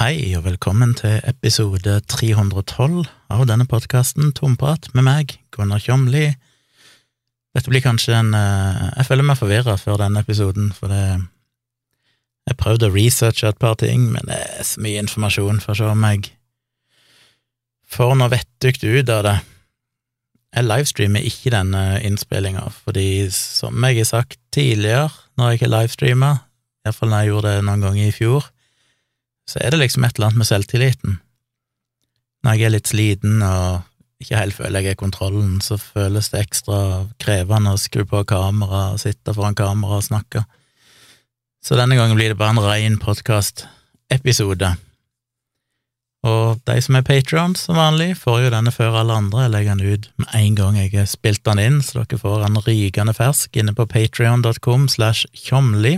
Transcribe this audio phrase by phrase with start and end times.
[0.00, 6.30] Hei, og velkommen til episode 312 av denne podkasten Tomprat med meg, Gunnar Kjomli.
[7.52, 11.02] Dette blir kanskje en eh, Jeg føler meg forvirra før denne episoden, for det
[12.48, 15.76] Jeg prøvde å researche et par ting, men det er så mye informasjon for å
[15.82, 16.30] se om jeg
[17.92, 19.34] får noe vettugt ut av det.
[20.56, 26.40] Jeg livestreamer ikke denne innspillinga, fordi som jeg har sagt tidligere, når jeg ikke livestreamer,
[26.88, 28.48] iallfall når jeg gjorde det noen ganger i fjor,
[29.50, 31.16] så er det liksom et eller annet med selvtilliten.
[32.44, 33.86] Når jeg er litt sliten og
[34.20, 38.90] ikke helt føler jeg er kontrollen, så føles det ekstra krevende å skru på kamera
[38.92, 40.44] og sitte foran kamera og snakke.
[41.64, 44.74] Så denne gangen blir det bare en rein podkast-episode.
[46.20, 49.46] Og de som er patrions, som vanlig, får jo denne før alle andre.
[49.46, 52.44] Jeg legger den ut med en gang jeg har spilt den inn, så dere får
[52.44, 55.96] den rykende fersk inne på patrion.com slash tjomli.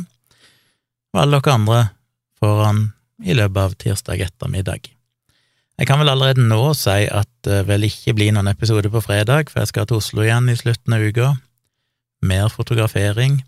[1.13, 1.81] Og alle dere andre
[2.39, 2.85] får den
[3.23, 4.91] i løpet av tirsdag ettermiddag.
[5.81, 9.51] Jeg kan vel allerede nå si at det vel ikke blir noen episode på fredag,
[9.51, 11.33] for jeg skal til Oslo igjen i slutten av uka.
[12.23, 13.41] Mer fotografering.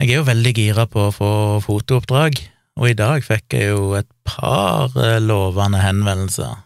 [0.00, 1.32] Jeg er jo veldig gira på å få
[1.64, 2.40] fotooppdrag,
[2.76, 6.58] og i dag fikk jeg jo et par eh, lovende henvendelser.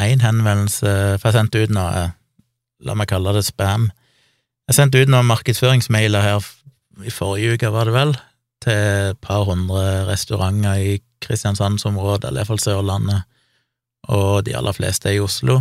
[0.00, 2.06] Én henvendelse For jeg sendte ut noe,
[2.82, 3.90] la meg kalle det spam.
[4.66, 6.48] Jeg sendte ut noen markedsføringsmailer her
[7.04, 8.14] i forrige uke, var det vel,
[8.64, 13.24] til et par hundre restauranter i Kristiansandsområdet, eller iallfall Sørlandet,
[14.12, 15.60] og de aller fleste er i Oslo.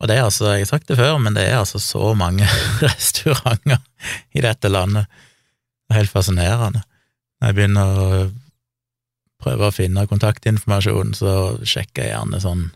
[0.00, 2.46] Og det er altså, jeg har sagt det før, men det er altså så mange
[2.86, 3.82] restauranter
[4.32, 5.10] i dette landet.
[5.84, 6.82] Det er helt fascinerende.
[7.40, 8.10] Når jeg begynner å
[9.40, 12.68] prøve å finne kontaktinformasjon, så sjekker jeg gjerne sånn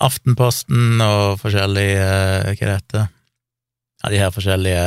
[0.00, 2.04] Aftenposten og forskjellige
[2.46, 3.08] Hva er heter
[4.04, 4.84] ja, de her forskjellige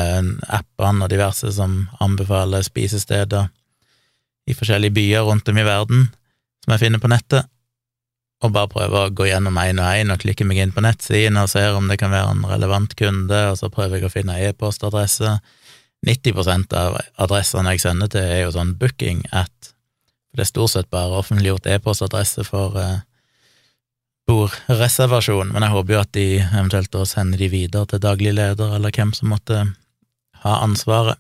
[0.54, 3.50] appene og diverse som anbefaler spisesteder
[4.48, 6.08] i forskjellige byer rundt om i verden
[6.64, 7.48] som jeg finner på nettet,
[8.44, 11.40] og bare prøver å gå gjennom én og én og klikke meg inn på nettsiden
[11.42, 14.38] og ser om det kan være en relevant kunde, og så prøver jeg å finne
[14.46, 15.40] e-postadresse.
[16.06, 19.72] 90% av adressene jeg sender til, er jo sånn booking at
[20.38, 23.00] det er stort sett bare offentliggjort e-postadresse for eh,
[24.28, 28.74] bordreservasjon, men jeg håper jo at de eventuelt da sender de videre til daglig leder,
[28.76, 29.62] eller hvem som måtte
[30.44, 31.20] ha ansvaret.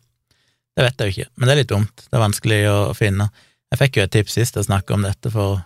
[0.77, 3.29] Det vet jeg jo ikke, men det er litt dumt, det er vanskelig å finne.
[3.71, 5.63] Jeg fikk jo et tips sist jeg snakka om dette for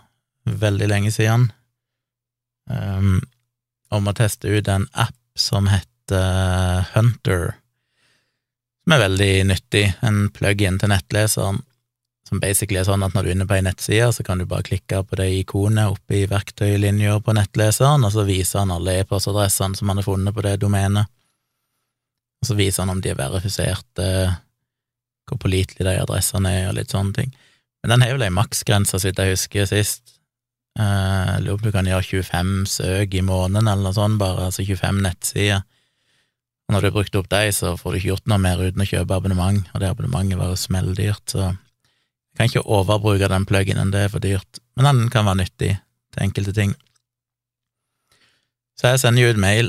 [0.48, 1.50] veldig lenge siden,
[2.70, 3.18] um,
[3.92, 7.52] om å teste ut en app som heter Hunter,
[8.82, 11.62] som er veldig nyttig, en plug-in til nettleseren
[12.32, 14.46] som basically er sånn at når du er inne på ei nettside, så kan du
[14.48, 18.94] bare klikke på det ikonet oppe i verktøylinja på nettleseren, og så viser han alle
[19.02, 21.10] e-postadressene som han har funnet på det domenet.
[22.40, 24.06] Og så viser han om de er verifiserte,
[25.28, 27.34] hvor pålitelige de adressene er, og litt sånne ting.
[27.84, 30.14] Men den har vel ei maksgrense, så vidt jeg husker sist.
[30.80, 34.16] Eh, jeg lurer på om du kan gjøre 25 søk i måneden, eller noe sånt,
[34.22, 35.66] bare, altså 25 nettsider.
[36.64, 38.86] Og når du har brukt opp de, så får du ikke gjort noe mer uten
[38.86, 41.50] å kjøpe abonnement, og det abonnementet var jo smelldyrt, så
[42.32, 45.74] jeg kan ikke overbruke den pluginen, det er for dyrt, men den kan være nyttig
[46.12, 46.72] til enkelte ting.
[48.78, 49.68] Så jeg sender jo ut mail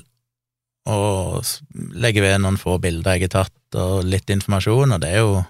[0.90, 1.44] og
[1.76, 5.44] legger ved noen få bilder jeg har tatt, og litt informasjon, og det er jo,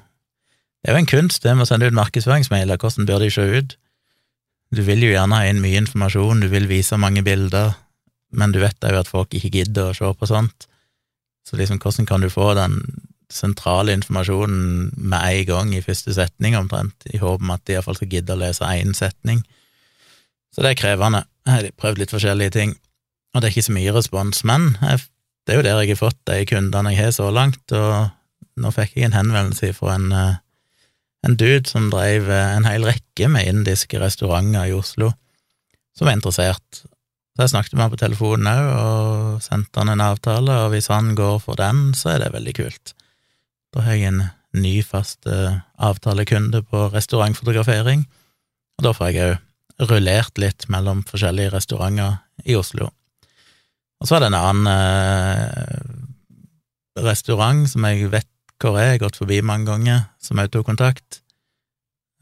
[0.82, 3.46] det er jo en kunst, det med å sende ut markedsføringsmailer, hvordan bør de se
[3.46, 3.78] ut?
[4.74, 7.76] Du vil jo gjerne ha inn mye informasjon, du vil vise mange bilder,
[8.34, 10.68] men du vet jo at folk ikke gidder å se på sånt,
[11.46, 12.80] så liksom, hvordan kan du få den
[13.34, 17.98] sentrale informasjonen med en gang i første setning, omtrent, i håp om at de iallfall
[17.98, 19.42] skal gidde å lese én setning.
[20.54, 21.24] Så det er krevende.
[21.48, 22.76] Jeg har prøvd litt forskjellige ting,
[23.34, 26.22] og det er ikke så mye respons, men det er jo der jeg har fått
[26.30, 28.14] de kundene jeg har så langt, og
[28.62, 30.40] nå fikk jeg en henvendelse fra en, eh,
[31.26, 35.12] en dude som drev eh, en hel rekke med indiske restauranter i Oslo,
[35.98, 36.84] som var interessert.
[37.34, 40.92] Så jeg snakket med han på telefonen òg, og sendte han en avtale, og hvis
[40.94, 42.94] han går for den, så er det veldig kult.
[43.74, 44.24] Da har jeg en
[44.54, 48.06] ny fast uh, avtalekunde på restaurantfotografering,
[48.78, 52.92] og da får jeg òg rullert litt mellom forskjellige restauranter i Oslo.
[54.02, 55.82] Og så er det en annen uh,
[57.02, 58.30] restaurant som jeg vet
[58.62, 61.20] hvor er, jeg har gått forbi mange ganger, som òg tok kontakt.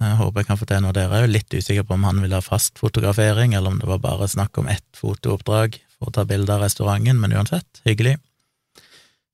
[0.02, 1.28] Jeg håper jeg kan få til noe der òg.
[1.30, 4.58] Litt usikker på om han vil ha fast fotografering, eller om det var bare snakk
[4.58, 8.16] om ett fotooppdrag for å ta bilde av restauranten, men uansett, hyggelig.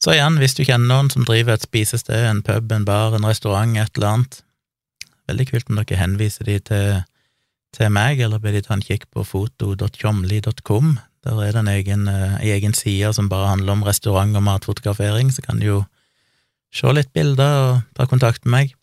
[0.03, 3.25] Så igjen, hvis du kjenner noen som driver et spisested, en pub, en bar, en
[3.25, 4.39] restaurant, et eller annet,
[5.27, 6.89] veldig kult om dere henviser de til,
[7.75, 10.97] til meg, eller ber de ta en kikk på foto.tjomli.com.
[11.25, 14.45] Der er det en egen, eh, en egen side som bare handler om restaurant og
[14.45, 15.79] matfotografering, så kan du jo
[16.73, 18.75] se litt bilder og ta kontakt med meg.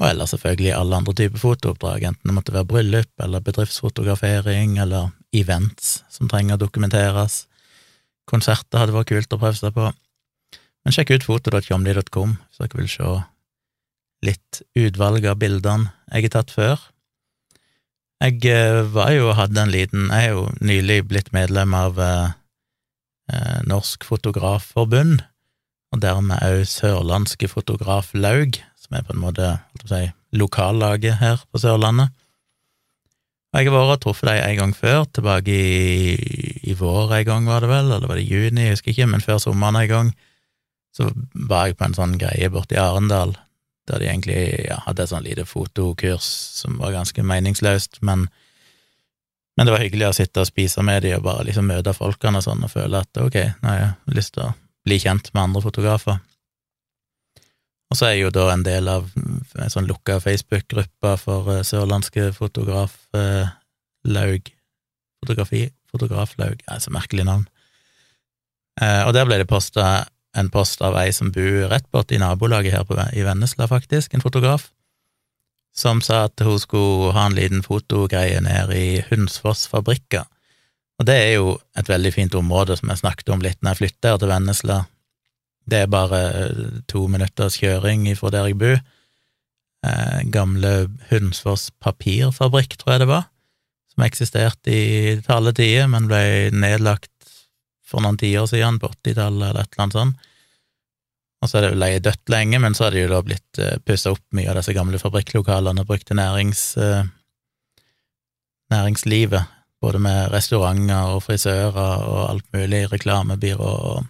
[0.00, 5.10] Og ellers selvfølgelig alle andre typer fotooppdrag, enten det måtte være bryllup eller bedriftsfotografering eller
[5.36, 7.42] events som trenger å dokumenteres.
[8.24, 9.90] Konserter hadde vært kult å prøve seg på.
[10.82, 13.12] Men sjekk ut foto.jomli.com, hvis dere vil se
[14.26, 16.80] litt utvalg av bildene jeg har tatt før.
[18.22, 22.34] Jeg eh, var jo hadde en liten Jeg er jo nylig blitt medlem av eh,
[23.32, 25.24] eh Norsk Fotografforbund,
[25.92, 29.48] og dermed òg Sørlandske Fotograflaug, som er på en måte
[29.86, 30.04] si,
[30.38, 32.14] lokallaget her på Sørlandet.
[33.52, 36.14] Og jeg har vært og truffet dem en gang før, tilbake i,
[36.70, 39.24] i vår en gang, var det vel, eller var det juni, jeg husker ikke, men
[39.24, 40.12] før sommeren en gang,
[40.92, 41.08] så
[41.48, 43.34] var jeg på en sånn greie borte i Arendal,
[43.88, 46.26] der de egentlig ja, hadde et sånn lite fotokurs
[46.60, 48.26] som var ganske meningsløst, men,
[49.56, 52.38] men det var hyggelig å sitte og spise med de og bare liksom møte folkene
[52.38, 54.52] og sånn, og føle at ok, nå har jeg lyst til å
[54.86, 56.20] bli kjent med andre fotografer.
[57.92, 61.60] Og så er jeg jo da en del av en sånn lukka Facebook-gruppe for uh,
[61.66, 63.50] sørlandske fotograflaug
[64.48, 64.58] uh,
[65.22, 67.44] Fotografi Fotograflaug, Ja, så merkelig navn.
[68.80, 70.06] Uh, og der ble det posta
[70.36, 74.24] en post av ei som bor rett borti nabolaget her på, i Vennesla, faktisk, en
[74.24, 74.70] fotograf,
[75.76, 80.26] som sa at hun skulle ha en liten fotogreie nede i Hunsfoss fabrikker.
[81.00, 83.80] Og det er jo et veldig fint område, som jeg snakket om litt når jeg
[83.80, 84.78] flytta her til Vennesla.
[85.68, 86.20] Det er bare
[86.90, 88.80] to minutters kjøring ifra der jeg bor.
[89.82, 90.72] Eh, gamle
[91.10, 93.24] Hunsfoss papirfabrikk, tror jeg det var,
[93.90, 94.84] som eksisterte i
[95.18, 97.11] til alle tider, men ble nedlagt
[97.92, 100.28] for noen tiår siden, på 80-tallet eller et eller annet sånt.
[101.42, 103.58] Og så er det jo leie dødt lenge, men så har det jo da blitt
[103.58, 107.02] uh, eh, pussa opp mye av disse gamle fabrikklokalene og brukt til nærings, uh,
[108.70, 114.04] næringslivet både med restauranter og frisører og alt mulig, reklamebyrå og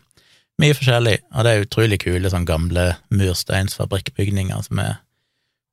[0.61, 1.17] mye forskjellig.
[1.33, 4.99] Og det er utrolig kule sånn gamle mursteinsfabrikkbygninger som er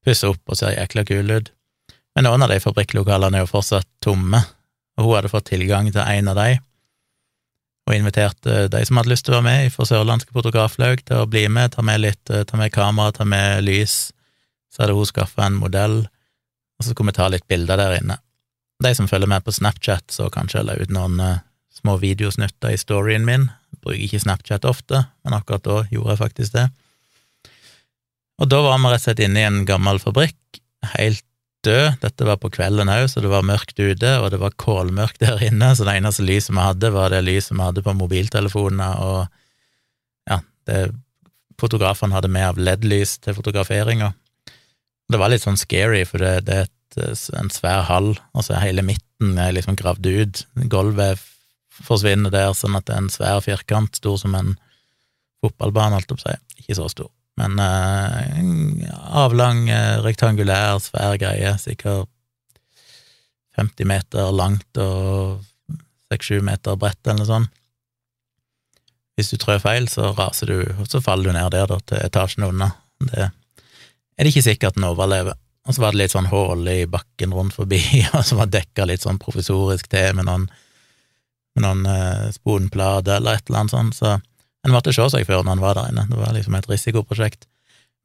[0.05, 1.51] pussa opp og ser jækla kule ut.
[2.15, 4.39] Men noen av de fabrikklokalene er jo fortsatt tomme,
[4.97, 6.55] og hun hadde fått tilgang til en av de,
[7.89, 11.27] og inviterte de som hadde lyst til å være med for Sørlandske Fotograflaug, til å
[11.29, 14.11] bli med, ta med litt, ta med kamera, ta med lys.
[14.69, 16.03] Så hadde hun skaffa en modell,
[16.77, 18.19] og så skulle vi ta litt bilder der inne.
[18.79, 21.41] De som følger med på Snapchat, så kanskje jeg la ut noen uh,
[21.73, 23.49] små videosnutter i storyen min.
[23.73, 26.69] Jeg bruker ikke Snapchat ofte, men akkurat da gjorde jeg faktisk det.
[28.39, 30.61] Og da var vi rett og slett inne i en gammel fabrikk,
[30.93, 31.25] helt
[31.65, 31.99] død.
[32.03, 35.41] Dette var på kvelden òg, så det var mørkt ute, og det var kålmørkt der
[35.49, 40.29] inne, så det eneste lyset vi hadde, var det lyset vi hadde på mobiltelefonene, og
[40.29, 40.81] ja, det
[41.59, 44.13] fotografene hadde med av LED-lys til fotograferinga.
[45.09, 46.61] Det var litt sånn scary, for det, det
[47.03, 50.43] er en svær hall, og så er hele midten er liksom gravd ut.
[50.71, 51.21] Gulvet
[51.83, 54.55] forsvinner der, sånn at det er en svær firkant, stor som en
[55.43, 56.61] fotballbane, holdt jeg på å si.
[56.63, 62.09] Ikke så stor, men uh, avlang, eh, rektangulær, svær greie, sikkert
[63.59, 65.39] 50 meter langt og
[66.11, 67.55] 6-7 meter bredt, eller noe sånt.
[69.19, 71.99] Hvis du trør feil, så raser du, og så faller du ned der, da, til
[72.05, 72.69] etasjen unna.
[73.03, 75.35] Det er det ikke sikkert den overlever.
[75.67, 77.81] Og så var det litt sånn hull i bakken rundt forbi,
[78.15, 80.47] og som var dekka litt sånn provisorisk til med noen,
[81.55, 84.17] med noen uh, sponplater eller et eller annet sånt, så
[84.65, 86.05] en måtte se seg før når en var der inne.
[86.09, 87.47] Det var liksom et risikoprosjekt.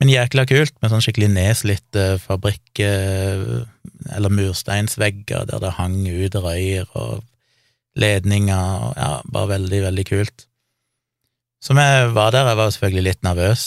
[0.03, 6.91] Men jækla kult, med sånn skikkelig nedslitte fabrikk- eller mursteinsvegger der det hang ut røyer
[6.99, 7.23] og
[7.99, 10.47] ledninger, og ja, bare veldig, veldig kult.
[11.63, 13.63] Så vi var der, jeg var selvfølgelig litt nervøs,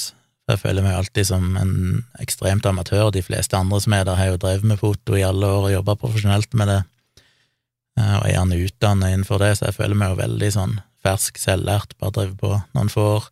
[0.47, 3.09] jeg føler meg alltid som en ekstremt amatør.
[3.11, 5.73] De fleste andre som er der, har jo drevet med foto i alle år og
[5.73, 6.77] jobba profesjonelt med det,
[7.99, 11.39] eh, og er gjerne utdannet innenfor det, så jeg føler meg jo veldig sånn fersk,
[11.41, 13.29] selvlært, bare drevet på noen få år.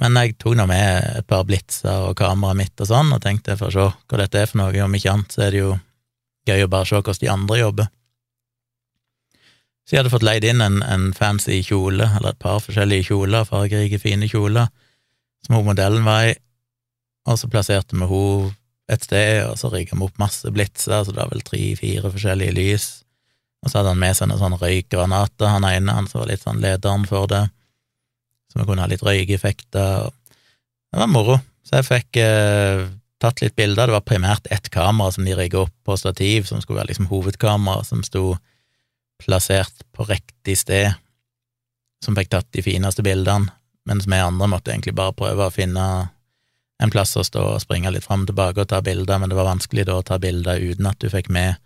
[0.00, 3.56] Men jeg tok nå med et par blitser og kameraet mitt og sånn, og tenkte
[3.56, 5.76] for å se hva dette er for noe, om ikke annet så er det jo
[6.46, 7.92] gøy å bare se hvordan de andre jobber.
[9.86, 13.46] Så jeg hadde fått leid inn en, en fancy kjole, eller et par forskjellige kjoler,
[13.46, 14.68] fargerike, fine kjoler,
[15.46, 16.36] som hun modellen var i,
[17.26, 18.52] og så plasserte vi hun
[18.90, 22.54] et sted, og så rigga vi opp masse blitser, så det var vel tre-fire forskjellige
[22.54, 22.88] lys,
[23.66, 26.44] og så hadde han med seg noen sånne røykgranater, han ene, han som var litt
[26.44, 27.42] sånn lederen for det,
[28.46, 32.84] så vi kunne ha litt røykeffekter, det var moro, så jeg fikk eh,
[33.18, 36.62] tatt litt bilder, det var primært ett kamera som de rigga opp på stativ, som
[36.62, 38.36] skulle være liksom hovedkamera, som sto
[39.18, 40.94] plassert på riktig sted,
[42.04, 43.50] som fikk tatt de fineste bildene,
[43.90, 45.86] mens vi andre måtte egentlig bare prøve å finne
[46.78, 49.38] en plass å stå og springe litt fram og tilbake og ta bilder, men det
[49.38, 51.58] var vanskelig da å ta bilder uten at du fikk med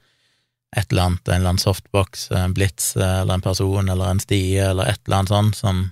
[0.77, 4.63] et eller annet, en eller annen softbox, en blits eller en person eller en stie
[4.63, 5.89] eller et eller annet sånt som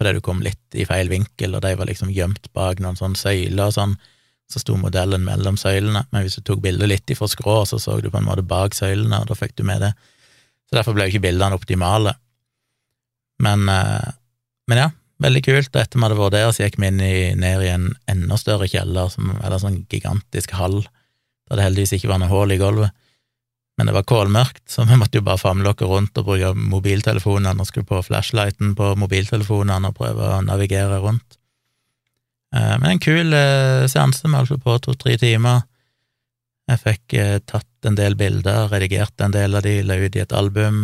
[0.00, 3.20] fordi du kom litt i feil vinkel, og de var liksom gjemt bak noen sånne
[3.20, 3.98] søyler og sånn,
[4.48, 7.98] så sto modellen mellom søylene, men hvis du tok bildet litt ifra skrå, så så
[8.00, 9.90] du på en måte bak søylene, og da fikk du med det.
[10.70, 12.14] Så derfor ble jo ikke bildene optimale.
[13.44, 14.08] Men, eh,
[14.72, 14.88] men ja,
[15.20, 15.76] veldig kult.
[15.76, 18.70] Etter vi hadde vært der, så gikk vi inn i, ned i en enda større
[18.72, 20.80] kjeller, som, eller sånn gigantisk hall,
[21.50, 22.96] der det heldigvis ikke var noe hull i gulvet.
[23.80, 27.68] Men det var kålmørkt, så vi måtte jo bare famlokke rundt og bruke mobiltelefonene og
[27.70, 31.38] skru på flashlighten på mobiltelefonene og prøve å navigere rundt.
[32.52, 35.62] Eh, men en kul eh, seanse, vi holdt på to-tre timer.
[36.68, 40.24] Jeg fikk eh, tatt en del bilder, redigert en del av de, la ut i
[40.26, 40.82] et album.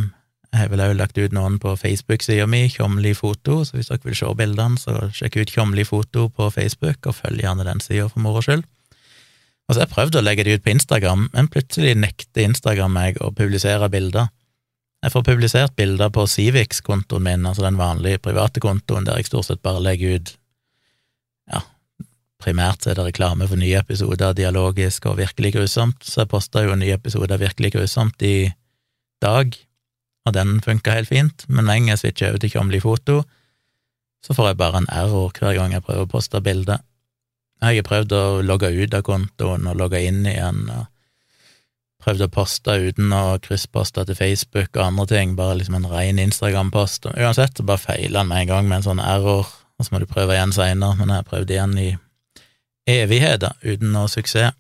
[0.55, 4.09] Jeg har vel også lagt ut noen på Facebook-sida mi, Tjomli foto, så hvis dere
[4.09, 8.09] vil se bildene, så sjekk ut Tjomli foto på Facebook, og følg gjerne den sida
[8.09, 8.65] for moro skyld.
[9.67, 13.33] Altså, jeg prøvde å legge det ut på Instagram, men plutselig nekter Instagram meg å
[13.35, 14.29] publisere bilder.
[15.03, 19.49] Jeg får publisert bilder på Civix-kontoen min, altså den vanlige private kontoen, der jeg stort
[19.51, 20.33] sett bare legger ut
[21.53, 21.61] ja,
[22.43, 26.75] primært er det reklame for nye episoder Dialogisk og Virkelig grusomt, så jeg posta jo
[26.75, 28.51] en ny episode av Virkelig grusomt i
[29.23, 29.55] dag,
[30.27, 33.21] og den funka helt fint, men når jeg switcher over til Tjomli foto,
[34.27, 36.81] så får jeg bare en error hver gang jeg prøver å poste bilde.
[37.65, 40.91] Jeg har prøvd å logge ut av kontoen og logge inn igjen, og
[42.05, 46.21] prøvd å poste uten å kryssposte til Facebook og andre ting, bare liksom en ren
[46.23, 47.09] Instagram-post.
[47.17, 50.03] Uansett, så bare feiler den med en gang med en sånn error, og så må
[50.03, 51.89] du prøve igjen seinere, men jeg har prøvd igjen i
[52.87, 54.55] evigheter uten noe suksess.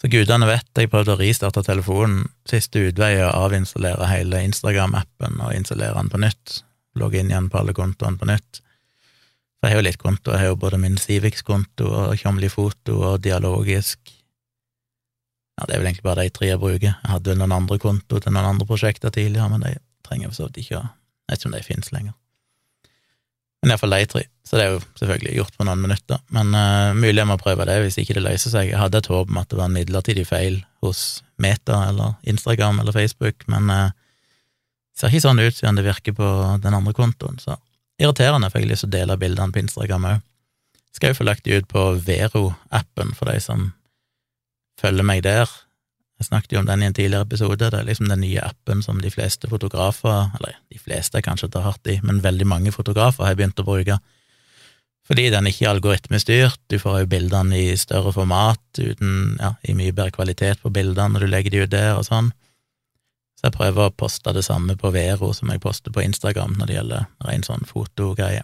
[0.00, 5.42] Så gudene vet, jeg prøvde å ristarte telefonen, siste utvei er å avinstallere hele Instagram-appen
[5.44, 6.62] og installere den på nytt,
[6.96, 8.62] logge inn igjen på alle kontoene på nytt.
[9.60, 12.96] For jeg har jo litt konto, jeg har jo både min Civix-konto og Tjomli Foto
[13.10, 13.98] og Dialogisk.
[15.60, 16.94] Ja, det er vel egentlig bare de tre jeg bruker.
[16.94, 19.74] Jeg hadde vel noen andre konto til noen andre prosjekter tidligere, men de
[20.06, 20.86] trenger jeg for så vidt ikke å
[21.30, 22.14] Jeg vet ikke om de finnes lenger.
[23.60, 24.22] Men iallfall de tre.
[24.42, 26.18] Så det er jo selvfølgelig gjort på noen minutter.
[26.34, 28.72] Men uh, mulig jeg må prøve det hvis ikke det løser seg.
[28.72, 32.80] Jeg hadde et håp om at det var en midlertidig feil hos Meta eller Instagram
[32.80, 36.30] eller Facebook, men uh, det ser ikke sånn ut siden det virker på
[36.64, 37.60] den andre kontoen, så
[38.00, 40.22] Irriterende, for jeg har lyst til å dele bildene på Instagram òg.
[40.96, 43.72] Skal jo få lagt de ut på Vero-appen for de som
[44.80, 45.50] følger meg der.
[46.20, 47.68] Jeg snakket jo om den i en tidligere episode.
[47.70, 51.64] Det er liksom den nye appen som de fleste fotografer, eller de fleste kanskje tar
[51.64, 53.96] hardt i, men veldig mange fotografer har begynt å bruke.
[55.08, 59.74] Fordi den ikke er algoritmestyrt, du får jo bildene i større format, uten, ja, i
[59.74, 62.30] mye bedre kvalitet på bildene når du legger de ut der og sånn.
[63.40, 66.68] Så jeg prøver å poste det samme på Vero som jeg poster på Instagram når
[66.68, 68.42] det gjelder ren sånn fotogreie.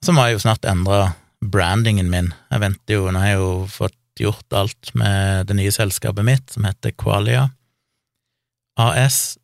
[0.00, 1.10] Så må jeg jo snart endre
[1.44, 2.30] brandingen min.
[2.48, 6.48] Jeg venter jo, nå har jeg jo fått gjort alt med det nye selskapet mitt,
[6.54, 7.50] som heter Qualia
[8.80, 9.36] AS,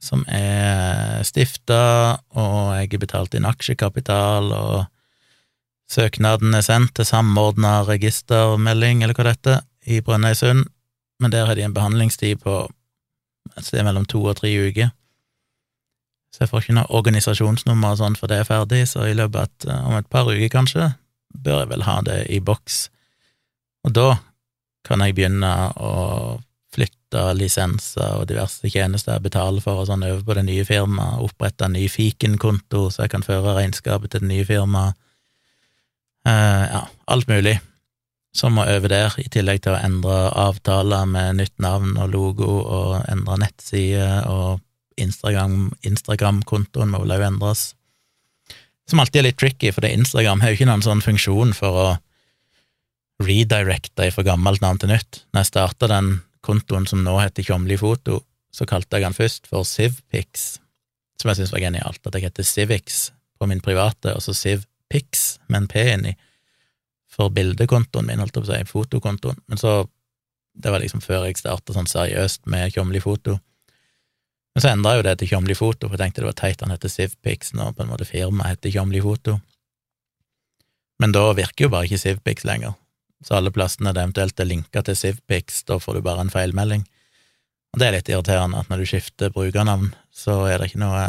[0.00, 7.82] som er stifta, og jeg har betalt inn aksjekapital, og søknaden er sendt til Samordna
[7.84, 10.64] registermelding, eller hva det heter, i Brønnøysund,
[11.20, 12.62] men der har de en behandlingstid på
[13.56, 14.90] et sted mellom to og tre uker.
[16.30, 19.66] Så jeg får ikke noe organisasjonsnummer og sånn for det er ferdig, så i løpet
[19.66, 20.92] av om et par uker, kanskje,
[21.34, 22.84] bør jeg vel ha det i boks.
[23.86, 24.08] Og da
[24.86, 25.94] kan jeg begynne å
[26.70, 31.24] flytte lisenser og diverse tjenester jeg betaler for og sånn over på det nye firmaet,
[31.26, 34.94] opprette en ny fikenkonto så jeg kan føre regnskapet til det nye firmaet.
[36.28, 37.56] Eh, ja, alt mulig
[38.36, 42.50] som må over der, i tillegg til å endre avtaler med nytt navn og logo,
[42.62, 44.60] og endre nettside, og
[45.00, 47.64] Instagram, Instagram-kontoen må vel også endres.
[48.90, 51.88] Som alltid er litt tricky, for Instagram har jo ikke noen sånn funksjon for å
[53.20, 55.24] redirecte fra gammelt navn til nytt.
[55.30, 58.22] Når jeg starta den kontoen som nå heter Tjomli Foto,
[58.54, 60.58] så kalte jeg den først for Civpix,
[61.20, 65.38] som jeg syntes var genialt, at jeg heter Civix på min private, og så Civpix
[65.48, 66.16] med en P inni
[67.20, 69.82] for bildekontoen min, holdt jeg på å si, fotokontoen, men så
[70.60, 73.36] Det var liksom før jeg starta sånn seriøst med Tjomli foto.
[74.50, 76.72] Men så endra jo det til Tjomli foto, for jeg tenkte det var teit han
[76.74, 79.36] heter Sivpix nå, på en måte firmaet heter Tjomli foto.
[81.00, 82.74] Men da virker jo bare ikke Sivpix lenger,
[83.22, 86.82] så alle plassene det eventuelt er linka til Sivpix, da får du bare en feilmelding.
[87.70, 91.04] Og det er litt irriterende at når du skifter brukernavn, så er det ikke noe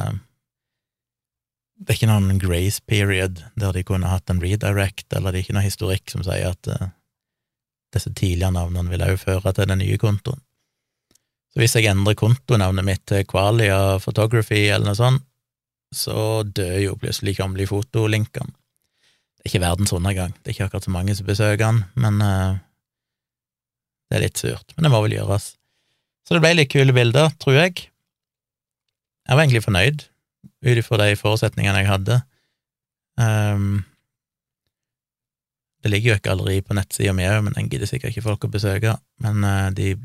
[1.82, 5.46] det er ikke noen grace period der de kunne hatt en redirect, eller det er
[5.48, 6.92] ikke noe historikk som sier at uh,
[7.96, 10.44] disse tidligere navnene vil også føre til den nye kontoen.
[11.52, 15.26] Så hvis jeg endrer kontonavnet mitt til Qualia Photography eller noe sånt,
[15.92, 18.54] så dør jo plutselig Tjomli fotolinkene.
[18.54, 22.22] Det er ikke verdens undergang, det er ikke akkurat så mange som besøker den, men
[22.22, 22.62] uh,
[24.08, 24.78] det er litt surt.
[24.78, 25.56] Men det må vel gjøres.
[26.30, 27.88] Så det ble litt kule bilder, tror jeg.
[29.26, 30.06] Jeg var egentlig fornøyd
[30.62, 32.22] ut ifra de forutsetningene jeg hadde.
[33.20, 33.84] Um,
[35.82, 38.44] Det ligger jo et galleri på nettsida mi òg, men den gidder sikkert ikke folk
[38.46, 38.94] å besøke.
[39.24, 39.96] Men uh, de,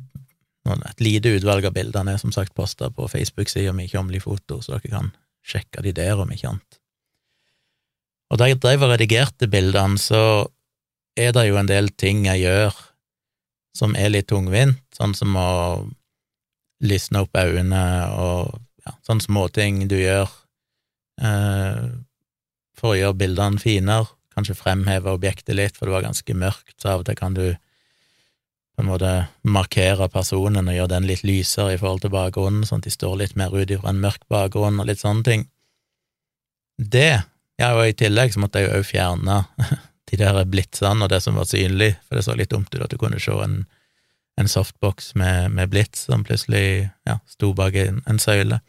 [0.73, 4.79] et lite utvalg av bildene er som sagt posta på Facebook-sida mi Kjomli Foto, så
[4.79, 5.11] dere kan
[5.47, 6.79] sjekke de der, om ikke annet.
[8.33, 10.49] Og da jeg drev og redigerte bildene, så
[11.17, 12.81] er det jo en del ting jeg gjør
[13.77, 15.51] som er litt tungvint, sånn som å
[16.85, 17.85] lysne opp øynene
[18.17, 20.33] og ja, sånne småting du gjør
[21.17, 26.93] for å gjøre bildene finere, kanskje fremheve objektet litt, for det var ganske mørkt, så
[26.93, 27.47] av og til kan du
[28.77, 29.11] på en måte
[29.49, 33.15] markere personen og gjøre den litt lysere i forhold til bakgrunnen, sånn at de står
[33.23, 35.47] litt mer ut ifra en mørk bakgrunn og litt sånne ting.
[36.77, 37.23] Det,
[37.57, 39.39] ja, og i tillegg så måtte jeg jo òg fjerne
[40.11, 42.93] de der blitsene og det som var synlig, for det så litt dumt ut at
[42.93, 43.63] du kunne se en,
[44.37, 48.61] en softbox med, med blits som plutselig ja, sto bak en, en søyle.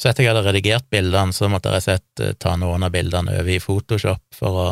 [0.00, 3.36] Så etter jeg hadde redigert bildene, så måtte jeg sett eh, ta noen av bildene
[3.38, 4.70] over i Photoshop for å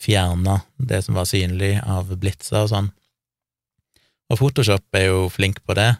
[0.00, 2.88] fjerne det som var synlig av blitser og sånn.
[4.30, 5.90] Og Photoshop er jo flink på det.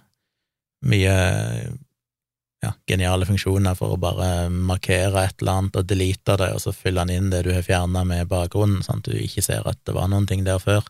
[0.89, 1.15] Mye
[2.61, 6.75] ja, geniale funksjoner for å bare markere et eller annet og delete det, og så
[6.77, 9.81] fylle den inn det du har fjerna med bakgrunnen, sånn at du ikke ser at
[9.89, 10.85] det var noen ting der før.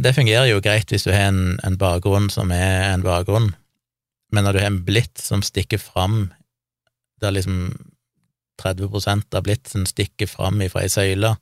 [0.00, 3.50] Det fungerer jo greit hvis du har en, en bakgrunn som er en bakgrunn,
[4.30, 6.28] men når du har en blitt som stikker fram
[7.20, 7.70] der liksom
[8.60, 11.34] 30% av blitsen stikker fram ifra ei søyle,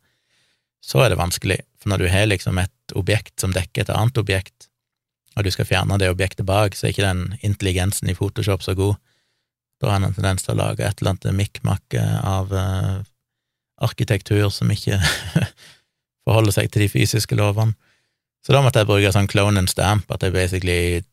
[0.85, 4.21] så er det vanskelig, for når du har liksom et objekt som dekker et annet
[4.21, 4.69] objekt,
[5.37, 8.75] og du skal fjerne det objektet bak, så er ikke den intelligensen i Photoshop så
[8.79, 8.97] god.
[9.79, 11.95] Da har en en tendens til å lage et eller annet mikkmakk
[12.27, 13.03] av uh,
[13.79, 14.99] arkitektur som ikke
[16.27, 17.77] forholder seg til de fysiske lovene.
[18.43, 21.05] Så da måtte jeg bruke sånn clone and stamp, at jeg basically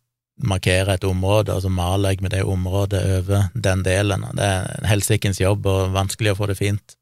[0.44, 4.26] markere et område, og så maler jeg med det området over den delen.
[4.36, 6.98] Det er en helsikens jobb og vanskelig å få det fint.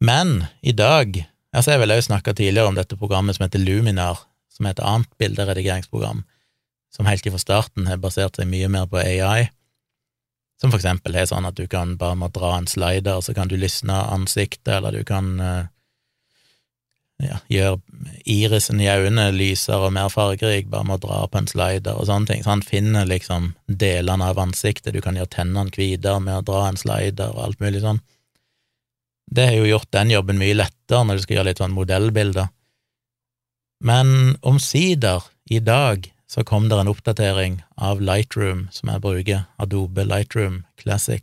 [0.00, 1.24] Men i dag
[1.56, 4.18] altså Jeg vil også snakke tidligere om dette programmet som heter Luminar,
[4.52, 6.24] som er et annet bilderedigeringsprogram,
[6.92, 9.48] som helt fra starten har basert seg mye mer på AI.
[10.60, 13.48] Som for eksempel er sånn at du kan bare må dra en slider, så kan
[13.48, 15.68] du lysne ansiktet, eller du kan uh,
[17.22, 17.78] gjør
[18.28, 22.08] irisen i øynene lysere og mer fargerik bare med å dra på en slider og
[22.10, 22.42] sånne ting.
[22.44, 26.66] Så han finner liksom delene av ansiktet, du kan gjøre tennene hvitere med å dra
[26.68, 28.02] en slider og alt mulig sånn.
[29.26, 32.52] Det har jo gjort den jobben mye lettere når du skal gjøre litt sånn modellbilder.
[33.84, 40.02] Men omsider, i dag, så kom det en oppdatering av Lightroom, som jeg bruker, Adobe
[40.02, 41.22] Lightroom Classic,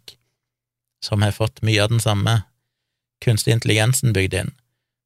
[1.03, 2.43] som har fått mye av den samme
[3.23, 4.53] kunstig intelligensen bygd inn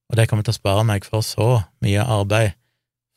[0.08, 1.50] og det kommer til å spare meg for så
[1.84, 2.56] mye arbeid,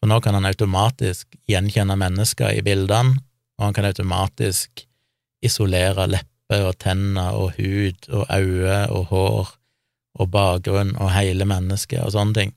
[0.01, 3.21] for nå kan han automatisk gjenkjenne mennesker i bildene,
[3.61, 4.87] og han kan automatisk
[5.45, 9.51] isolere lepper og tenner og hud og øyne og hår
[10.21, 12.55] og bakgrunn og hele mennesket og sånne ting.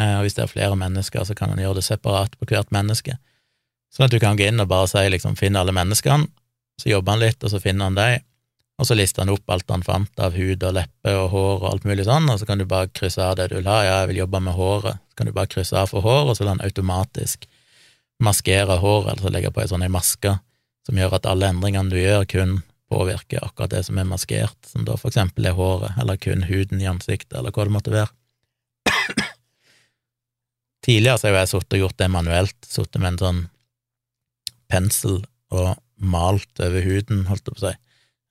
[0.00, 2.72] Eh, og hvis det er flere mennesker, så kan han gjøre det separat på hvert
[2.74, 3.18] menneske,
[3.94, 6.30] sånn at du kan gå inn og bare si liksom finn alle menneskene,
[6.80, 8.24] så jobber han litt, og så finner han deg,
[8.74, 11.66] og så lister han opp alt han fant av hud og leppe og hår og
[11.70, 13.76] alt mulig sånn, og så kan du bare krysse av det du vil ha.
[13.86, 14.98] Ja, jeg vil jobbe med håret.
[15.12, 17.46] Så kan du bare krysse av for hår, og så vil han automatisk
[18.24, 20.34] maskere håret, altså legge på ei sånn maske
[20.84, 22.58] som gjør at alle endringene du gjør, kun
[22.92, 26.82] påvirker akkurat det som er maskert, som da for eksempel er håret, eller kun huden
[26.82, 28.10] i ansiktet, eller hva det måtte være.
[30.84, 33.40] Tidligere så har jeg sittet og gjort det manuelt, sittet med en sånn
[34.68, 35.22] pensel
[35.54, 37.74] og malt over huden, holdt jeg på å si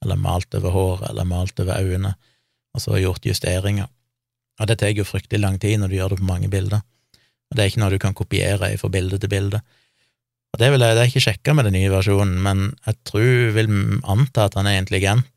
[0.03, 2.13] eller malt over håret, eller malt over øynene,
[2.73, 3.89] og så gjort justeringer.
[4.61, 7.57] Og det tar jo fryktelig lang tid når du gjør det på mange bilder, og
[7.57, 9.61] det er ikke noe du kan kopiere fra bilde til bilde.
[10.53, 13.31] Og det vil jeg, det er ikke sjekka med den nye versjonen, men jeg tror,
[13.55, 13.71] vil
[14.03, 15.29] anta at han er intelligent,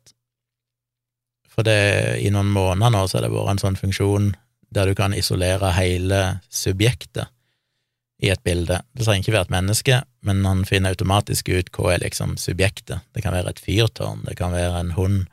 [1.57, 4.27] for det, i noen måneder nå så har det vært en sånn funksjon
[4.77, 6.19] der du kan isolere hele
[6.53, 7.31] subjektet
[8.23, 8.79] i et bilde.
[8.97, 13.05] Det trenger ikke være et menneske, men han finner automatisk ut hva er liksom subjektet.
[13.13, 15.25] Det kan være et fyrtårn, det kan være en hund,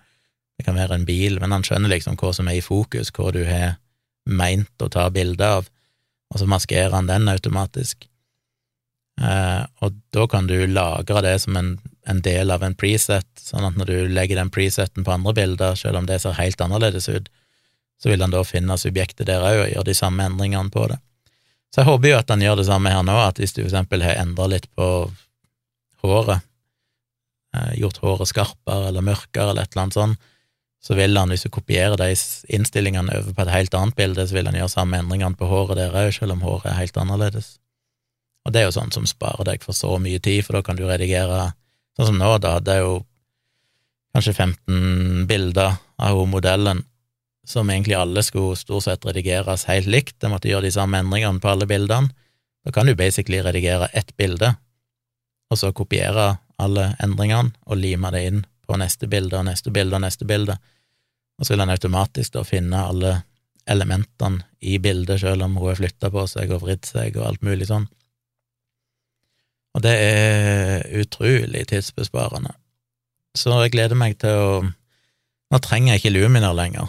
[0.59, 3.31] det kan være en bil, men han skjønner liksom hva som er i fokus, hva
[3.35, 3.79] du har
[4.29, 5.71] meint å ta bilde av,
[6.33, 8.07] og så maskerer han den automatisk.
[9.21, 11.77] Eh, og da kan du lagre det som en,
[12.11, 15.79] en, del av en preset, sånn at når du legger den preseten på andre bilder,
[15.79, 17.31] selv om det ser helt annerledes ut,
[18.03, 20.99] så vil han da finne subjektet der òg og gjøre de samme endringene på det.
[21.75, 23.67] Så jeg håper jo at han gjør det samme her nå, at hvis du for
[23.73, 24.87] eksempel har endra litt på
[26.05, 26.45] håret,
[27.57, 30.31] eh, gjort håret skarpere eller mørkere eller et eller annet sånt,
[30.85, 32.13] så vil han, hvis du kopierer de
[32.55, 35.81] innstillingene over på et helt annet bilde, så vil han gjøre samme endringene på håret
[35.81, 37.55] der òg, selv om håret er helt annerledes.
[38.45, 40.79] Og det er jo sånn som sparer deg for så mye tid, for da kan
[40.79, 41.55] du redigere
[41.95, 42.95] Sånn som nå, da det er jo
[44.17, 46.81] kanskje 15 bilder av modellen,
[47.45, 51.43] som egentlig alle skulle stort sett redigeres helt likt, jeg måtte gjøre de samme endringene
[51.43, 52.13] på alle bildene.
[52.65, 54.55] Da kan du basically redigere ett bilde,
[55.51, 59.99] og så kopiere alle endringene og lime det inn på neste bilde og neste bilde
[59.99, 60.57] og neste bilde,
[61.39, 63.15] og så vil han automatisk da finne alle
[63.69, 67.45] elementene i bildet, selv om hun har flytta på seg og vridd seg og alt
[67.45, 67.87] mulig sånn.
[69.75, 72.55] Og det er utrolig tidsbesparende.
[73.35, 74.65] Så jeg gleder meg til å
[75.53, 76.89] Nå trenger jeg ikke Luminar lenger.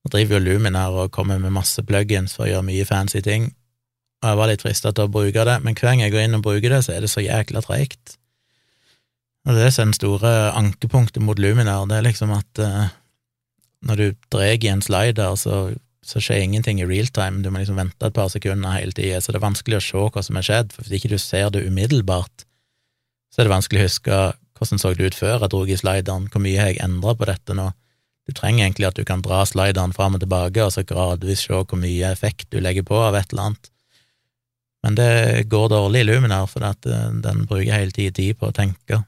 [0.00, 3.50] Nå driver jo Luminar og kommer med masse plugins for å gjøre mye fancy ting,
[4.20, 6.36] og jeg var litt frista til å bruke det, men hver gang jeg går inn
[6.36, 8.16] og bruker det, så er det så jækla treigt.
[9.48, 12.90] Og det er så den store ankepunktet mot Luminar, det er liksom at uh,
[13.88, 15.62] når du drar i en slider, så,
[16.04, 19.22] så skjer ingenting i real time, du må liksom vente et par sekunder hele tida,
[19.24, 21.48] så det er vanskelig å se hva som er skjedd, for hvis ikke du ser
[21.54, 22.44] det umiddelbart,
[23.32, 24.22] så er det vanskelig å huske
[24.60, 27.28] hvordan så det ut før jeg dro i slideren, hvor mye har jeg endra på
[27.30, 27.70] dette nå?
[28.30, 31.56] Du trenger egentlig at du kan dra slideren fram og tilbake, og så gradvis se
[31.58, 33.70] hvor mye effekt du legger på av et eller annet.
[34.86, 38.48] Men det går dårlig i Luminar, for at eh, den bruker hele tida tid på
[38.48, 39.02] å tenke.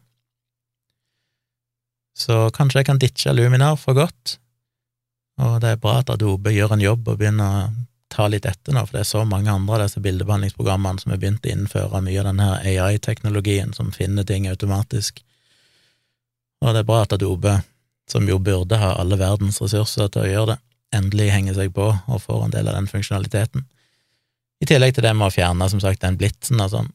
[2.19, 4.37] Så kanskje jeg kan ditche Luminar for godt,
[5.41, 7.71] og det er bra at Adobe gjør en jobb og begynner å
[8.13, 11.23] ta litt etter nå, for det er så mange andre av disse bildebehandlingsprogrammene som har
[11.23, 15.23] begynt å innføre mye av denne AI-teknologien som finner ting automatisk.
[16.63, 17.63] Og det er bra at Adobe,
[18.11, 20.59] som jo burde ha alle verdens ressurser til å gjøre det,
[20.97, 23.65] endelig henger seg på og får en del av den funksjonaliteten.
[24.63, 26.91] I tillegg til det med å fjerne, som sagt, den blitsen og sånn,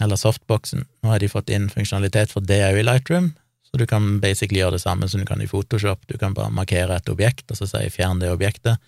[0.00, 0.86] eller softboxen.
[1.04, 3.30] Nå har de fått inn funksjonalitet for det òg i Lightroom,
[3.70, 6.02] så du kan basically gjøre det samme som du kan i Photoshop.
[6.10, 8.80] Du kan bare markere et objekt, og så si 'fjern det objektet',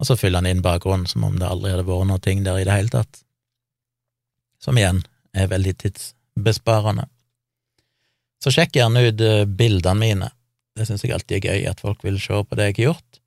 [0.00, 2.58] og så fyller han inn bakgrunnen som om det aldri hadde vært noe ting der
[2.58, 3.22] i det hele tatt.
[4.60, 7.06] Som igjen er veldig tidsbesparende.
[8.40, 10.30] Så sjekk gjerne ut eh, bildene mine.
[10.80, 13.20] Det syns jeg alltid er gøy, at folk vil se på det jeg har gjort.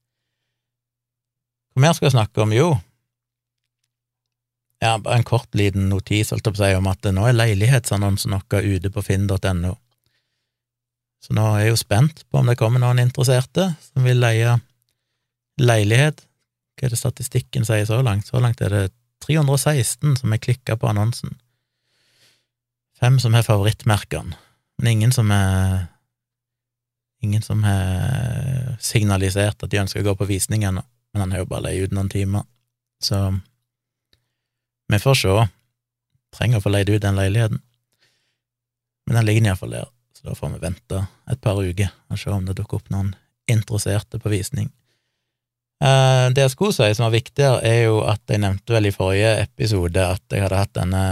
[1.74, 2.54] Hva mer skal jeg snakke om?
[2.56, 2.74] Jo,
[4.84, 8.66] ja, bare en kort liten notis holdt jeg på om at nå er leilighetsannonsen vår
[8.68, 9.78] ute på finn.no.
[11.24, 14.58] Så nå er jeg jo spent på om det kommer noen interesserte som vil leie
[15.62, 16.26] leilighet.
[16.76, 18.28] Hva er det statistikken sier så langt?
[18.28, 18.84] Så langt er det
[19.24, 21.38] 316 som har klikka på annonsen.
[23.00, 24.36] Fem som har favorittmerkene
[24.78, 25.86] men ingen som er
[27.24, 30.84] Ingen som har signalisert at de ønsker å gå på visning ennå,
[31.14, 32.44] men han har jo bare leid ut noen timer,
[33.04, 33.30] så
[34.92, 35.48] vi får se.
[36.36, 37.62] Trenger å få leid ut den leiligheten.
[39.08, 42.32] Men den ligger iallfall der, så da får vi vente et par uker og se
[42.34, 43.14] om det dukker opp noen
[43.52, 44.70] interesserte på visning.
[45.84, 48.96] Eh, det jeg skulle si som var viktigere, er jo at jeg nevnte vel i
[48.96, 51.06] forrige episode at jeg hadde hatt denne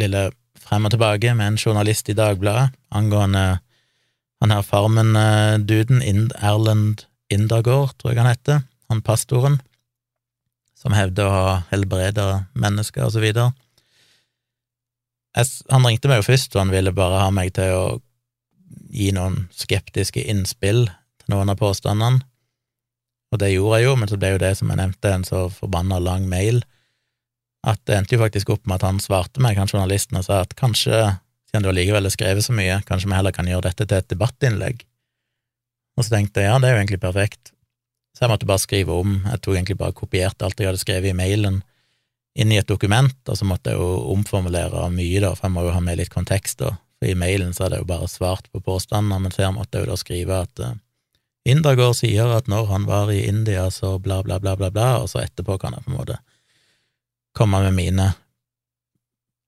[0.00, 0.28] lille
[0.60, 3.60] frem og tilbake med en journalist i Dagbladet angående
[4.40, 6.02] han her Farmen-duden,
[6.40, 9.60] Erlend Indergård, tror jeg han heter, han pastoren,
[10.74, 13.52] som hevder å ha helbreda mennesker, og så videre.
[15.70, 17.84] Han ringte meg jo først, og han ville bare ha meg til å
[18.90, 22.24] gi noen skeptiske innspill til noen av påstandene,
[23.30, 25.44] og det gjorde jeg jo, men så ble jo det, som jeg nevnte, en så
[25.54, 26.64] forbanna lang mail
[27.66, 30.40] at det endte jo faktisk opp med at han svarte meg, han journalisten, og sa
[30.44, 30.96] at kanskje,
[31.50, 34.10] siden du allikevel har skrevet så mye, kanskje vi heller kan gjøre dette til et
[34.12, 34.84] debattinnlegg.
[35.98, 37.50] Og så tenkte jeg ja, det er jo egentlig perfekt.
[38.14, 41.10] Så jeg måtte bare skrive om, jeg tok egentlig bare kopierte alt jeg hadde skrevet
[41.10, 41.60] i mailen,
[42.38, 45.66] inn i et dokument, og så måtte jeg jo omformulere mye, da, for jeg må
[45.66, 46.76] jo ha med litt kontekst, da.
[47.00, 49.88] For i mailen så hadde jeg jo bare svart på påstander, men her måtte jeg
[49.88, 50.76] jo da skrive at uh,
[51.48, 55.08] Indergård sier at når han var i India, så bla, bla, bla, bla, bla, og
[55.08, 56.18] så etterpå kan jeg på en måte
[57.36, 58.10] komme med mine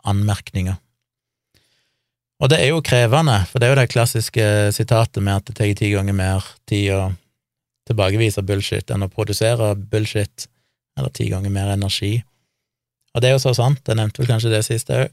[0.08, 0.78] anmerkninger.
[2.42, 5.55] Og det er jo krevende, for det er jo det klassiske sitatet med at det
[5.61, 7.02] tar ti ganger mer tid å
[7.87, 10.48] tilbakevise bullshit enn å produsere bullshit,
[10.98, 12.16] eller ti ganger mer energi.
[13.14, 15.12] Og det er jo så sant, jeg nevnte vel kanskje det siste òg,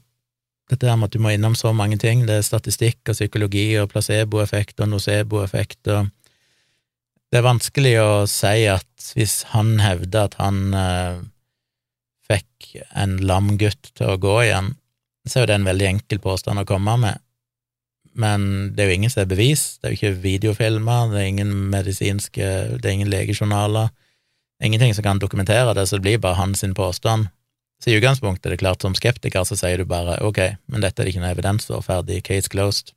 [0.70, 3.66] dette her med at du må innom så mange ting, det er statistikk og psykologi
[3.80, 6.16] og placeboeffekt og noceboeffekt og
[7.30, 11.20] Det er vanskelig å si at hvis han hevder at han eh,
[12.26, 14.72] fikk en lam gutt til å gå igjen,
[15.28, 17.20] så er jo det en veldig enkel påstand å komme med.
[18.20, 21.28] Men det er jo ingen som er bevis, det er jo ikke videofilmer, det er
[21.30, 22.46] ingen medisinske,
[22.80, 23.92] det er ingen legejournaler,
[24.62, 27.28] ingenting som kan dokumentere det, så det blir bare hans påstand.
[27.80, 31.00] Så i utgangspunktet er det klart, som skeptiker så sier du bare ok, men dette
[31.00, 32.92] er det ikke noe evidens for, ferdig, case closed.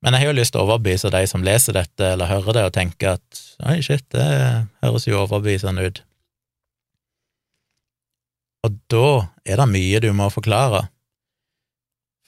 [0.00, 2.64] Men jeg har jo lyst til å overbevise de som leser dette eller hører det,
[2.66, 4.26] og tenker at oi, shit, det
[4.82, 6.00] høres jo overbevisende ut.
[8.66, 9.06] Og da
[9.44, 10.88] er det mye du må forklare,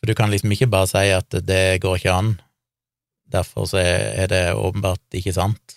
[0.02, 2.30] for du kan liksom ikke bare si at det går ikke an,
[3.30, 5.76] derfor så er det åpenbart ikke sant.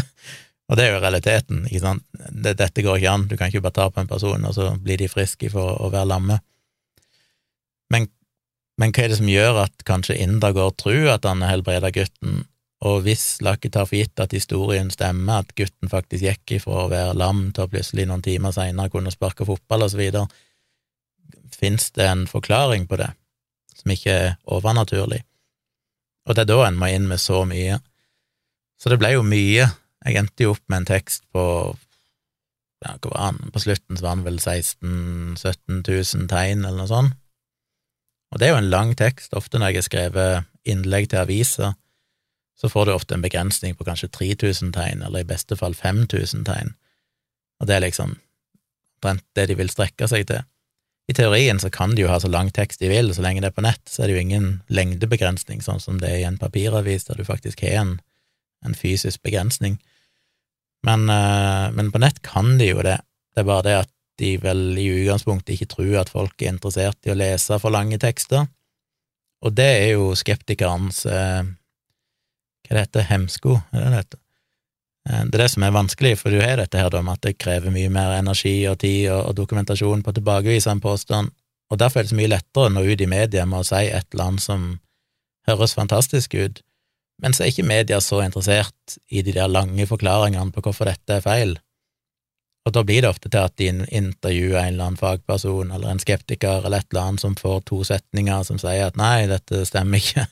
[0.70, 2.04] Og det er jo realiteten, ikke sant.
[2.30, 5.02] Dette går ikke an, du kan ikke bare ta på en person, og så blir
[5.02, 6.38] de friske for å være lamme.
[7.90, 8.06] Men,
[8.78, 11.90] men hva er det som gjør at kanskje Inda går tror at han er helbreda
[11.94, 12.44] gutten,
[12.86, 16.90] og hvis Lakke tar for gitt at historien stemmer, at gutten faktisk gikk ifra å
[16.94, 20.26] være lam til å plutselig noen timer seinere kunne sparke fotball og så videre,
[21.50, 23.10] fins det en forklaring på det
[23.76, 25.22] som ikke er overnaturlig?
[26.26, 27.78] Og det er da en må inn med så mye.
[28.80, 29.68] Så det ble jo mye.
[30.06, 31.44] Jeg endte jo opp med en tekst på
[32.84, 33.38] ja, hva var han?
[33.54, 37.16] På slutten så var han vel 16 000-17 000 tegn, eller noe sånt.
[38.34, 39.34] Og det er jo en lang tekst.
[39.38, 41.76] Ofte når jeg har skrevet innlegg til aviser,
[42.56, 46.44] så får du ofte en begrensning på kanskje 3000 tegn, eller i beste fall 5000
[46.48, 46.74] tegn.
[47.60, 48.16] Og det er liksom
[49.06, 50.42] omtrent det de vil strekke seg til.
[51.06, 53.52] I teorien så kan de jo ha så lang tekst de vil, så lenge det
[53.52, 56.38] er på nett, så er det jo ingen lengdebegrensning, sånn som det er i en
[56.40, 57.92] papiravis, der du faktisk har en,
[58.66, 59.78] en fysisk begrensning.
[60.86, 62.98] Men, uh, men, på nett kan de jo det,
[63.34, 67.06] det er bare det at de vel i utgangspunktet ikke tror at folk er interessert
[67.06, 68.48] i å lese for lange tekster,
[69.44, 71.44] og det er jo skeptikerens uh,
[72.66, 74.25] Hva det heter hemsko, er det det heter?
[75.06, 77.38] Eh, det er det som er vanskelig, for du har dette her med at det
[77.42, 81.32] krever mye mer energi og tid og, dokumentasjon på å tilbakevise en påstand,
[81.70, 83.86] og derfor er det så mye lettere å nå ut i media med å si
[83.86, 84.66] et eller annet som
[85.48, 86.62] høres fantastisk ut,
[87.22, 91.18] men så er ikke media så interessert i de der lange forklaringene på hvorfor dette
[91.18, 91.56] er feil,
[92.66, 96.02] og da blir det ofte til at de intervjuer en eller annen fagperson eller en
[96.02, 100.02] skeptiker eller et eller annet som får to setninger som sier at nei, dette stemmer
[100.02, 100.26] ikke,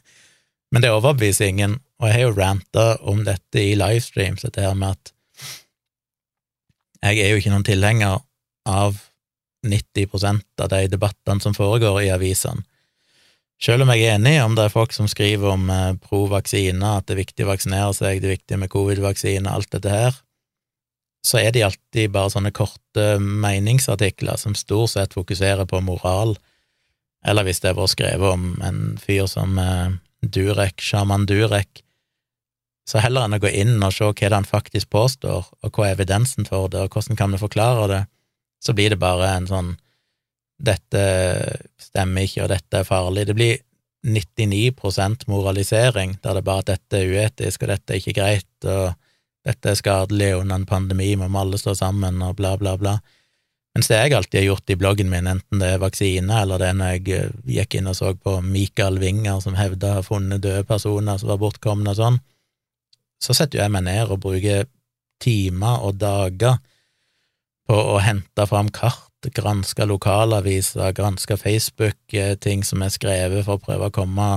[0.75, 4.75] men det overbeviser ingen, og jeg har jo ranta om dette i livestreams, dette her
[4.75, 5.13] med at
[7.05, 8.23] jeg er jo ikke noen tilhenger
[8.67, 8.97] av
[9.65, 12.65] 90% av de debattene som foregår i avisene.
[13.63, 16.97] Selv om jeg er enig om det er folk som skriver om eh, pro vaksine,
[16.99, 20.17] at det er viktig å vaksinere seg, det er viktig med covid-vaksine, alt dette her,
[21.25, 26.35] så er de alltid bare sånne korte meningsartikler som stort sett fokuserer på moral,
[27.25, 29.95] eller hvis det er vært skrevet om en fyr som eh,
[30.33, 31.85] Durek, sjaman Durek,
[32.89, 35.89] så heller enn å gå inn og se hva det han faktisk påstår, og hva
[35.89, 38.03] er evidensen for det, og hvordan kan vi forklare det,
[38.65, 39.73] så blir det bare en sånn
[40.65, 41.01] dette
[41.81, 43.27] stemmer ikke, og dette er farlig.
[43.29, 43.57] Det blir
[44.05, 48.95] 99% moralisering, der det bare at dette er uetisk, og dette er ikke greit, og
[49.45, 52.99] dette er skadelig under en pandemi, må vi alle stå sammen, og bla, bla, bla.
[53.75, 56.69] Mens det jeg alltid har gjort i bloggen min, enten det er vaksine eller det
[56.71, 60.45] er når jeg eh, gikk inn og så på Michael Winger som hevda ha funnet
[60.45, 62.21] døde personer som var bortkomne og sånn,
[63.19, 64.69] så setter jeg meg ned og bruker
[65.23, 66.61] timer og dager
[67.67, 73.89] på å hente fram kart, granske lokalaviser, granske Facebook-ting som er skrevet for å prøve
[73.89, 74.29] å komme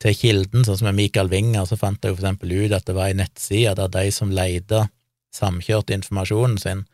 [0.00, 2.96] til kilden, sånn som med Michael Winger, så fant jeg for eksempel ut at det
[2.96, 4.86] var ei nettside der de som leide
[5.34, 6.84] samkjørt informasjonen sin,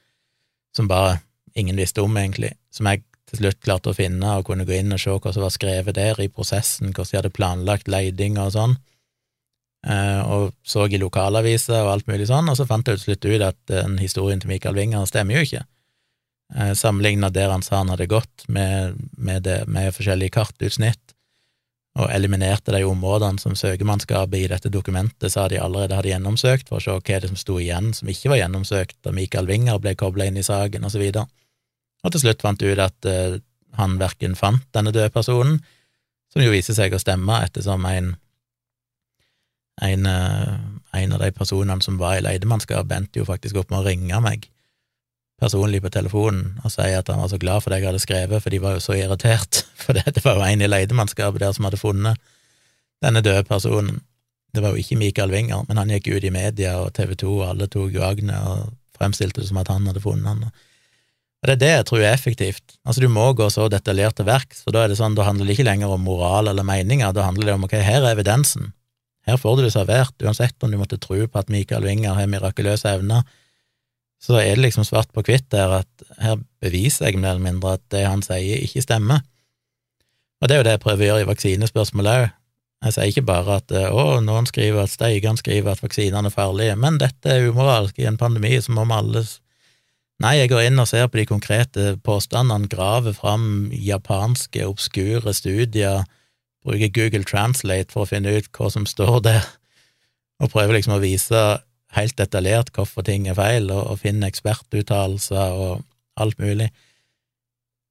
[0.76, 1.20] som bare
[1.58, 4.94] ingen visste om, egentlig, som jeg til slutt klarte å finne og kunne gå inn
[4.94, 8.54] og se hva som var skrevet der i prosessen, hvordan de hadde planlagt leiding og
[8.56, 8.78] sånn.
[9.86, 13.28] Eh, og så i lokalaviser og alt mulig sånn, og så fant jeg til slutt
[13.30, 15.62] ut at den historien til Michael Winger stemmer jo ikke.
[16.56, 21.14] Eh, Sammenligna der han sa han hadde gått med, med, det, med forskjellige kartutsnitt,
[22.00, 26.80] og eliminerte de områdene som søkemannskapet i dette dokumentet sa de allerede hadde gjennomsøkt, for
[26.80, 29.94] å se hva det som sto igjen som ikke var gjennomsøkt da Michael Winger ble
[29.98, 31.26] kobla inn i saken, og så.
[32.00, 33.36] Og til slutt fant ut at uh,
[33.76, 35.60] han verken fant denne døde personen,
[36.32, 38.14] som jo viser seg å stemme ettersom en
[39.80, 40.56] en, eh,
[40.92, 44.18] en, av de personene som var i leidemannskapet, endte jo faktisk opp med å ringe
[44.20, 44.44] meg
[45.40, 48.42] personlig på telefonen og si at han var så glad for det jeg hadde skrevet,
[48.42, 51.56] for de var jo så irritert, for det, det var jo en i leidemannskapet der
[51.56, 52.20] som hadde funnet
[53.00, 54.02] denne døde personen.
[54.52, 57.30] Det var jo ikke Michael Winger, men han gikk ut i media, og TV 2
[57.38, 60.50] og alle tok jo agnet og fremstilte det som at han hadde funnet han.
[61.40, 62.74] Og det er det jeg tror er effektivt.
[62.84, 65.48] Altså, du må gå så detaljert til verks, for da er det sånn, da handler
[65.48, 68.74] det ikke lenger om moral eller meninger, da handler det om ok, her er evidensen,
[69.28, 72.28] her får du det servert, uansett om du måtte tro på at Michael Winger har
[72.28, 73.24] mirakuløse evner,
[74.20, 77.78] så er det liksom svart på hvitt der at her beviser jeg mer eller mindre
[77.78, 79.24] at det han sier, ikke stemmer.
[80.40, 82.28] Og det er jo det jeg prøver å gjøre i vaksinespørsmålet òg.
[82.80, 86.76] Jeg sier ikke bare at å, noen skriver at Steigan skriver at vaksinene er farlige,
[86.80, 87.98] men dette er umoralsk.
[88.00, 89.24] I en pandemi så må vi alle
[90.20, 96.02] Nei, jeg går inn og ser på de konkrete påstandene, graver fram japanske, obskure studier,
[96.60, 99.46] bruker Google Translate for å finne ut hva som står der,
[100.44, 101.40] og prøver liksom å vise
[101.96, 105.82] helt detaljert hvorfor ting er feil, og, og finne ekspertuttalelser og
[106.20, 106.70] alt mulig.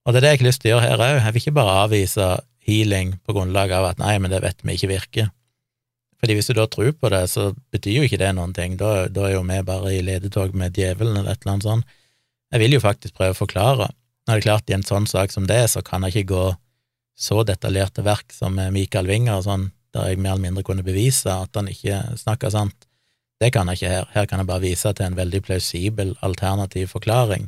[0.05, 1.17] Og det er det jeg har lyst til å gjøre her òg.
[1.19, 2.29] Jeg vil ikke bare avvise
[2.69, 5.29] healing på grunnlag av at nei, men det vet vi ikke virker.
[6.19, 9.07] Fordi hvis du da tror på det, så betyr jo ikke det noen ting, da,
[9.07, 11.95] da er jo vi bare i ledetog med djevelen eller et eller annet sånt.
[12.51, 13.87] Jeg vil jo faktisk prøve å forklare.
[14.27, 16.43] Nå er det klart, i en sånn sak som det, så kan jeg ikke gå
[17.19, 21.55] så detaljerte verk som Michael Winger sånn, der jeg mer eller mindre kunne bevise at
[21.57, 22.88] han ikke snakka sant.
[23.39, 24.09] Det kan jeg ikke her.
[24.13, 27.47] Her kan jeg bare vise til en veldig plausibel alternativ forklaring.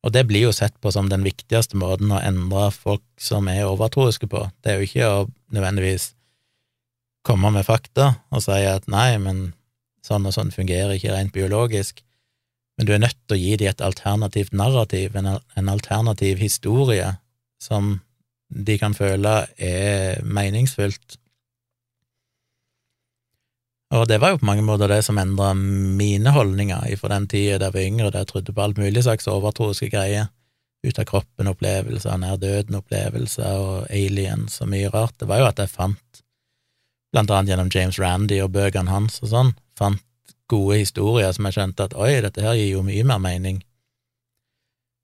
[0.00, 3.68] Og det blir jo sett på som den viktigste måten å endre folk som er
[3.68, 4.46] overtroiske på.
[4.64, 5.18] Det er jo ikke å
[5.52, 6.14] nødvendigvis
[7.26, 9.50] komme med fakta og si at nei, men
[10.06, 12.00] sånn og sånn fungerer ikke rent biologisk,
[12.78, 17.10] men du er nødt til å gi dem et alternativt narrativ, en, en alternativ historie,
[17.60, 17.98] som
[18.48, 21.18] de kan føle er meningsfullt.
[23.90, 27.58] Og det var jo på mange måter det som endra mine holdninger fra den tida
[27.58, 30.28] da jeg var yngre, da jeg trodde på alt mulig slags overtroiske greier,
[30.86, 35.16] ut av kroppen-opplevelser, nær døden-opplevelser og aliens og mye rart.
[35.18, 36.22] Det var jo at jeg fant
[37.10, 40.06] blant annet gjennom James Randy og bøkene hans og sånn, fant
[40.50, 43.58] gode historier som jeg skjønte at oi, dette her gir jo mye mer mening.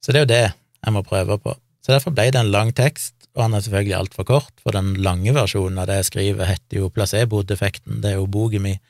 [0.02, 1.56] Så det er jo det jeg må prøve på.
[1.82, 4.94] Så derfor ble det en lang tekst, og han er selvfølgelig altfor kort, for den
[5.04, 8.80] lange versjonen av det jeg skriver, heter jo Placebo-defekten, det er jo boken min,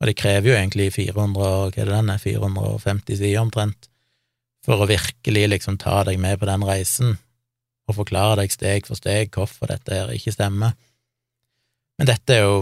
[0.00, 3.90] og det krever jo egentlig 400, hva er det den er, 450 sider omtrent,
[4.64, 7.18] for å virkelig liksom ta deg med på den reisen
[7.90, 10.76] og forklare deg steg for steg hvorfor dette her ikke stemmer.
[11.98, 12.60] Men dette er jo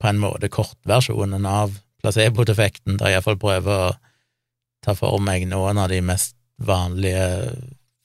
[0.00, 3.90] på en måte kortversjonen av placebo-defekten, der jeg iallfall prøver å
[4.84, 7.24] ta for meg noen av de mest vanlige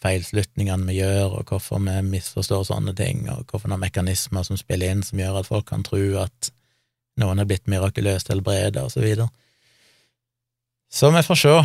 [0.05, 4.93] feilslutningene vi gjør, og hvorfor vi misforstår sånne ting, og hvorfor noen mekanismer som spiller
[4.93, 6.51] inn som gjør at folk kan tro at
[7.21, 9.29] noen er blitt mirakuløst helbredet, og så videre.
[10.91, 11.55] Så vi får se.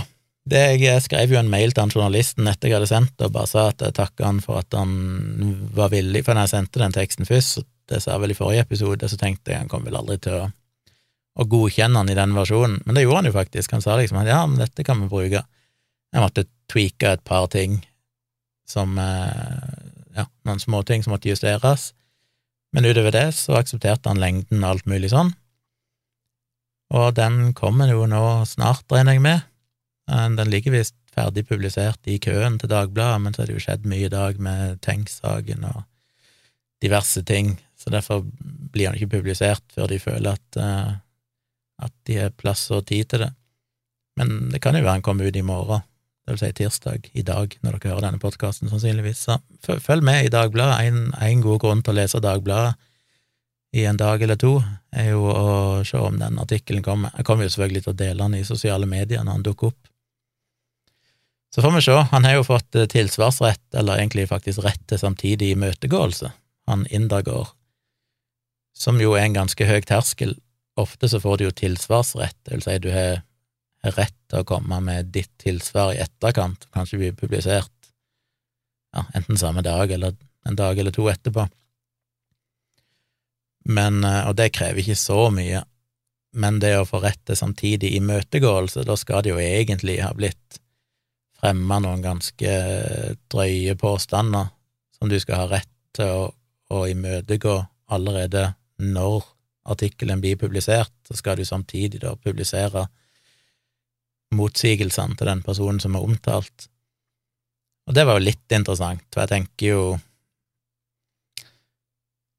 [0.51, 3.35] Det jeg skrev jo en mail til han journalisten etter jeg hadde sendt det, og
[3.35, 4.95] bare sa at jeg takka han for at han
[5.77, 8.65] var villig, for når jeg sendte den teksten først, det sa jeg vel i forrige
[8.65, 10.49] episode, så tenkte jeg han kom vel aldri til å,
[11.35, 13.75] å godkjenne han i den versjonen, men det gjorde han jo faktisk.
[13.77, 15.45] Han sa liksom at ja, men dette kan vi bruke.
[16.11, 17.81] Jeg måtte tweake et par ting
[18.71, 21.93] som eh, Ja, noen småting som måtte justeres,
[22.75, 25.31] men utover det så aksepterte han lengden og alt mulig sånn.
[26.91, 29.47] Og den kommer jo nå snart, regner jeg med.
[30.11, 33.65] Eh, den ligger visst ferdig publisert i køen til Dagbladet, men så har det jo
[33.67, 35.85] skjedd mye i dag med Tenk-saken og
[36.83, 38.25] diverse ting så derfor
[38.73, 40.93] blir han ikke publisert før de føler at, uh,
[41.81, 43.31] at de har plass og tid til det.
[44.21, 45.87] Men det kan jo være han kommer ut i morgen,
[46.27, 49.25] det vil si tirsdag, i dag, når dere hører denne podkasten, sannsynligvis.
[49.25, 50.87] Så følg med i Dagbladet.
[50.87, 52.77] En, god grunn til å lese Dagbladet
[53.73, 54.57] i en dag eller to
[54.91, 55.51] er jo å
[55.87, 57.15] se om den artikkelen kommer.
[57.17, 59.79] Jeg kommer jo selvfølgelig til å dele den i sosiale medier når han dukker opp.
[61.55, 61.97] Så får vi se.
[62.13, 66.31] Han har jo fått eh, tilsvarsrett, eller egentlig faktisk rett til samtidig imøtegåelse,
[66.71, 67.51] han Indergård,
[68.77, 70.37] som jo er en ganske høy terskel.
[70.79, 73.25] Ofte så får du jo tilsvarsrett, det vil si du har
[73.83, 77.73] rett til å komme med ditt tilsvar i etterkant, kanskje bli publisert
[78.95, 80.17] ja, enten samme dag eller
[80.49, 81.47] en dag eller to etterpå.
[83.71, 85.63] Men, eh, og det krever ikke så mye,
[86.41, 90.61] men det å få rett til samtidig imøtegåelse, da skal det jo egentlig ha blitt
[91.41, 92.55] fremma noen ganske
[93.33, 94.51] drøye påstander
[94.99, 96.25] som du skal ha rett til å,
[96.71, 97.57] å imøtegå
[97.91, 99.25] allerede når
[99.71, 102.87] artikkelen blir publisert, så skal du samtidig da publisere
[104.35, 106.69] motsigelsene til den personen som er omtalt.
[107.89, 109.83] Og det var jo litt interessant, for jeg tenker jo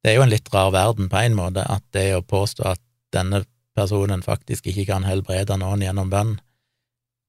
[0.02, 2.80] Det er jo en litt rar verden på en måte, at det å påstå at
[3.14, 3.44] denne
[3.78, 6.32] personen faktisk ikke kan helbrede noen gjennom bønn,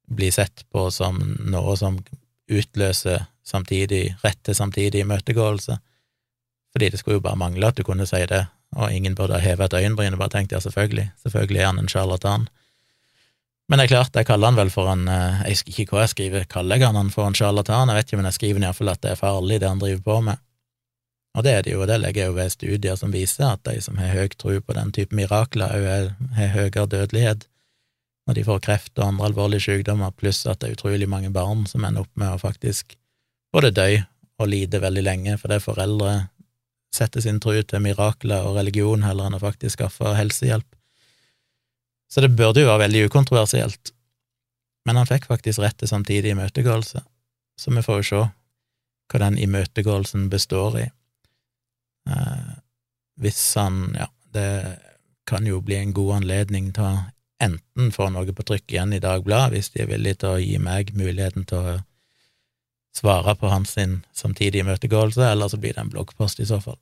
[0.09, 1.19] blir sett på som
[1.53, 1.99] noe som
[2.49, 5.77] utløser samtidig rett til samtidig imøtegåelse,
[6.73, 9.45] fordi det skulle jo bare mangle at du kunne si det og ingen burde ha
[9.45, 12.49] hevet et og bare tenkt ja, selvfølgelig, selvfølgelig er han en sjarlatan.
[13.71, 16.07] Men det er klart, jeg kaller han vel for en eh, Jeg husker ikke hva
[16.07, 17.93] jeg skriver, kaller jeg han for en sjarlatan?
[17.93, 20.19] Jeg vet ikke, men jeg skriver iallfall at det er farlig, det han driver på
[20.29, 20.43] med.
[21.33, 23.63] Og det er det jo, og det legger jeg jo ved studier som viser at
[23.65, 25.87] de som har høy tro på den type mirakler, òg
[26.37, 27.47] har høyere dødelighet
[28.27, 31.65] når de får kreft og andre alvorlige sykdommer, pluss at det er utrolig mange barn
[31.67, 32.95] som ender opp med å faktisk
[33.55, 33.89] både dø
[34.39, 36.13] og lide veldig lenge fordi foreldre
[36.95, 40.67] setter sin tro til mirakler og religion heller enn å faktisk skaffe helsehjelp.
[42.13, 43.95] Så det burde jo være veldig ukontroversielt.
[44.85, 47.01] Men han fikk faktisk rett til samtidig imøtegåelse,
[47.57, 48.23] så vi får jo se
[49.13, 50.87] hva den imøtegåelsen består i.
[52.11, 52.53] Eh,
[53.23, 54.79] hvis han Ja, det
[55.29, 57.05] kan jo bli en god anledning til å
[57.43, 60.59] enten få noe på trykk igjen i Dagbladet, hvis de er villige til å gi
[60.59, 61.75] meg muligheten til å
[62.97, 63.77] svare på hans
[64.13, 66.81] samtidige imøtegåelse, eller så blir det en bloggpost i så fall.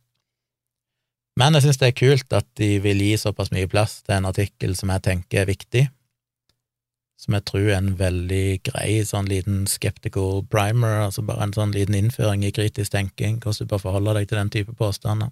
[1.39, 4.28] Men jeg syns det er kult at de vil gi såpass mye plass til en
[4.28, 5.85] artikkel som jeg tenker er viktig,
[7.20, 11.74] som jeg tror er en veldig grei sånn liten skeptical primer, altså bare en sånn
[11.76, 15.28] liten innføring i kritisk tenking, hvordan du bør forholde deg til den type påstander.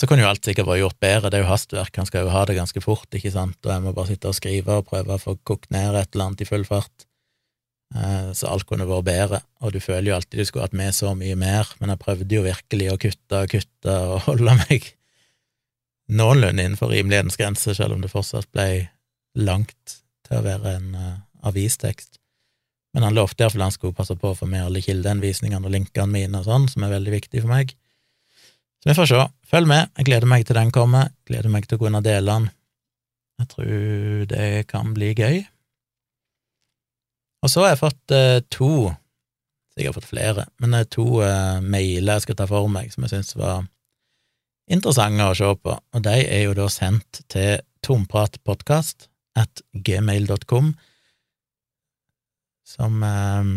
[0.00, 2.32] Så kunne jo alt sikkert vært gjort bedre, det er jo hastverk, han skal jo
[2.32, 5.18] ha det ganske fort, ikke sant, og jeg må bare sitte og skrive og prøve
[5.18, 7.09] å få kokt ned et eller annet i full fart.
[7.94, 10.94] Eh, så alt kunne vært bedre, og du føler jo alltid du skulle hatt med
[10.94, 14.92] så mye mer, men jeg prøvde jo virkelig å kutte og kutte og holde meg
[16.10, 18.68] noenlunde innenfor rimelighetens grense, selv om det fortsatt ble
[19.38, 21.10] langt til å være en uh,
[21.46, 22.18] avistekst.
[22.94, 26.10] Men han lovte iallfall han skulle passe på å få med alle kildeanvisningene og linkene
[26.10, 27.76] mine og sånn, som er veldig viktig for meg.
[28.82, 29.20] Så vi får se.
[29.50, 29.92] Følg med.
[29.98, 31.12] Jeg gleder meg til den kommer.
[31.28, 32.48] Gleder meg til å kunne dele den.
[33.40, 35.42] Jeg tror det kan bli gøy.
[37.40, 38.90] Og så har jeg fått eh, to,
[39.80, 43.06] har fått flere, men det er to eh, mailer jeg skal ta for meg, som
[43.06, 43.64] jeg syns var
[44.70, 49.08] interessante å se på, og de er jo da sendt til tompratpodkast
[49.40, 50.74] at gmail.com,
[52.68, 53.48] som eh,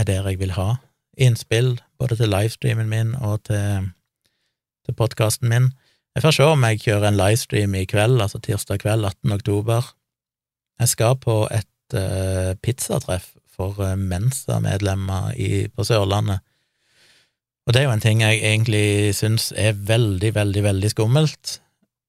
[0.00, 0.70] er der jeg vil ha
[1.16, 3.92] innspill, både til livestreamen min og til
[4.86, 5.70] til podkasten min.
[6.16, 9.34] Jeg får se om jeg kjører en livestream i kveld, altså tirsdag kveld 18.
[9.36, 9.90] oktober.
[10.80, 15.36] Jeg skal på et uh, pizzatreff for uh, Mensa-medlemmer
[15.74, 16.42] på Sørlandet.
[17.66, 21.58] Og det er jo en ting jeg egentlig syns er veldig, veldig, veldig skummelt,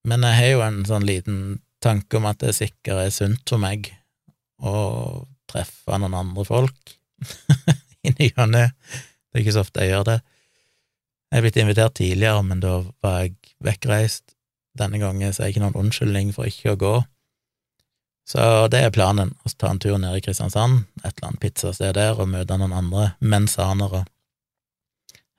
[0.07, 1.39] men jeg har jo en sånn liten
[1.83, 3.89] tanke om at det sikkert er sunt for meg
[4.61, 6.95] å treffe noen andre folk
[8.07, 8.67] i ny og ne.
[8.69, 10.17] Det er ikke så ofte jeg gjør det.
[11.27, 14.35] Jeg er blitt invitert tidligere, men da var jeg vekkreist.
[14.77, 16.93] Denne gangen så er det ikke noen unnskyldning for ikke å gå.
[18.27, 21.95] Så det er planen, å ta en tur ned i Kristiansand, et eller annet pizzasted
[21.95, 24.03] der, og møte noen andre mensanere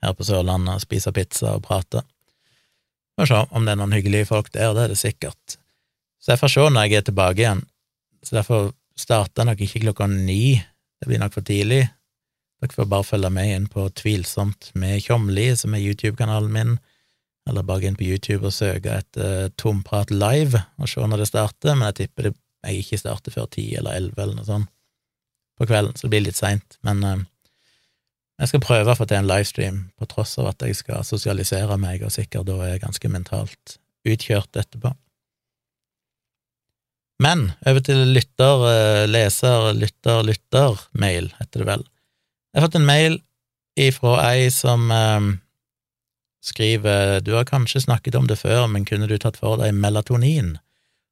[0.01, 2.01] her på Sørlandet, og spise pizza og prate.
[3.19, 5.59] Får se om det er noen hyggelige folk der, det er det sikkert.
[6.17, 7.63] Så jeg får se når jeg er tilbake igjen.
[8.25, 10.57] Så derfor starter jeg nok ikke klokka ni,
[10.99, 11.83] det blir nok for tidlig.
[12.59, 16.77] Dere får bare følge med inn på Tvilsomt med Tjomli, som er YouTube-kanalen min,
[17.47, 21.77] eller bare inn på YouTube og søke etter Tomprat live og se når det starter,
[21.77, 24.71] men jeg tipper det jeg ikke starter før ti eller elleve eller noe sånt
[25.59, 27.23] på kvelden, så det blir litt seint, men eh,
[28.39, 31.75] jeg skal prøve å få til en livestream, på tross av at jeg skal sosialisere
[31.81, 33.75] meg og sikkert da er ganske mentalt
[34.07, 34.93] utkjørt etterpå.
[37.19, 41.83] Men over til lytter, uh, leser, lytter, lytter-mail, heter det vel.
[42.53, 43.19] Jeg har fått en mail
[43.79, 45.27] ifra ei som eh,
[46.43, 50.55] skriver Du har kanskje snakket om det før, men kunne du tatt for deg melatonin?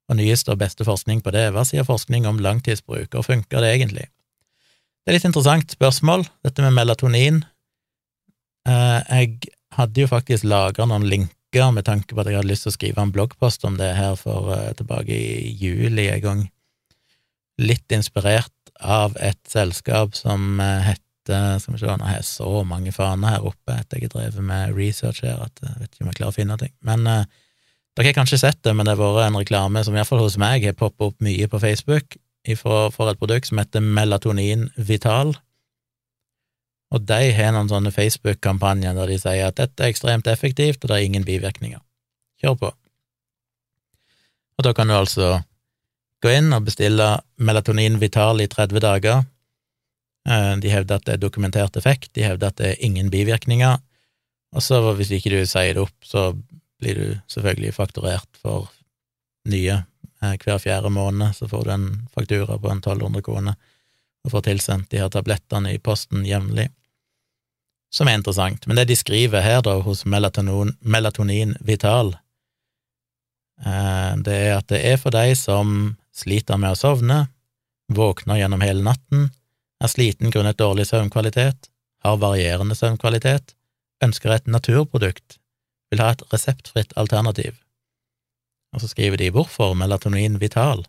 [0.07, 1.49] Og nyeste og beste forskning på det.
[1.55, 4.07] Hva sier forskning om langtidsbruk, og funker det egentlig?
[5.03, 7.41] Det er litt interessant spørsmål, dette med melatonin.
[8.67, 12.67] Eh, jeg hadde jo faktisk lagra noen linker med tanke på at jeg hadde lyst
[12.67, 16.41] til å skrive en bloggpost om det her for uh, tilbake i juli en gang.
[17.59, 18.53] Litt inspirert
[18.83, 23.35] av et selskap som heter Eh, skal vi se, nå har jeg så mange faner
[23.35, 26.19] her oppe etter jeg har drevet med research her at jeg vet ikke om jeg
[26.19, 26.73] klarer å finne ting.
[26.87, 27.23] Men uh,
[27.97, 30.65] dere har kanskje sett det, men det har vært en reklame som iallfall hos meg
[30.67, 32.17] har poppet opp mye på Facebook
[32.59, 35.33] for, et produkt som heter Melatonin Vital.
[36.93, 40.91] Og de har noen sånne Facebook-kampanjer der de sier at dette er ekstremt effektivt, og
[40.91, 41.81] det er ingen bivirkninger.
[42.39, 42.71] Kjør på.
[44.57, 45.33] Og da kan du altså
[46.23, 49.25] gå inn og bestille Melatonin Vital i 30 dager
[50.27, 53.77] Eh, de hevder at det er dokumentert effekt, de hevder at det er ingen bivirkninger,
[54.55, 56.31] og så hvis ikke du sier det opp, så
[56.79, 58.69] blir du selvfølgelig fakturert for
[59.49, 59.79] nye
[60.21, 63.55] eh, hver fjerde måned, så får du en faktura på en 1200 kroner
[64.25, 66.67] og får tilsendt de her tablettene i posten jevnlig,
[67.93, 68.67] som er interessant.
[68.67, 72.13] Men det de skriver her, da, hos Melatonin, Melatonin Vital,
[73.63, 77.25] eh, det er at det er for deg som sliter med å sovne,
[77.93, 79.29] våkner gjennom hele natten,
[79.79, 81.69] er sliten grunnet dårlig søvnkvalitet,
[82.03, 83.53] har varierende søvnkvalitet,
[84.03, 85.37] ønsker et naturprodukt,
[85.91, 87.55] vil ha et reseptfritt alternativ.
[88.75, 90.83] Og så skriver de hvorfor melatonin vital,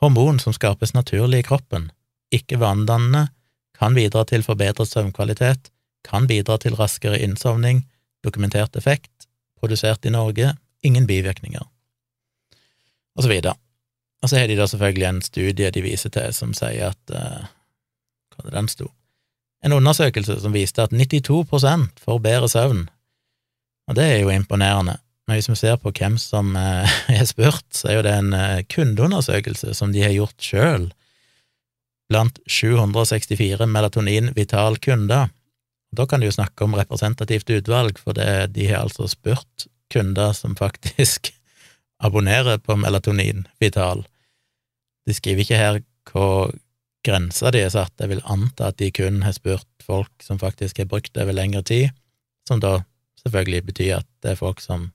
[0.00, 1.90] hormon som skapes naturlig i kroppen,
[2.32, 3.28] ikke vanedannende,
[3.74, 5.70] kan bidra til forbedret søvnkvalitet,
[6.04, 7.84] kan bidra til raskere innsovning,
[8.24, 9.26] dokumentert effekt,
[9.58, 11.64] produsert i Norge, ingen bivirkninger,
[13.16, 13.54] og så videre.
[14.22, 17.48] Og så har de da selvfølgelig en studie de viser til som sier at eh,
[18.36, 18.90] hva den sto.
[19.64, 21.48] En undersøkelse som viste at 92
[22.00, 22.88] får bedre søvn,
[23.90, 25.00] og det er jo imponerende.
[25.26, 28.32] Men hvis vi ser på hvem som eh, er spurt, så er jo det en
[28.36, 30.88] eh, kundeundersøkelse som de har gjort sjøl
[32.10, 35.28] blant 764 melatonin-vital kunder,
[35.90, 40.32] Da kan du jo snakke om representativt utvalg, for det, de har altså spurt kunder
[40.32, 41.32] som faktisk
[42.06, 44.04] abonnerer på Melatonin Vital.
[45.06, 45.80] De skriver ikke her
[46.10, 46.54] hvor
[47.06, 50.78] grensa de er satt, jeg vil anta at de kun har spurt folk som faktisk
[50.78, 51.90] har brukt det over lengre tid,
[52.46, 52.84] som da
[53.22, 54.90] selvfølgelig betyr at det er folk som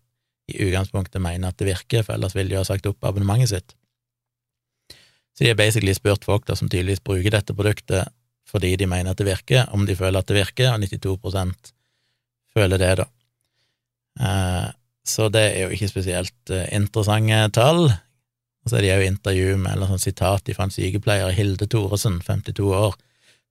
[0.51, 3.75] i utgangspunktet mener at det virker, for ellers ville de ha sagt opp abonnementet sitt.
[5.35, 8.13] Så de har basically spurt folk da som tydeligvis bruker dette produktet
[8.45, 11.71] fordi de mener at det virker, om de føler at det virker, og 92%
[12.55, 13.07] føler det, da.
[14.21, 14.67] Eh,
[15.05, 17.89] så det er jo ikke spesielt eh, interessante tall.
[17.89, 22.21] Og så er det jo intervju med eller sånn sitat fra en sykepleier, Hilde Thoresen,
[22.25, 22.95] 52 år.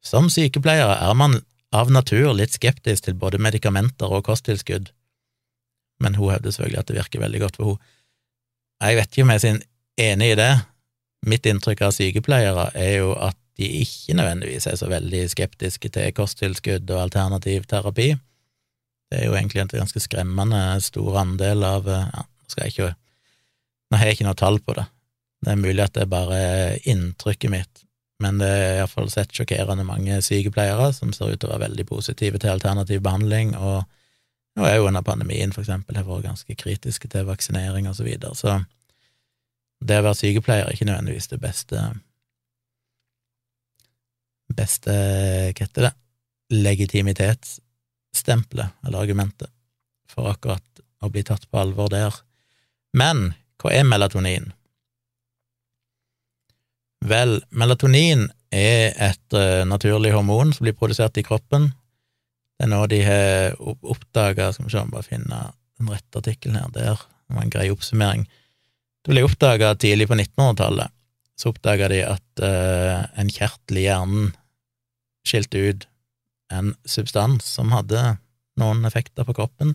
[0.04, 1.36] Som sykepleier er man
[1.74, 4.90] av natur litt skeptisk til både medikamenter og kosttilskudd,
[6.02, 7.90] men hun hevder selvfølgelig at det virker veldig godt for henne.
[8.84, 9.60] Jeg vet ikke om jeg er
[10.10, 10.52] enig i det.
[11.30, 16.10] Mitt inntrykk av sykepleiere er jo at de ikke nødvendigvis er så veldig skeptiske til
[16.16, 18.10] kosttilskudd og alternativ terapi.
[19.10, 22.90] Det er jo egentlig en ganske skremmende stor andel av ja, Nå skal jeg ikke
[23.92, 24.84] Nå har jeg ikke noe tall på det.
[25.44, 26.38] Det er mulig at det er bare
[26.88, 27.83] inntrykket mitt,
[28.24, 31.86] men det er iallfall sett sjokkerende mange sykepleiere som ser ut til å være veldig
[31.90, 33.84] positive til alternativ behandling, og,
[34.56, 38.06] nå er jo under pandemien, for eksempel, har vært ganske kritiske til vaksinering og så
[38.06, 38.34] videre.
[38.38, 38.50] Så
[39.84, 41.78] det å være sykepleier er ikke nødvendigvis det beste
[44.54, 45.94] beste, hva heter det,
[46.54, 49.50] legitimitetsstempelet, eller argumentet,
[50.10, 50.66] for akkurat
[51.02, 52.12] å bli tatt på alvor der.
[52.96, 54.46] Men hva er melatonin?
[57.04, 61.68] Vel, melatonin er et uh, naturlig hormon som blir produsert i kroppen.
[62.54, 65.40] Det er noe de har oppdaga Skal vi se, om bare finne
[65.80, 66.70] den rette artikkelen her.
[66.72, 68.26] Der det var en grei oppsummering.
[69.04, 70.92] Det ble oppdaga tidlig på 1900-tallet.
[71.40, 74.30] Så oppdaga de at uh, en kjertel i hjernen
[75.26, 75.88] skilte ut
[76.52, 78.02] en substans som hadde
[78.60, 79.72] noen effekter på kroppen,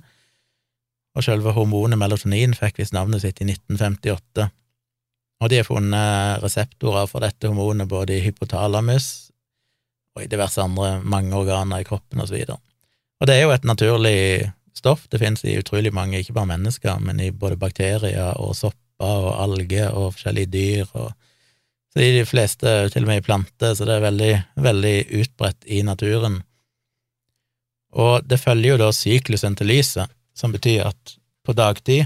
[1.18, 4.48] og selve hormonet melatonin fikk visst navnet sitt i 1958.
[5.40, 9.30] Og de har funnet reseptorer for dette hormonet både i hypotalamus
[10.18, 12.58] og i diverse andre mange organer i kroppen, og så.
[13.20, 17.00] Og det er jo et naturlig stoff, det finnes i utrolig mange, ikke bare mennesker,
[17.04, 21.12] men i både bakterier og sopper og alger og forskjellige dyr og
[21.90, 25.82] så de fleste, til og med i planter, så det er veldig, veldig utbredt i
[25.82, 26.36] naturen.
[27.98, 31.16] Og det følger jo da syklusen til lyset, som betyr at
[31.46, 32.06] på dagtid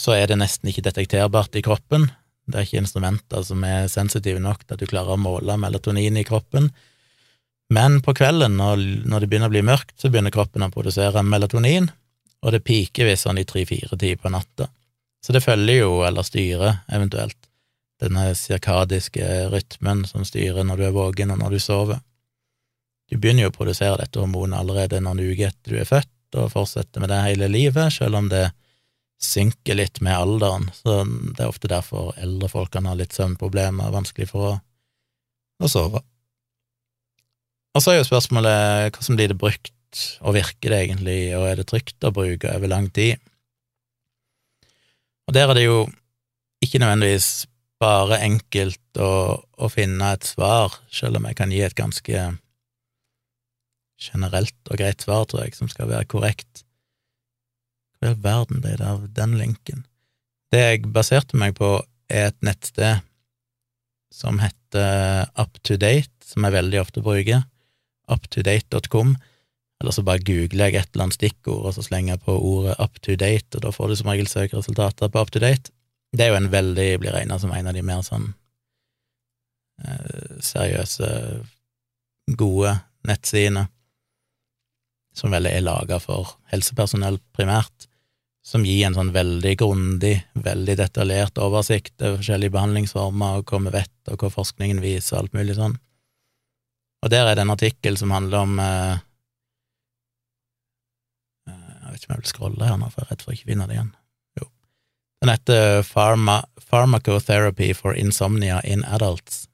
[0.00, 2.08] så er det nesten ikke detekterbart i kroppen.
[2.48, 6.16] Det er ikke instrumenter som er sensitive nok til at du klarer å måle melatonin
[6.16, 6.70] i kroppen.
[7.70, 11.90] Men på kvelden, når det begynner å bli mørkt, så begynner kroppen å produsere melatonin,
[12.40, 14.70] og det piker visst sånn i tre-fire tider på natta.
[15.22, 17.36] Så det følger jo, eller styrer eventuelt,
[18.00, 22.00] denne cirkadiske rytmen som styrer når du er våken og når du sover.
[23.12, 26.52] Du begynner jo å produsere dette hormonet allerede noen uker etter du er født, og
[26.54, 28.46] fortsetter med det hele livet, selv om det
[29.20, 33.92] synker litt med alderen, så det er ofte derfor eldre folk kan ha litt søvnproblemer,
[33.92, 34.54] vanskelig for å,
[35.60, 36.00] å sove.
[37.76, 39.76] Og så er jo spørsmålet hvordan blir det brukt,
[40.24, 43.20] og virker det egentlig, og er det trygt å bruke over lang tid?
[45.28, 45.84] Og der er det jo
[46.64, 47.46] ikke nødvendigvis
[47.80, 52.24] bare enkelt å, å, finne et svar, selv om jeg kan gi et ganske
[54.00, 56.64] generelt og greit svar, tror jeg, som skal være korrekt.
[58.00, 59.84] Hva i all verden ble det av den linken?
[60.50, 61.78] Det jeg baserte meg på,
[62.10, 63.04] er et nettsted
[64.10, 67.44] som heter UpToDate, som jeg veldig ofte bruker,
[68.10, 69.12] uptodate.com,
[69.80, 72.78] eller så bare googler jeg et eller annet stikkord, og så slenger jeg på ordet
[72.82, 75.72] UpToDate, og da får du som regel søkeresultater på UpToDate.
[76.10, 78.32] Det er jo en veldig blir regna som en av de mer sånn
[79.84, 81.10] eh, seriøse,
[82.38, 82.74] gode
[83.06, 83.68] nettsidene,
[85.16, 87.89] som vel er laga for helsepersonell primært,
[88.50, 93.74] som gir en sånn veldig grundig, veldig detaljert oversikt over forskjellige behandlingsformer, og hva vi
[93.76, 95.76] vet, og hva forskningen viser, alt mulig sånn.
[97.00, 98.98] Og der er det en artikkel som handler om eh,
[101.48, 103.32] eh Jeg vet ikke om jeg vil scrolle her nå, for jeg er redd for
[103.32, 103.94] å ikke finne det igjen.
[105.20, 109.48] Den heter Pharma, Pharmacotherapy for Insomnia in Adults.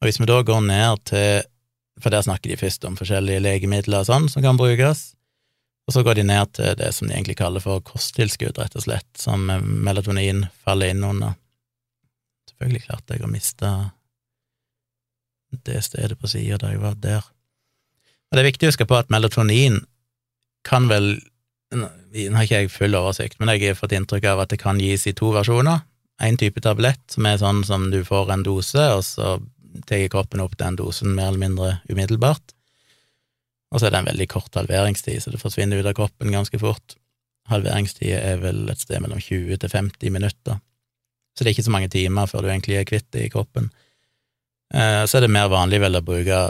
[0.00, 1.48] Og hvis vi da går ned til
[2.00, 5.10] For der snakker de først om forskjellige legemidler og sånn som kan brukes,
[5.90, 8.84] og så går de ned til det som de egentlig kaller for kosttilskudd, rett og
[8.84, 11.32] slett, som melatonin faller inn under.
[12.46, 13.70] Selvfølgelig klarte jeg å miste
[15.66, 17.26] det stedet på sida da jeg var der.
[18.30, 19.80] Og det er viktig å huske på at melatonin
[20.62, 21.16] kan vel
[21.74, 21.88] nå
[22.36, 25.08] har ikke jeg full oversikt, men jeg har fått inntrykk av at det kan gis
[25.10, 25.82] i to versjoner.
[26.22, 29.38] En type tablett som er sånn som du får en dose, og så
[29.90, 32.54] tar kroppen opp den dosen mer eller mindre umiddelbart.
[33.70, 36.58] Og så er det en veldig kort halveringstid, så det forsvinner ut av kroppen ganske
[36.58, 36.96] fort.
[37.50, 40.58] Halveringstida er vel et sted mellom 20 til 50 minutter,
[41.34, 43.70] så det er ikke så mange timer før du egentlig er kvitt det i kroppen.
[44.74, 46.40] Eh, så er det mer vanlig vel å bruke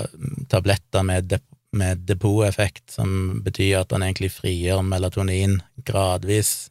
[0.50, 1.46] tabletter med, dep
[1.76, 6.70] med depoteffekt, som betyr at han egentlig frigjør melatonin gradvis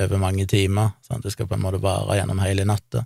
[0.00, 3.04] over mange timer, sånn at det skal på en måte vare gjennom hele natta.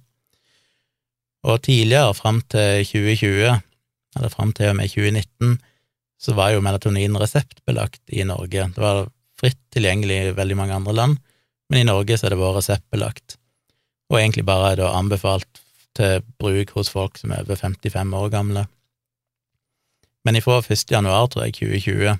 [1.44, 3.58] Og tidligere, fram til 2020,
[4.16, 5.58] eller fram til og med 2019,
[6.20, 8.68] så var jo melatonin reseptbelagt i Norge.
[8.74, 9.08] Det var
[9.40, 11.18] fritt tilgjengelig i veldig mange andre land,
[11.68, 13.36] men i Norge så er det vært reseptbelagt,
[14.12, 15.62] og egentlig bare er det anbefalt
[15.94, 18.66] til bruk hos folk som er over 55 år gamle.
[20.24, 20.90] Men ifra 1.
[20.90, 22.18] januar, tror jeg, 2020,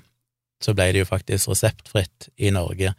[0.63, 2.93] så ble det jo faktisk reseptfritt i Norge.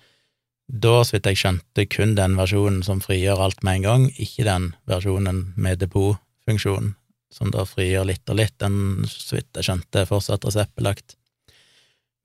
[0.66, 4.46] Da, så vidt jeg skjønte, kun den versjonen som frigjør alt med en gang, ikke
[4.48, 6.96] den versjonen med depotfunksjon,
[7.32, 11.16] som da frigjør litt og litt, den, så vidt jeg skjønte, er fortsatt reseptbelagt.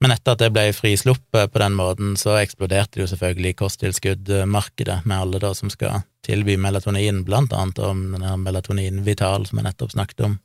[0.02, 5.04] Men etter at det ble frisluppet på den måten, så eksploderte det jo selvfølgelig kosttilskuddmarkedet,
[5.06, 9.62] med alle da som skal tilby melatonin, blant annet om den her Melatonin Vital som
[9.62, 10.40] jeg nettopp snakket om.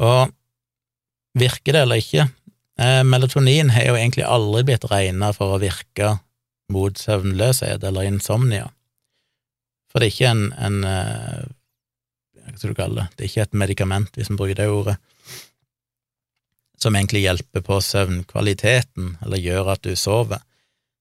[0.00, 0.34] Og
[1.40, 2.26] virker det eller ikke?
[2.80, 6.18] Eh, melatonin har jo egentlig aldri blitt regna for å virke
[6.72, 8.68] mot søvnløshet eller insomnia,
[9.90, 11.40] for det er ikke en, en eh,
[12.60, 14.96] skal du kalle det, det er ikke et medikament, hvis vi bruker det ordet,
[16.80, 20.40] som egentlig hjelper på søvnkvaliteten, eller gjør at du sover.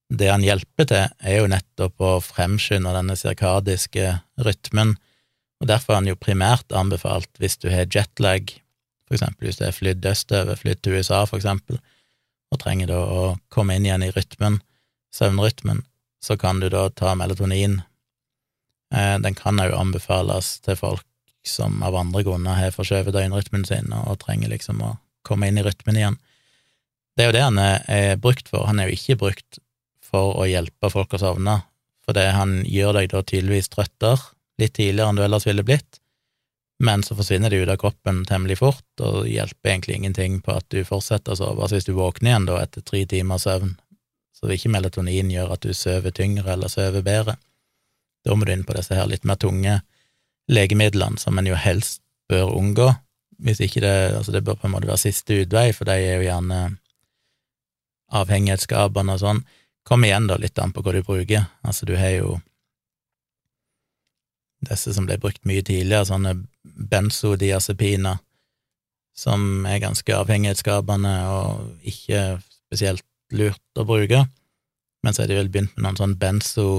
[0.09, 4.95] Det han hjelper til, er jo nettopp å fremskynde denne cirkadiske rytmen,
[5.59, 8.51] og derfor er han jo primært anbefalt hvis du har jetlag,
[9.07, 11.79] for eksempel hvis du er flydd østover, flydd til USA, for eksempel,
[12.49, 14.59] og trenger da å komme inn igjen i rytmen,
[15.15, 15.83] søvnrytmen,
[16.23, 17.81] så kan du da ta melatonin.
[18.95, 21.05] Eh, den kan jo anbefales til folk
[21.47, 25.63] som av andre grunner har forskjøvet døgnrytmen sin og trenger liksom å komme inn i
[25.65, 26.19] rytmen igjen.
[27.15, 29.59] Det er jo det han er brukt for, han er jo ikke brukt
[30.03, 31.61] for å hjelpe folk å sovne,
[32.09, 34.17] det han gjør deg da tydeligvis trøttere
[34.57, 35.99] litt tidligere enn du ellers ville blitt,
[36.83, 40.67] men så forsvinner det ut av kroppen temmelig fort, og hjelper egentlig ingenting på at
[40.71, 41.61] du fortsetter å sove.
[41.61, 43.75] Altså hvis du våkner igjen da etter tre timers søvn,
[44.35, 47.35] så vil ikke melatonin gjøre at du sover tyngre eller sover bedre.
[48.23, 49.81] Da må du inn på disse her litt mer tunge
[50.49, 52.91] legemidlene, som en jo helst bør unngå.
[53.39, 56.19] Hvis ikke det Altså, det bør på en måte være siste utvei, for de er
[56.19, 56.59] jo gjerne
[58.09, 59.41] avhengighetsskapende og sånn.
[59.85, 61.45] Kom igjen, da, litt an på hva du bruker.
[61.63, 62.39] Altså, du har jo
[64.67, 66.33] disse som ble brukt mye tidligere, sånne
[66.91, 68.19] benzodiazepiner,
[69.15, 74.25] som er ganske avhengighetsskapende og ikke spesielt lurt å bruke.
[75.03, 76.69] Men så er de vel begynt med noen sånn benzo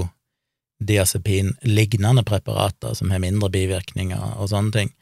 [0.81, 4.93] diazepin-lignende preparater som har mindre bivirkninger og sånne ting,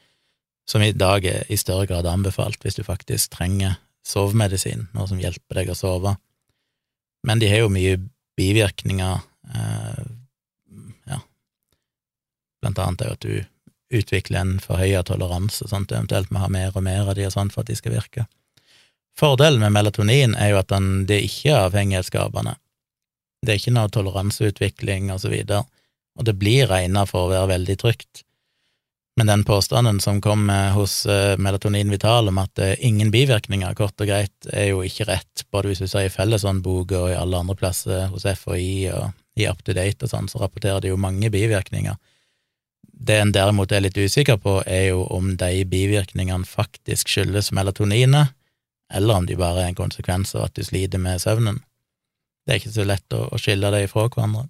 [0.70, 5.22] som i dag er i større grad anbefalt hvis du faktisk trenger sovemedisin, noe som
[5.22, 6.16] hjelper deg å sove.
[7.26, 7.98] Men de har jo mye
[8.40, 9.24] bivirkninger,
[9.56, 10.04] eh,
[11.10, 11.22] ja,
[12.62, 16.76] blant annet er jo at du utvikler en forhøya toleranse, sånt, eventuelt må ha mer
[16.76, 18.28] og mer av de og sånn for at de skal virke.
[19.18, 22.56] Fordelen med melatonin er jo at den, det ikke er avhengighetsskapende.
[23.46, 25.64] Det er ikke noe toleranseutvikling og så videre,
[26.20, 28.26] og det blir regna for å være veldig trygt.
[29.20, 34.00] Men den påstanden som kom hos eh, Melatonin Vital om at er ingen bivirkninger, kort
[34.00, 37.42] og greit, er jo ikke rett, både hvis du ser i Fellesåndboka og i alle
[37.42, 39.10] andre plasser hos FHI og
[39.40, 42.00] i Up to Date og sånn, så rapporterer de jo mange bivirkninger.
[43.00, 48.36] Det en derimot er litt usikker på, er jo om de bivirkningene faktisk skyldes melatoninet,
[48.94, 51.60] eller om de bare er en konsekvens av at du sliter med søvnen.
[52.46, 54.48] Det er ikke så lett å, skille det ifra hverandre.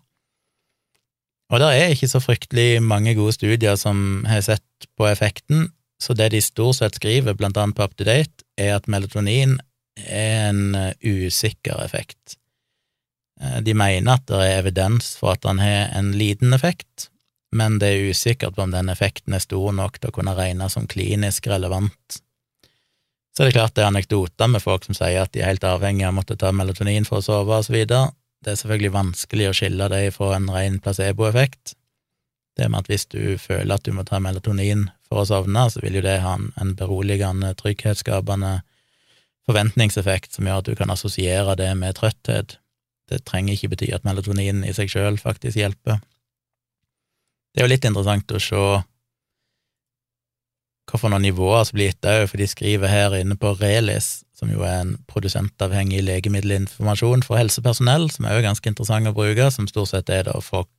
[1.49, 6.13] Og det er ikke så fryktelig mange gode studier som har sett på effekten, så
[6.15, 9.57] det de stort sett skriver, blant annet på UpToDate, er at melatonin
[9.99, 12.37] er en eh, usikker effekt.
[13.41, 17.09] Eh, de mener at det er evidens for at den har en liten effekt,
[17.51, 20.87] men det er usikkert om den effekten er stor nok til å kunne regnes som
[20.87, 22.21] klinisk relevant
[23.39, 25.63] så er det klart det er anekdoter med folk som sier at de er helt
[25.63, 28.09] avhengig av å måtte ta melatonin for å sove, videre.
[28.43, 31.71] Det er selvfølgelig vanskelig å skille det fra en ren placeboeffekt.
[32.59, 35.79] Det med at hvis du føler at du må ta melatonin for å sovne, så
[35.79, 38.57] vil jo det ha en beroligende, trygghetsskapende
[39.47, 42.57] forventningseffekt som gjør at du kan assosiere det med trøtthet.
[43.07, 46.03] Det trenger ikke bety at melatonin i seg sjøl faktisk hjelper.
[47.55, 48.65] Det er jo litt interessant å se
[50.91, 54.63] hvilke nivåer som blir gitt òg, for de skriver her inne på Relis, som jo
[54.63, 59.91] er en produsentavhengig legemiddelinformasjon for helsepersonell, som er jo ganske interessant å bruke, som stort
[59.91, 60.69] sett er da folk,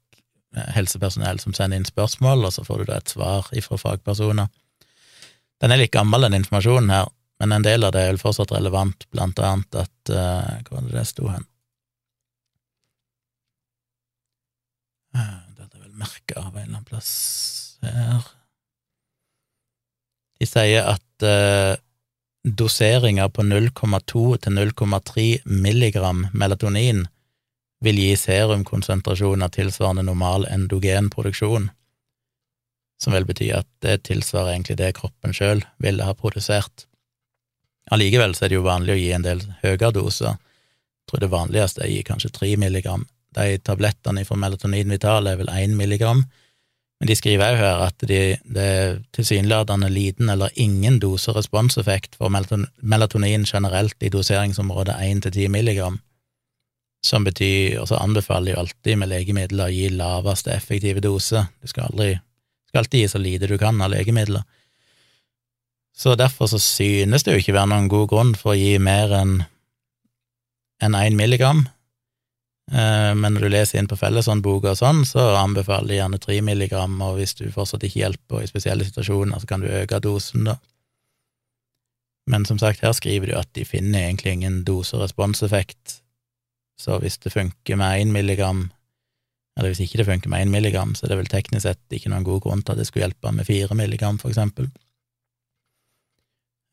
[0.57, 4.49] eh, helsepersonell som sender inn spørsmål, og så får du da et svar ifra fagpersoner.
[5.61, 8.53] Den er litt gammel, den informasjonen her, men en del av det er vel fortsatt
[8.53, 11.47] relevant, blant annet at uh, Hvor var det det sto hen?
[15.17, 18.40] Uh, dette er vel merka av en eller annen plass her
[20.41, 21.77] De sier at eh,
[22.45, 27.05] doseringer på 0,2 til 0,3 milligram melatonin
[27.85, 31.71] vil gi serumkonsentrasjoner tilsvarende normal endogenproduksjon,
[33.01, 36.87] som vel betyr at det tilsvarer egentlig det kroppen sjøl ville ha produsert.
[37.91, 40.37] Allikevel så er det jo vanlig å gi en del høyere doser.
[40.37, 43.07] Jeg tror det vanligste er å gi kanskje 3 milligram.
[43.35, 46.23] De tablettene fra Melatonin Vital er vel 1 milligram,
[47.01, 52.29] men de skriver òg her at de, det er tilsynelatende liten eller ingen dose-responseffekt for
[52.29, 55.97] melatonin generelt i doseringsområdet 1 til 10 milligram,
[57.03, 61.47] som betyr, og så anbefaler jo alltid med legemidler å gi laveste effektive dose.
[61.63, 62.19] Du skal aldri
[62.71, 64.45] skal alltid gi så lite du kan av legemidler.
[65.97, 69.11] Så derfor så synes det jo ikke være noen god grunn for å gi mer
[69.17, 69.41] enn
[70.81, 71.67] enn én milligram.
[72.71, 76.41] Eh, men når du leser inn på felleshåndboka og sånn, så anbefaler de gjerne tre
[76.47, 80.47] milligram, og hvis du fortsatt ikke hjelper i spesielle situasjoner, så kan du øke dosen,
[80.47, 80.59] da.
[82.31, 85.99] Men som sagt, her skriver du at de finner egentlig ingen dose-responseffekt,
[86.81, 88.69] så hvis det funker med én milligram,
[89.59, 92.13] eller hvis ikke det funker med én milligram, så er det vel teknisk sett ikke
[92.13, 94.71] noen god grunn til at det skulle hjelpe med fire milligram, for eksempel.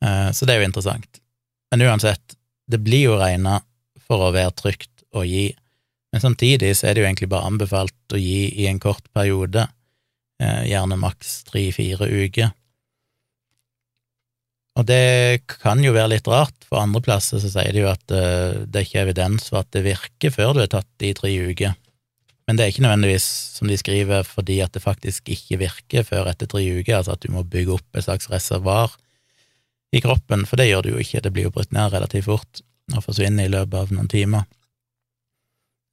[0.04, 1.20] Eh, så det er jo interessant.
[1.72, 2.38] Men uansett,
[2.70, 3.58] det blir jo regna
[4.06, 5.50] for å være trygt å gi,
[6.12, 9.66] men samtidig så er det jo egentlig bare anbefalt å gi i en kort periode,
[10.40, 12.54] eh, gjerne maks tre-fire uker.
[14.78, 18.14] Og det kan jo være litt rart, for andre plasser så sier de jo at
[18.14, 21.32] eh, det er ikke evidens for at det virker før du er tatt i tre
[21.34, 21.74] uker.
[22.48, 23.26] Men det er ikke nødvendigvis,
[23.58, 27.26] som de skriver, fordi at det faktisk ikke virker før etter tre uker, altså at
[27.26, 28.94] du må bygge opp et slags reservoar
[29.92, 32.62] i kroppen, for det gjør du jo ikke, det blir jo brutt ned relativt fort
[32.94, 34.46] og forsvinner i løpet av noen timer.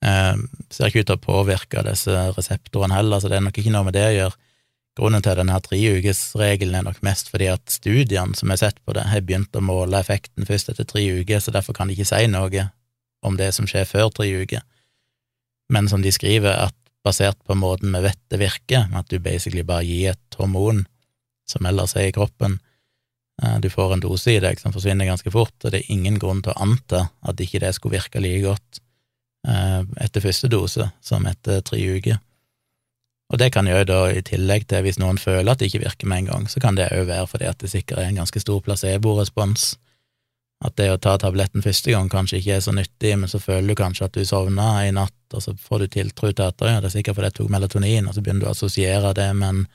[0.06, 0.36] Eh,
[0.74, 3.88] ser ikke ut til å påvirke disse reseptorene heller, så det er nok ikke noe
[3.88, 4.39] med det å gjøre.
[4.95, 9.03] Grunnen til denne treukesregelen er nok mest fordi at studiene som er sett på det,
[9.12, 12.30] har begynt å måle effekten først etter tre uker, så derfor kan de ikke si
[12.32, 12.70] noe
[13.26, 14.64] om det som skjer før tre uker.
[15.74, 19.66] Men som de skriver, at basert på måten vi vet det virker, at du basically
[19.68, 20.86] bare gir et hormon
[21.49, 22.60] som ellers er i kroppen,
[23.43, 26.20] Eh, du får en dose i deg som forsvinner ganske fort, og det er ingen
[26.22, 28.82] grunn til å anta at ikke det skulle virke like godt
[29.46, 32.20] etter første dose som etter tre uker.
[33.34, 36.10] Og det kan jo da, i tillegg til hvis noen føler at det ikke virker
[36.10, 38.41] med en gang, så kan det òg være fordi at det sikkert er en ganske
[38.41, 39.72] stor placebo-respons.
[40.66, 43.74] At det å ta tabletten første gang kanskje ikke er så nyttig, men så føler
[43.74, 46.78] du kanskje at du sovna i natt, og så får du tiltro til at ja,
[46.80, 49.50] det er sikkert fordi jeg tok melatonin, og så begynner du å assosiere det med
[49.50, 49.66] en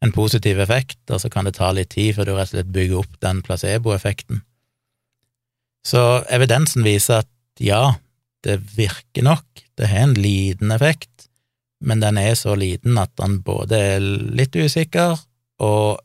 [0.00, 2.74] en positiv effekt, og så kan det ta litt tid før du rett og slett
[2.74, 4.42] bygger opp den placeboeffekten.
[5.86, 6.02] Så
[6.34, 7.96] evidensen viser at ja,
[8.48, 11.28] det virker nok, det har en liten effekt,
[11.84, 15.18] men den er så liten at den både er litt usikker,
[15.62, 16.00] og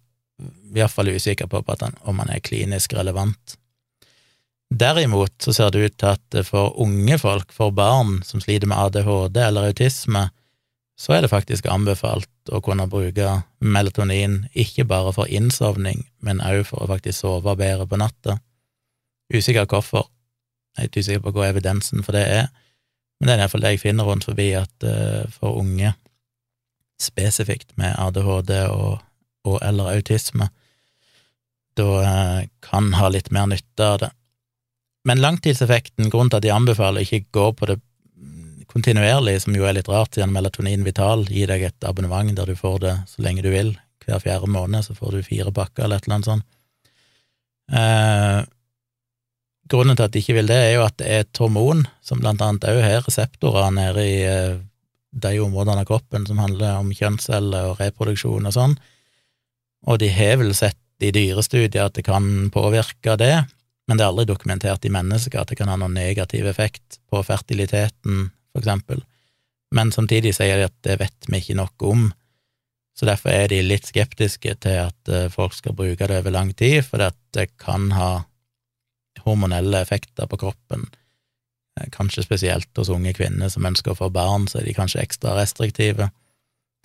[0.74, 3.58] iallfall usikker på om den er klinisk relevant.
[4.74, 8.78] Derimot så ser det ut til at for unge folk, for barn som sliter med
[8.78, 10.30] ADHD eller autisme,
[10.98, 16.66] så er det faktisk anbefalt å kunne bruke melatonin ikke bare for innsovning, men òg
[16.70, 18.40] for å faktisk sove bedre på natta.
[19.34, 20.10] Usikker hvorfor,
[20.74, 22.50] jeg er ikke usikker på hva evidensen for det er,
[23.20, 25.94] men det er iallfall det jeg finner rundt forbi, at uh, for unge,
[27.02, 29.00] spesifikt med ADHD og,
[29.48, 30.50] og eller autisme,
[31.78, 34.12] da uh, kan ha litt mer nytte av det.
[35.08, 37.80] Men langtidseffekten, grunnen til at de anbefaler ikke gå på det
[38.74, 42.58] kontinuerlig, som jo er litt rart, siden Melatonin Vital gir deg et abonnement der du
[42.58, 43.76] får det så lenge du vil.
[44.04, 46.48] Hver fjerde måned så får du fire pakker eller et eller annet sånt.
[47.72, 48.40] Eh,
[49.72, 52.22] grunnen til at de ikke vil det, er jo at det er et hormon som
[52.22, 54.62] blant annet òg har reseptorer nede i eh,
[55.14, 58.78] de områdene av kroppen som handler om kjønnsceller og reproduksjon og sånn,
[59.88, 63.36] og de har vel sett i dyrestudier at det kan påvirke det,
[63.88, 67.22] men det er aldri dokumentert i mennesker at det kan ha noen negativ effekt på
[67.28, 69.04] fertiliteten for eksempel,
[69.74, 72.12] men samtidig sier de at det vet vi ikke nok om,
[72.98, 76.54] så derfor er de litt skeptiske til at eh, folk skal bruke det over lang
[76.54, 77.02] tid, for
[77.34, 78.12] det kan ha
[79.26, 80.88] hormonelle effekter på kroppen,
[81.80, 85.04] eh, kanskje spesielt hos unge kvinner som ønsker å få barn, så er de kanskje
[85.04, 86.12] ekstra restriktive.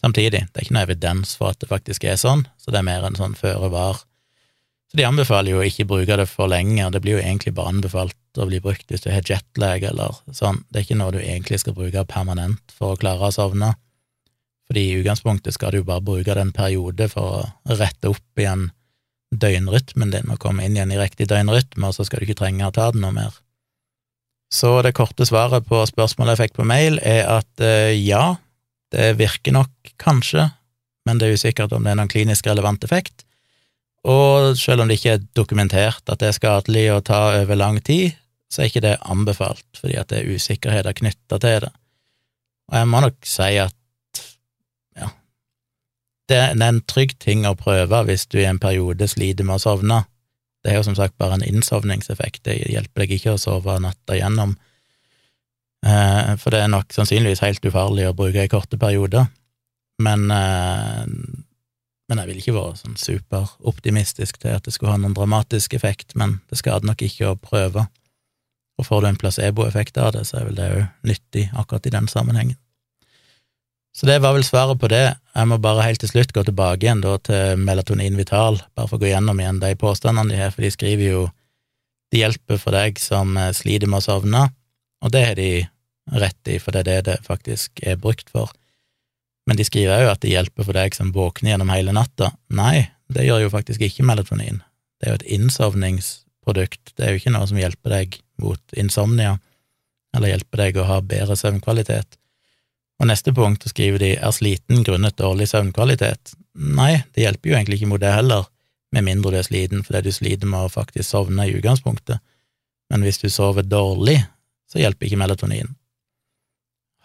[0.03, 2.91] Samtidig, det er ikke noe evidens for at det faktisk er sånn, så det er
[2.91, 4.05] mer en sånn føre var
[4.89, 7.53] så de anbefaler jo å ikke bruke det for lenge, og det blir jo egentlig
[7.57, 10.62] bare anbefalt å bli brukt hvis du har jetlag eller sånn.
[10.70, 13.74] Det er ikke noe du egentlig skal bruke permanent for å klare å sovne,
[14.68, 18.41] fordi i utgangspunktet skal du jo bare bruke det en periode for å rette opp
[18.41, 18.70] igjen
[19.35, 22.66] døgnrytmen din må komme inn igjen i riktig døgnrytme, og så skal du ikke trenge
[22.66, 23.37] å ta den noe mer.
[24.53, 28.39] Så det korte svaret på spørsmålet jeg fikk på mail, er at eh, ja,
[28.95, 30.49] det virker nok kanskje,
[31.09, 33.26] men det er usikkert om det er noen klinisk relevant effekt.
[34.09, 37.81] Og selv om det ikke er dokumentert at det er skadelig å ta over lang
[37.85, 38.16] tid,
[38.49, 41.72] så er ikke det anbefalt, fordi at det er usikkerheter knytta til det.
[42.68, 43.78] Og jeg må nok si at
[46.29, 49.64] det er en trygg ting å prøve hvis du i en periode sliter med å
[49.64, 50.03] sovne.
[50.64, 54.16] Det er jo som sagt bare en innsovningseffekt, det hjelper deg ikke å sove natta
[54.16, 54.57] igjennom,
[55.87, 59.31] eh, for det er nok sannsynligvis helt ufarlig å bruke i korte perioder,
[60.03, 61.07] men, eh,
[62.09, 66.16] men jeg vil ikke være sånn superoptimistisk til at det skulle ha noen dramatisk effekt,
[66.16, 67.89] men det skader nok ikke å prøve,
[68.79, 71.95] og får du en placeboeffekt av det, så er vel det jo nyttig akkurat i
[71.95, 72.59] den sammenhengen.
[73.99, 75.16] Så det var vel svaret på det.
[75.34, 78.94] Jeg må bare helt til slutt gå tilbake igjen da til Melatonin Vital, bare for
[78.94, 81.22] å gå gjennom igjen de påstandene de har, for de skriver jo
[82.12, 84.44] det hjelper for deg som eh, sliter med å sovne,
[85.03, 85.51] og det har de
[86.22, 88.53] rett i, for det er det det faktisk er brukt for.
[89.51, 92.30] Men de skriver òg at det hjelper for deg som våkner gjennom hele natta.
[92.55, 94.62] Nei, det gjør jo faktisk ikke melatonin.
[94.99, 99.36] Det er jo et innsovningsprodukt, det er jo ikke noe som hjelper deg mot insomnia,
[100.14, 102.18] eller hjelper deg å ha bedre søvnkvalitet.
[102.99, 106.34] Og neste punkt skriver de er sliten grunnet dårlig søvnkvalitet.
[106.59, 108.49] Nei, det hjelper jo egentlig ikke mot det heller,
[108.94, 112.22] med mindre du er sliten fordi du sliter med å faktisk sovne i utgangspunktet.
[112.88, 114.16] Men hvis du sover dårlig,
[114.68, 115.74] så hjelper ikke melatonin.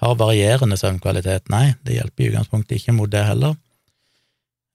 [0.02, 1.52] Har varierende søvnkvalitet?
[1.54, 3.54] Nei, det hjelper i utgangspunktet ikke mot det heller.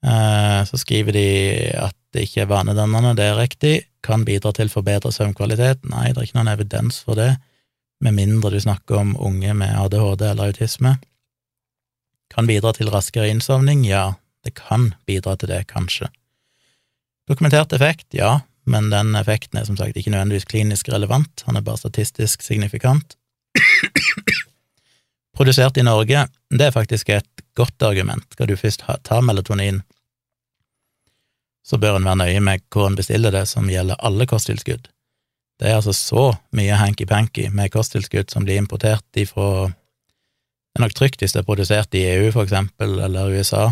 [0.05, 1.29] Eh, så skriver de
[1.81, 3.75] at det ikke er vanedannende, det er riktig.
[4.05, 5.83] Kan bidra til forbedret søvnkvalitet?
[5.91, 7.33] Nei, det er ikke noen evidens for det
[8.01, 10.97] med mindre du snakker om unge med ADHD eller autisme.
[12.35, 13.85] Kan bidra til raskere innsovning?
[13.89, 16.11] Ja, det kan bidra til det, kanskje.
[17.29, 18.07] Dokumentert effekt?
[18.17, 22.43] Ja, men den effekten er som sagt ikke nødvendigvis klinisk relevant, han er bare statistisk
[22.45, 23.17] signifikant.
[25.37, 28.25] Produsert i Norge, det er faktisk et godt argument.
[28.33, 29.83] Skal du først ta melatonin,
[31.69, 34.89] så bør en være nøye med hvor en bestiller det, som gjelder alle kosttilskudd.
[35.59, 36.25] Det er altså så
[36.55, 39.73] mye hanky-panky med kosttilskudd som blir importert ifra
[40.73, 43.71] Det er nok trygt hvis det er produsert i EU, for eksempel, eller USA,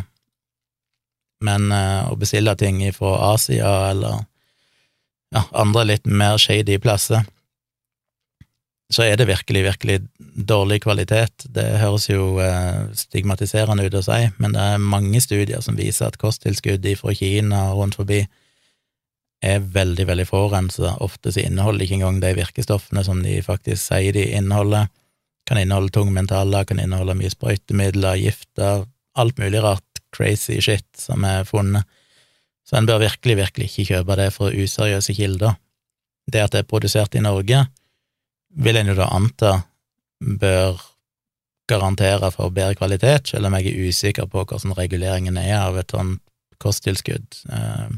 [1.45, 4.25] men uh, å bestille ting fra Asia eller
[5.35, 7.27] ja, andre litt mer shady plasser,
[8.93, 9.97] så er det virkelig, virkelig
[10.47, 11.49] dårlig kvalitet.
[11.51, 16.09] Det høres jo uh, stigmatiserende ut å si, men det er mange studier som viser
[16.09, 18.23] at kosttilskudd fra Kina og rundt forbi
[19.45, 20.97] er veldig, veldig forurensa.
[21.05, 24.89] Ofte så inneholder de ikke engang de virkestoffene som de faktisk sier de inneholder.
[25.47, 28.85] Kan inneholde tungmentaller, kan inneholde mye sprøytemidler, gifter,
[29.17, 31.87] alt mulig rart crazy shit som er funnet.
[32.67, 35.55] Så en bør virkelig, virkelig ikke kjøpe det fra useriøse kilder.
[36.27, 37.63] Det at det er produsert i Norge,
[38.57, 39.53] vil en jo da anta
[40.19, 40.81] bør
[41.71, 45.95] garantere for bedre kvalitet, selv om jeg er usikker på hvordan reguleringen er av et
[45.95, 46.23] sånt
[46.63, 47.43] kosttilskudd.
[47.53, 47.89] Eh,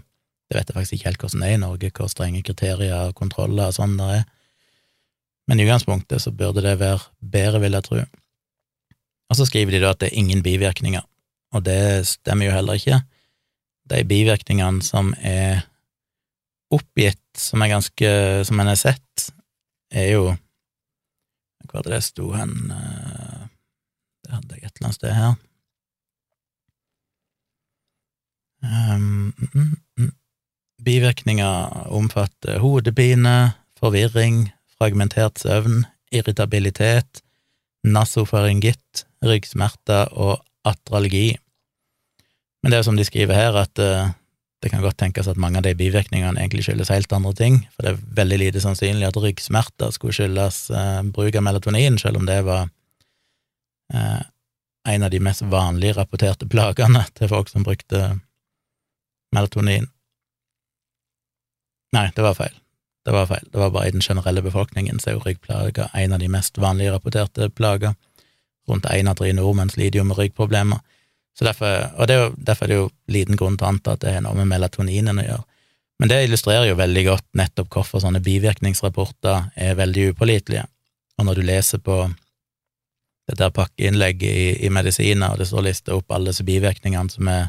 [0.48, 3.16] det vet jeg faktisk ikke helt hvordan det er i Norge, hvor strenge kriterier og
[3.16, 4.26] kontroller og sånn det er.
[5.48, 8.02] Men i utgangspunktet så burde det være bedre, vil jeg tro.
[9.28, 11.04] Og så skriver de da at det er ingen bivirkninger,
[11.56, 13.00] og det stemmer jo heller ikke.
[13.88, 15.64] De bivirkningene som er
[16.72, 18.12] oppgitt, som er ganske
[18.44, 19.30] som en har sett,
[19.90, 20.36] er jo
[21.68, 22.70] Hvor var det det sto hen?
[22.72, 23.40] Eh,
[24.24, 25.34] det hadde jeg et eller annet sted her.
[28.64, 30.12] Um, mm, mm.
[30.84, 34.48] Bivirkninger omfatter hodepine, forvirring,
[34.78, 35.82] fragmentert søvn,
[36.14, 37.22] irritabilitet,
[37.86, 41.36] nasofaringitt, ryggsmerter og atralgi.
[42.62, 44.10] Men det er som de skriver her, at uh,
[44.62, 47.86] det kan godt tenkes at mange av de bivirkningene egentlig skyldes helt andre ting, for
[47.86, 52.26] det er veldig lite sannsynlig at ryggsmerter skulle skyldes uh, bruk av melatonin, selv om
[52.28, 52.66] det var
[53.94, 54.22] uh,
[54.88, 58.18] en av de mest vanlige rapporterte plagene til folk som brukte
[59.34, 59.90] melatonin.
[61.94, 62.56] Nei, det var feil.
[63.08, 63.46] Det var feil.
[63.52, 66.58] Det var bare i den generelle befolkningen så er jo ryggplager en av de mest
[66.60, 67.94] vanlige rapporterte plager.
[68.68, 70.82] Rundt én av tre nordmenn sliter jo med ryggproblemer.
[71.38, 74.04] Så derfor, og er jo, derfor er det jo liten grunn til å anta at
[74.04, 75.46] det har noe med melatoninen å gjøre.
[76.02, 80.68] Men det illustrerer jo veldig godt nettopp hvorfor sånne bivirkningsrapporter er veldig upålitelige.
[81.16, 82.02] Og når du leser på
[83.32, 87.48] dette pakkeinnlegget i, i medisiner, og det står lista opp alle disse bivirkningene som er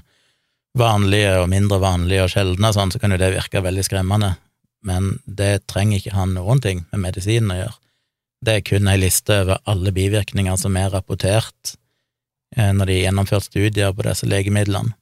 [0.80, 4.38] vanlige og mindre vanlige og sjeldne, sånn, så kan jo det virke veldig skremmende,
[4.86, 7.78] men det trenger ikke ha noen ting med medisinen å gjøre.
[8.40, 11.76] Det er kun ei liste over alle bivirkninger som er rapportert
[12.56, 14.96] eh, når de har gjennomført studier på disse legemidlene.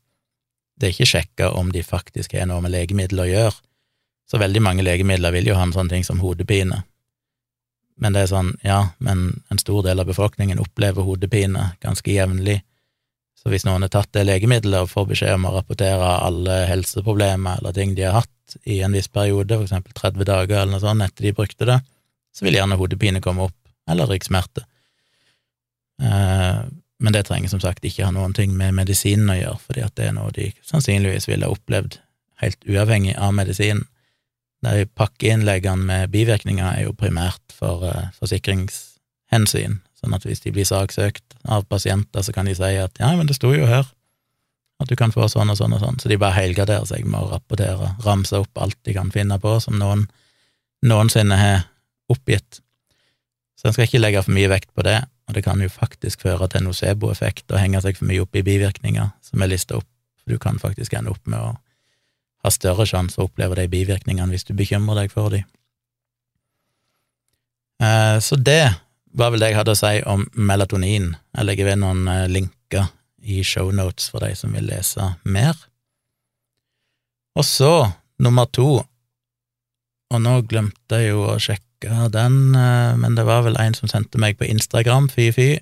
[0.78, 3.58] det er ikke sjekka om de faktisk har noe med legemidler å gjøre.
[4.30, 6.84] Så veldig mange legemidler vil jo ha en sånn ting som hodepine.
[7.98, 12.60] Men det er sånn, ja, men en stor del av befolkningen opplever hodepine ganske jevnlig.
[13.38, 17.62] Så hvis noen har tatt det legemiddelet og får beskjed om å rapportere alle helseproblemer
[17.62, 21.04] eller ting de har hatt i en viss periode, eksempel 30 dager eller noe sånt
[21.04, 21.78] etter de brukte det,
[22.36, 23.58] så vil gjerne hodepine komme opp,
[23.90, 24.66] eller ryggsmerter.
[26.04, 26.62] Eh,
[26.98, 29.96] men det trenger som sagt ikke ha noen ting med medisinen å gjøre, fordi at
[30.00, 32.00] det er noe de sannsynligvis ville ha opplevd
[32.42, 33.86] helt uavhengig av medisinen.
[34.66, 40.66] De pakkeinnleggene med bivirkninger er jo primært for uh, forsikringshensyn, sånn at hvis de blir
[40.66, 43.86] saksøkt av pasienter, så kan de si at ja, men det sto jo her
[44.78, 47.20] at du kan få sånn og sånn og sånn, så de bare helgarderer seg med
[47.20, 50.06] å rapportere, ramse opp alt de kan finne på som noen
[50.86, 51.64] noensinne har
[52.14, 52.62] oppgitt.
[53.58, 56.28] Så en skal ikke legge for mye vekt på det, og det kan jo faktisk
[56.28, 59.90] føre til nocebo-effekt og henge seg for mye opp i bivirkninger som er lista opp,
[60.28, 61.54] du kan faktisk ende opp med å
[62.46, 65.48] ha større sjanse å oppleve de bivirkningene hvis du bekymrer deg for dem.
[67.82, 68.76] Eh, så det
[69.18, 71.14] var vel det jeg hadde å si om melatonin.
[71.38, 72.92] Jeg legger ved noen eh, linker
[73.28, 75.58] i shownotes for de som vil lese mer.
[77.38, 77.92] Og så,
[78.24, 78.82] nummer to,
[80.08, 83.92] og nå glemte jeg jo å sjekke den, eh, men det var vel en som
[83.92, 85.58] sendte meg på Instagram, fy-fy.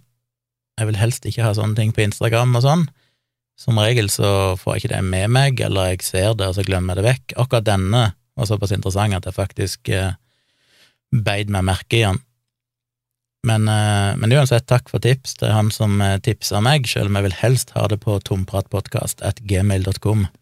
[0.76, 2.86] Jeg vil helst ikke ha sånne ting på Instagram og sånn.
[3.60, 6.64] Som regel så får jeg ikke det med meg, eller jeg ser det, og så
[6.68, 7.36] glemmer jeg det vekk.
[7.44, 8.04] Akkurat denne
[8.36, 12.20] var såpass interessant at jeg faktisk beit beid meg merke i den.
[13.46, 15.36] Men, eh, men, uansett, takk for tips.
[15.44, 20.26] Er han som eh, tipsa meg, selv om jeg vil helst ha det på tompratpodkast.gmail.com,
[20.26, 20.34] at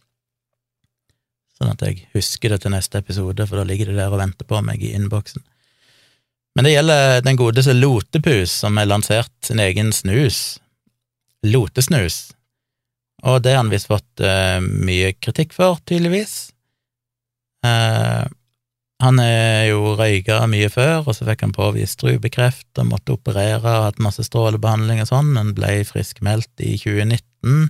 [1.59, 4.47] Sånn at jeg husker det til neste episode, for da ligger det der og venter
[4.49, 5.43] på meg i innboksen.
[6.57, 10.59] Men det gjelder den godeste Lotepus, som har lansert sin egen snus.
[11.45, 12.33] Lotesnus
[13.23, 16.51] og det har han visst fått uh, mye kritikk for, tydeligvis.
[17.63, 18.27] Uh,
[19.03, 23.59] han er jo røyka mye før, og så fikk han påvist strupekreft og måtte operere
[23.59, 27.67] og hatt masse strålebehandling og sånn, men ble friskmeldt i 2019.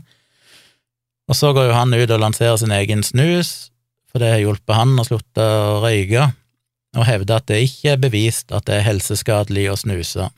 [1.31, 3.71] Og så går jo han ut og lanserer sin egen snus,
[4.11, 6.29] for det har hjulpet han å slutte å røyke,
[6.93, 10.29] og hevder at det ikke er bevist at det er helseskadelig å snuse.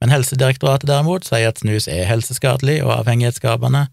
[0.00, 3.86] Men Helsedirektoratet derimot sier at snus er helseskadelig og avhengighetsskapende,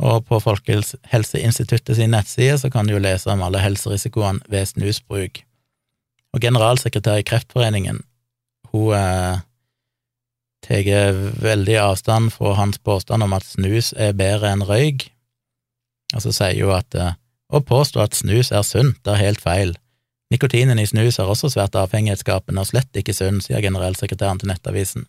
[0.00, 5.42] og på Folkehelseinstituttet sin nettside så kan du jo lese om alle helserisikoene ved snusbruk.
[6.32, 8.00] Og generalsekretær i Kreftforeningen,
[8.72, 9.42] hun eh,
[10.64, 15.08] tar veldig avstand fra hans påstand om at snus er bedre enn røyk,
[16.14, 17.18] og så sier hun at eh,
[17.50, 19.74] å påstå at snus er sunt, er helt feil.
[20.30, 25.08] Nikotinen i snus er også svært avhengighetsskapende og slett ikke sunn, sier generalsekretæren til Nettavisen.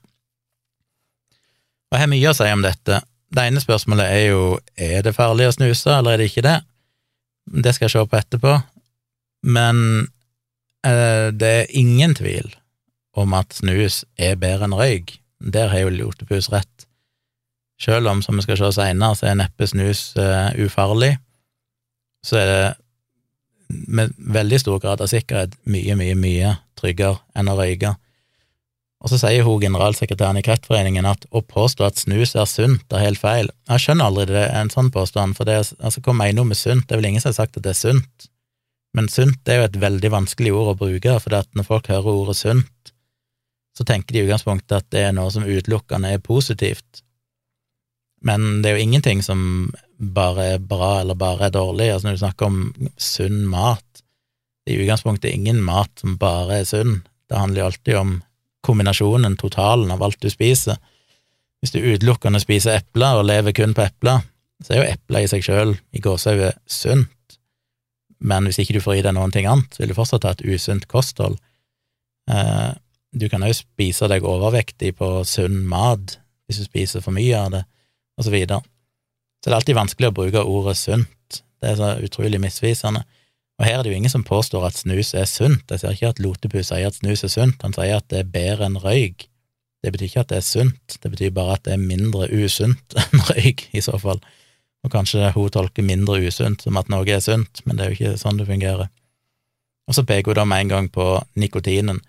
[1.92, 4.42] Og jeg har mye å si om dette, det ene spørsmålet er jo
[4.76, 6.58] er det farlig å snuse, eller er det ikke det?
[7.64, 8.58] Det skal jeg se på etterpå,
[9.56, 9.78] men
[10.86, 12.52] eh, det er ingen tvil
[13.18, 15.18] om at snus er bedre enn røyk.
[15.42, 16.88] Der har jo Lotepus rett.
[17.82, 21.16] Selv om, som vi skal se seinere, så er neppe snus eh, ufarlig,
[22.22, 22.62] så er det
[23.72, 27.96] med veldig stor grad av sikkerhet mye, mye, mye tryggere enn å røyke.
[29.02, 33.02] Og så sier hun generalsekretæren i Kreftforeningen at å påstå at snus er sunt, er
[33.02, 33.50] helt feil.
[33.70, 36.60] Jeg skjønner aldri det, en sånn påstand, for det er, altså, hva mener hun med
[36.60, 36.86] sunt?
[36.86, 38.28] Det er vel ingen som har sagt at det er sunt,
[38.94, 42.38] men sunt er jo et veldig vanskelig ord å bruke, for når folk hører ordet
[42.42, 42.94] sunt,
[43.78, 47.04] så tenker de i utgangspunktet at det er noe som utelukkende er positivt.
[48.22, 51.88] Men det er jo ingenting som bare er bra eller bare er dårlig.
[51.90, 54.04] Altså når du snakker om sunn mat,
[54.62, 57.00] det er i utgangspunktet ingen mat som bare er sunn.
[57.32, 58.12] Det handler jo alltid om
[58.66, 60.78] kombinasjonen, totalen av alt du spiser.
[61.62, 64.24] Hvis du utelukkende spiser epler og lever kun på epler,
[64.62, 67.38] så er jo epler i seg sjøl i gåsehudet sunt,
[68.22, 70.36] men hvis ikke du får i deg noen ting annet, så vil du fortsatt ha
[70.36, 71.40] et usunt kosthold.
[72.30, 72.72] Eh,
[73.18, 77.50] du kan òg spise deg overvektig på sunn mat hvis du spiser for mye av
[77.56, 77.64] det,
[78.20, 78.62] og så videre.
[79.42, 83.04] Så det er alltid vanskelig å bruke ordet sunt, det er så utrolig misvisende.
[83.60, 85.70] Og her er det jo ingen som påstår at snus er sunt.
[85.70, 88.32] Jeg ser ikke at Lotepus sier at snus er sunt, han sier at det er
[88.34, 89.28] bedre enn røyk.
[89.82, 92.96] Det betyr ikke at det er sunt, det betyr bare at det er mindre usunt
[93.04, 94.22] enn røyk, i så fall.
[94.82, 98.00] Og kanskje hun tolker mindre usunt som at noe er sunt, men det er jo
[98.00, 98.90] ikke sånn det fungerer.
[99.90, 101.06] Og så peker hun da med en gang på
[101.38, 102.00] nikotinen.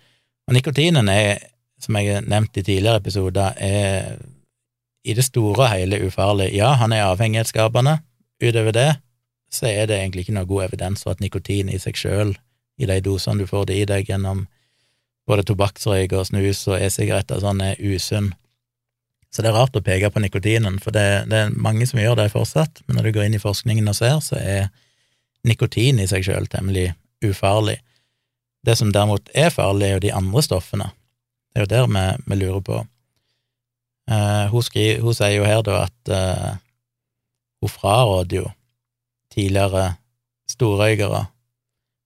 [0.47, 1.37] Og nikotinen er,
[1.81, 4.15] som jeg har nevnt i tidligere episoder, er
[5.03, 6.49] i det store og hele ufarlig.
[6.55, 7.97] Ja, han er avhengighetsskapende.
[8.43, 8.91] Utover det
[9.53, 12.33] så er det egentlig ikke noe god evidens for at nikotin i seg sjøl,
[12.81, 14.47] i de dosene du får det i deg gjennom
[15.29, 18.31] både tobakksrøyk og snus og e-sigaretter, sånn er usunn.
[19.33, 22.17] Så det er rart å peke på nikotinen, for det, det, er mange som gjør
[22.19, 24.67] det fortsatt, men når du går inn i forskningen og ser, så er
[25.47, 26.91] nikotin i seg sjøl temmelig
[27.25, 27.79] ufarlig.
[28.63, 30.89] Det som derimot er farlig, er jo de andre stoffene.
[31.53, 32.81] Det er jo der vi, vi lurer på.
[34.09, 36.55] Uh, hun, skri, hun, sier jo her da at uh,
[37.63, 38.47] hun fraråder jo
[39.33, 39.93] tidligere
[40.49, 41.23] storrøykere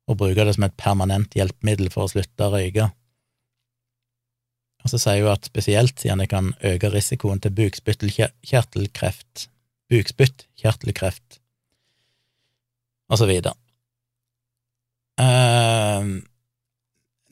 [0.07, 2.87] og bruke det som et permanent hjelpemiddel for å slutte å røyke.
[4.85, 9.47] Og så sier hun at spesielt siden det kan øke risikoen til bukspyttkjertelkreft,
[9.91, 11.41] bukspyttkjertelkreft,
[13.11, 13.55] og så videre.
[15.17, 16.21] Uh,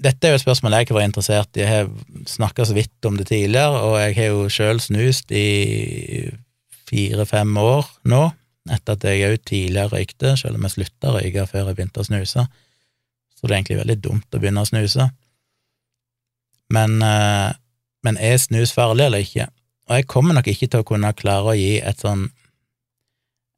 [0.02, 1.64] dette er jo et spørsmål jeg ikke var interessert i.
[1.64, 6.28] Jeg har snakka så vidt om det tidligere, og jeg har jo sjøl snust i
[6.90, 8.26] fire-fem år nå,
[8.72, 12.02] etter at jeg òg tidligere røykte, selv om jeg slutta å røyke før jeg begynte
[12.02, 12.46] å snuse.
[13.36, 15.10] Så det er egentlig veldig dumt å begynne å snuse.
[16.74, 17.54] Men, uh,
[18.06, 19.48] men er snus farlig eller ikke?
[19.86, 22.26] Og jeg kommer nok ikke til å kunne klare å gi et sånn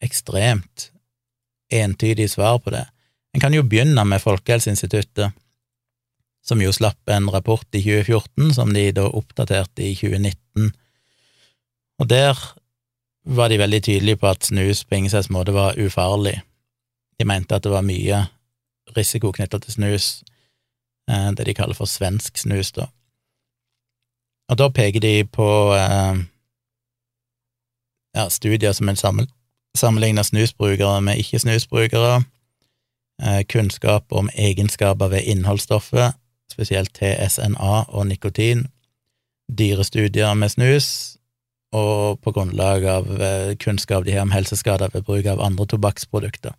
[0.03, 0.89] ekstremt
[1.73, 2.83] entydig svar på det.
[3.35, 5.35] En kan jo begynne med Folkehelseinstituttet,
[6.47, 10.71] som jo slapp en rapport i 2014 som de da oppdaterte i 2019.
[11.99, 12.39] Og der
[13.27, 16.41] var de veldig tydelige på at snus på ingen slags måte var ufarlig.
[17.19, 18.25] De mente at det var mye
[18.97, 20.23] risiko knytta til snus,
[21.09, 22.87] eh, det de kaller for svensk snus, da.
[24.49, 26.23] Og da peker de på eh,
[28.15, 29.27] ja, studier som en
[29.75, 32.23] sammenligner snusbrukere med ikke-snusbrukere,
[33.21, 36.15] eh, kunnskap om egenskaper ved innholdsstoffet,
[36.51, 38.67] spesielt TSNA og nikotin,
[39.57, 41.16] dyrestudier med snus,
[41.77, 46.55] og på grunnlag av eh, kunnskap de har om helseskader ved bruk av andre tobakksprodukter.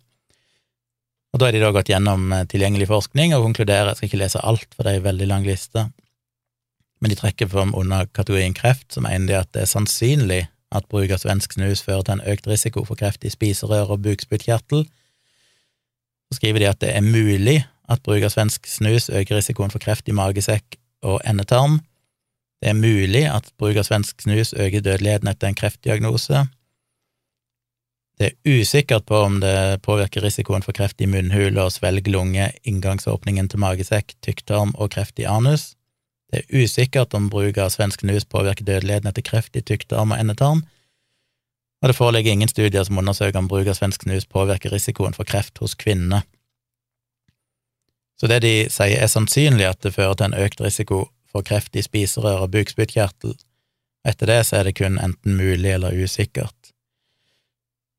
[1.29, 4.21] Og Da har de da gått gjennom eh, tilgjengelig forskning og konkluderer, jeg skal ikke
[4.23, 5.89] lese alt, for det er en veldig lang liste,
[6.99, 10.41] men de trekker fram under kategorien kreft, så mener de at det er sannsynlig
[10.75, 14.03] at bruk av svensk snus fører til en økt risiko for kreft i spiserør og
[14.05, 14.83] bukspyttkjertel.
[16.29, 19.81] Så skriver de at det er mulig at bruk av svensk snus øker risikoen for
[19.81, 21.79] kreft i magesekk og endetarm.
[22.59, 26.45] Det er mulig at bruk av svensk snus øker dødeligheten etter en kreftdiagnose.
[28.19, 33.47] Det er usikkert på om det påvirker risikoen for kreft i munnhule og svelgelunge, inngangsåpningen
[33.47, 35.77] til magesekk, tykktarm og kreft i anus.
[36.29, 40.19] Det er usikkert om bruk av svensk snus påvirker dødeligheten etter kreft i tykktarm og
[40.19, 40.65] endetarm,
[41.79, 45.23] og det foreligger ingen studier som undersøker om bruk av svensk snus påvirker risikoen for
[45.23, 46.25] kreft hos kvinnene.
[48.19, 51.75] Så det de sier er sannsynlig at det fører til en økt risiko for kreft
[51.77, 53.35] i spiserør og bukspyttkjertel,
[54.07, 56.73] etter det så er det kun enten mulig eller usikkert.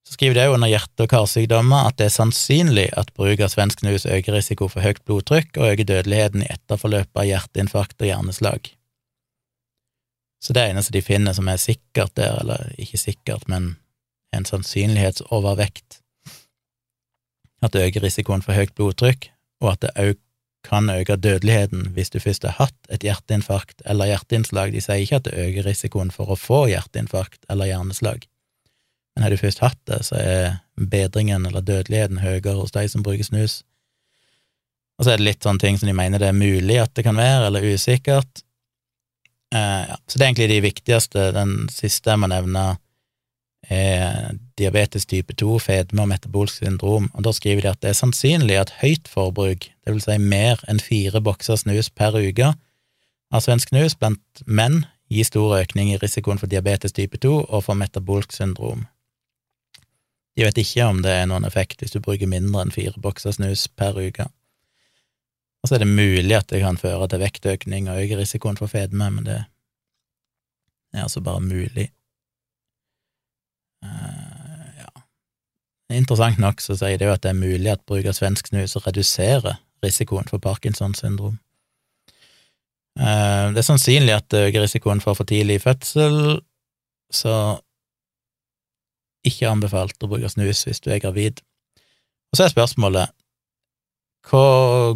[0.06, 3.84] Så skriver de under hjerte- og karsykdommer at det er sannsynlig at bruk av svensk
[3.84, 8.72] snus øker risiko for høyt blodtrykk og øker dødeligheten i etterforløpet av hjerteinfarkt og hjerneslag.
[10.40, 13.76] Så det eneste de finner som er sikkert der, eller ikke sikkert, men
[14.34, 16.00] en sannsynlighetsovervekt,
[17.62, 19.28] at det øker risikoen for høyt blodtrykk,
[19.60, 20.18] og at det òg
[20.66, 24.74] kan øke dødeligheten hvis du først har hatt et hjerteinfarkt eller hjerteinnslag.
[24.74, 28.26] De sier ikke at det øker risikoen for å få hjerteinfarkt eller hjerneslag.
[29.14, 33.02] Men har du først hatt det, så er bedringen eller dødeligheten høyere hos de som
[33.04, 33.62] bruker snus.
[35.00, 37.06] Og så er det litt sånne ting som de mener det er mulig at det
[37.06, 38.44] kan være, eller usikkert.
[39.54, 39.96] Eh, ja.
[40.06, 41.26] Så det er egentlig de viktigste.
[41.34, 42.64] Den siste jeg må nevne,
[43.70, 47.98] er diabetes type 2, fedme og metabolsk syndrom, og da skriver de at det er
[47.98, 52.52] sannsynlig at høyt forbruk, det vil si mer enn fire bokser snus per uke
[53.30, 57.64] av svensk snus blant menn, gir stor økning i risikoen for diabetes type 2 og
[57.66, 58.84] for metabolsk syndrom.
[60.38, 63.34] De vet ikke om det er noen effekt hvis du bruker mindre enn fire bokser
[63.34, 64.28] snus per uke.
[65.60, 68.70] Og så er det mulig at det kan føre til vektøkning og øke risikoen for
[68.70, 69.40] fedme, men det
[70.94, 71.90] er altså bare mulig.
[75.90, 78.76] Interessant nok så sier det jo at det er mulig at bruk av svensk snus
[78.84, 81.38] reduserer risikoen for Parkinsons syndrom.
[82.98, 86.40] Uh, det er sannsynlig at det øker risikoen for for tidlig fødsel,
[87.10, 87.34] så
[89.26, 91.40] ikke anbefalt å bruke snus hvis du er gravid.
[92.30, 93.16] Og så er spørsmålet
[94.28, 94.94] hvor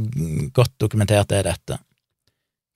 [0.55, 1.79] godt dokumentert er dette?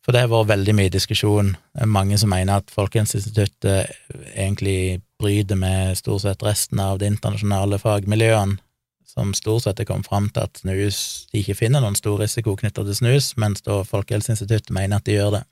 [0.09, 1.51] For det har vært veldig mye diskusjon.
[1.85, 3.91] Mange som mener at Folkehelseinstituttet
[4.33, 8.57] egentlig bryter med stort sett resten av de internasjonale fagmiljøene,
[9.05, 12.57] som stort sett er kommet fram til at snus de ikke finner noen stor risiko
[12.57, 15.45] knytta til snus, mens da Folkehelseinstituttet mener at de gjør det.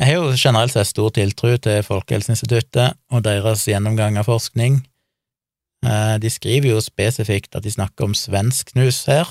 [0.00, 4.80] Jeg har jo generelt sett stor tiltro til Folkehelseinstituttet og deres gjennomgang av forskning.
[5.84, 9.28] Eh, de skriver jo spesifikt at de snakker om svensk snus her,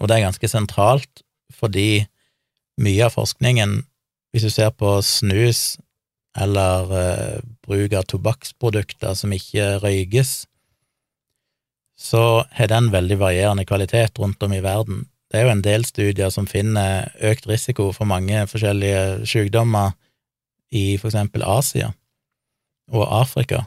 [0.00, 2.06] og det er ganske sentralt fordi
[2.80, 3.80] mye av forskningen,
[4.30, 5.78] hvis du ser på snus
[6.38, 10.44] eller eh, bruk av tobakksprodukter som ikke røykes,
[12.00, 15.04] så har den veldig varierende kvalitet rundt om i verden.
[15.30, 19.92] Det er jo en del studier som finner økt risiko for mange forskjellige sykdommer
[20.74, 21.92] i for eksempel Asia
[22.90, 23.66] og Afrika,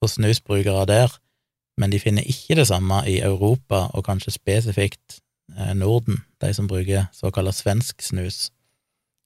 [0.00, 1.12] hos snusbrukere der,
[1.80, 5.20] men de finner ikke det samme i Europa og kanskje spesifikt
[5.78, 8.50] Norden, de som bruker såkalt svensk snus.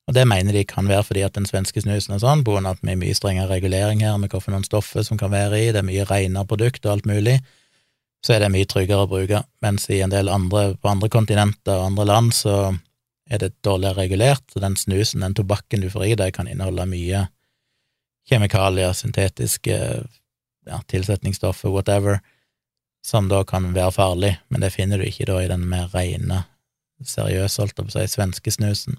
[0.09, 2.81] Og det mener de kan være fordi at den svenske snusen er sånn, av at
[2.81, 5.89] vi har mye strengere regulering her med hvilke stoffer som kan være i, det er
[5.89, 7.39] mye renere produkt og alt mulig,
[8.25, 11.77] så er det mye tryggere å bruke, mens i en del andre, på andre kontinenter
[11.77, 12.73] og andre land, så
[13.29, 16.89] er det dårligere regulert, så den snusen, den tobakken du får i deg, kan inneholde
[16.89, 17.27] mye
[18.29, 22.23] kjemikalier, syntetiske ja, tilsetningsstoffer, whatever,
[23.05, 26.45] som da kan være farlig, men det finner du ikke da i den mer rene,
[27.05, 28.99] seriøse, holdt jeg på å si, svenske snusen.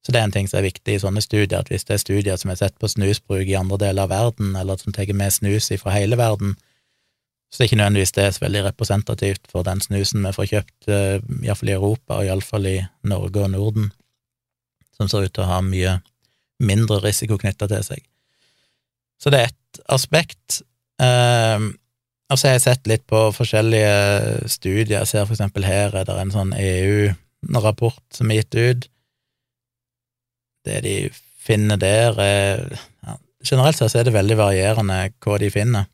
[0.00, 2.00] Så det er en ting som er viktig i sånne studier, at hvis det er
[2.00, 5.34] studier som er sett på snusbruk i andre deler av verden, eller som tar med
[5.34, 6.56] snus fra hele verden,
[7.50, 10.48] så det er ikke nødvendigvis det er så veldig representativt for den snusen vi får
[10.52, 12.76] kjøpt, eh, iallfall i Europa, og iallfall i
[13.10, 13.90] Norge og Norden,
[14.94, 15.96] som ser ut til å ha mye
[16.62, 18.04] mindre risiko knytta til seg.
[19.20, 20.62] Så det er ett aspekt.
[21.00, 21.74] Um,
[22.30, 25.00] og så har jeg sett litt på forskjellige studier.
[25.00, 28.88] Jeg ser for eksempel her er det en sånn EU-rapport som er gitt ut,
[30.68, 30.94] det de
[31.40, 32.66] finner der, er
[33.06, 35.86] ja, Generelt sett er det veldig varierende hva de finner.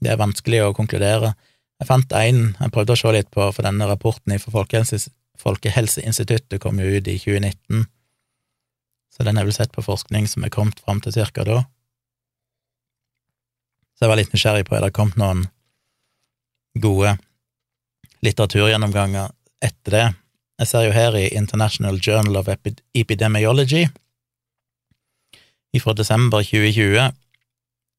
[0.00, 1.34] Det er vanskelig å konkludere.
[1.76, 5.10] Jeg fant én jeg prøvde å se litt på, for denne rapporten fra Folkehelse,
[5.40, 7.84] Folkehelseinstituttet kom jo ut i 2019,
[9.12, 11.60] så den er vel sett på forskning som er kommet fram til cirka da.
[14.04, 15.46] Jeg var litt nysgjerrig på om det kommet noen
[16.76, 17.14] gode
[18.24, 19.30] litteraturgjennomganger
[19.64, 20.06] etter det.
[20.60, 23.86] Jeg ser jo her i International Journal of Epidemiology
[25.80, 27.16] fra desember 2020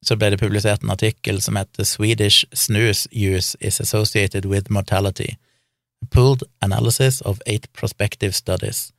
[0.05, 5.35] så ble det publisert en artikkel som heter Swedish snus use is associated with mortality.
[6.11, 8.93] Pooled analysis of eight prospective studies.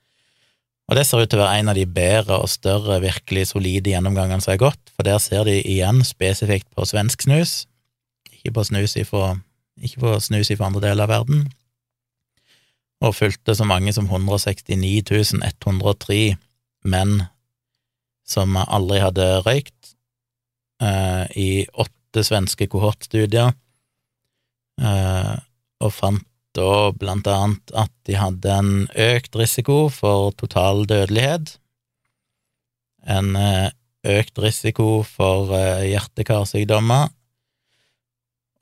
[0.87, 3.91] Og det ser ut til å være en av de bedre og større, virkelig solide
[3.91, 7.65] gjennomgangene som er gått, for der ser de igjen spesifikt på svensk snus,
[8.31, 9.35] ikke på snus ifra,
[9.83, 11.49] ikke på snus ifra andre deler av verden,
[13.03, 15.03] og fulgte så mange som 169
[15.43, 16.21] 103
[16.87, 17.19] menn
[18.27, 19.97] som aldri hadde røykt,
[20.83, 23.53] eh, i åtte svenske kohortstudier,
[24.81, 25.35] eh,
[25.83, 26.23] og fant
[26.57, 31.57] da blant annet at de hadde en økt risiko for total dødelighet,
[33.07, 33.69] en eh,
[34.07, 37.13] økt risiko for hjertekarsykdommer hjerte-karsykdommer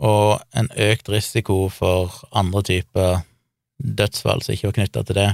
[0.04, 3.22] og en økt risiko for andre typer
[3.78, 5.30] dødsfall som ikke var knytta til det.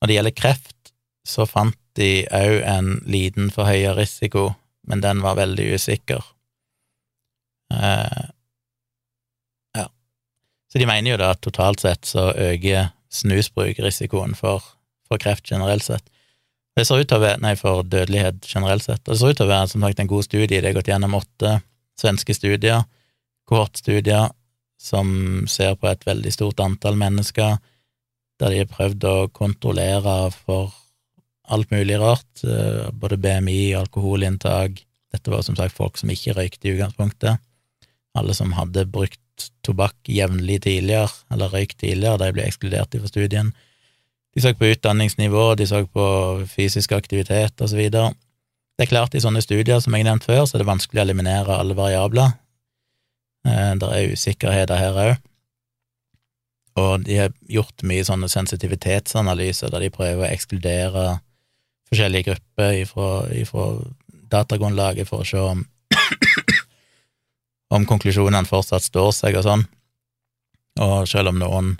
[0.00, 0.92] Når det gjelder kreft,
[1.24, 4.52] så fant de òg en liten forhøya risiko,
[4.88, 6.24] men den var veldig usikker.
[7.72, 8.24] Eh.
[10.74, 14.64] Så de mener jo da at totalt sett så øker snusbruk risikoen for,
[15.06, 16.02] for kreft generelt sett.
[16.74, 19.04] Det ser ut til å være, nei, for dødelighet generelt sett.
[19.06, 20.58] Det ser ut til å være som sagt en god studie.
[20.58, 21.60] Det er gått gjennom åtte
[21.94, 22.82] svenske studier,
[23.46, 24.32] kohortstudier,
[24.82, 27.60] som ser på et veldig stort antall mennesker,
[28.42, 30.74] der de har prøvd å kontrollere for
[31.54, 34.82] alt mulig rart, eh, både BMI, alkoholinntak
[35.14, 37.38] Dette var som sagt folk som ikke røykte i utgangspunktet.
[38.18, 39.20] Alle som hadde brukt
[39.66, 43.52] tobakk jevnlig tidligere, eller røykt tidligere, de ble ekskludert fra studien.
[44.34, 46.06] De så på utdanningsnivå, de så på
[46.50, 48.12] fysisk aktivitet, videre.
[48.74, 51.00] Det er klart, i sånne studier, som jeg har nevnt før, så er det vanskelig
[51.00, 52.34] å eliminere alle variabler,
[53.44, 55.14] Eh, det er usikkerheter her òg.
[56.80, 61.04] Og de har gjort mye sånne sensitivitetsanalyser der de prøver å ekskludere
[61.90, 63.68] forskjellige grupper ifra, ifra
[64.32, 65.62] datagrunnlaget for å se om,
[67.72, 69.64] om konklusjonene fortsatt står seg og sånn.
[70.84, 71.74] Og selv om noen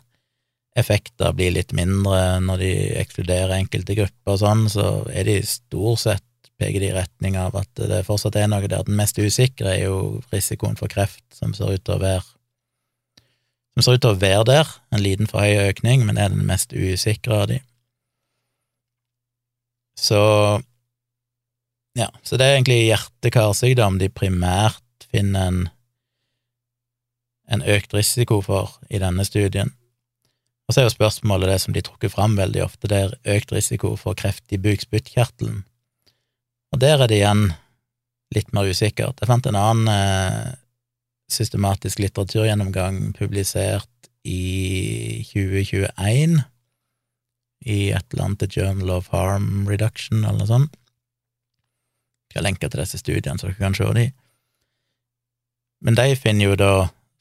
[0.79, 2.71] effekter blir litt mindre når de
[3.03, 6.25] ekskluderer enkelte grupper og sånn, så er de stort sett
[6.59, 8.87] peker de i retning av at det fortsatt er noe der.
[8.87, 12.25] Den mest usikre er jo risikoen for kreft, som ser ut til å være
[13.75, 16.45] som ser ut til å være der, en liten for høy økning, men er den
[16.47, 17.57] mest usikre av de.
[19.99, 20.21] Så
[21.99, 24.84] ja, så det er egentlig hjerte-karsykdom de primært
[25.15, 25.63] finner en,
[27.49, 29.73] en økt risiko for i denne studien.
[30.65, 33.53] Og så er jo spørsmålet det som de trukker fram veldig ofte, det er økt
[33.53, 35.63] risiko for kreft i bukspyttkjertelen.
[36.75, 37.53] Og der er det igjen
[38.35, 39.21] litt mer usikkert.
[39.21, 40.55] Jeg fant en annen eh,
[41.31, 43.91] systematisk litteraturgjennomgang publisert
[44.25, 46.41] i 2021
[47.65, 50.81] i et eller annet Journal of Harm Reduction, eller noe sånt,
[52.35, 54.09] Jeg Skal lenke til disse studiene, så dere kan se de.
[55.85, 56.75] Men de finner jo da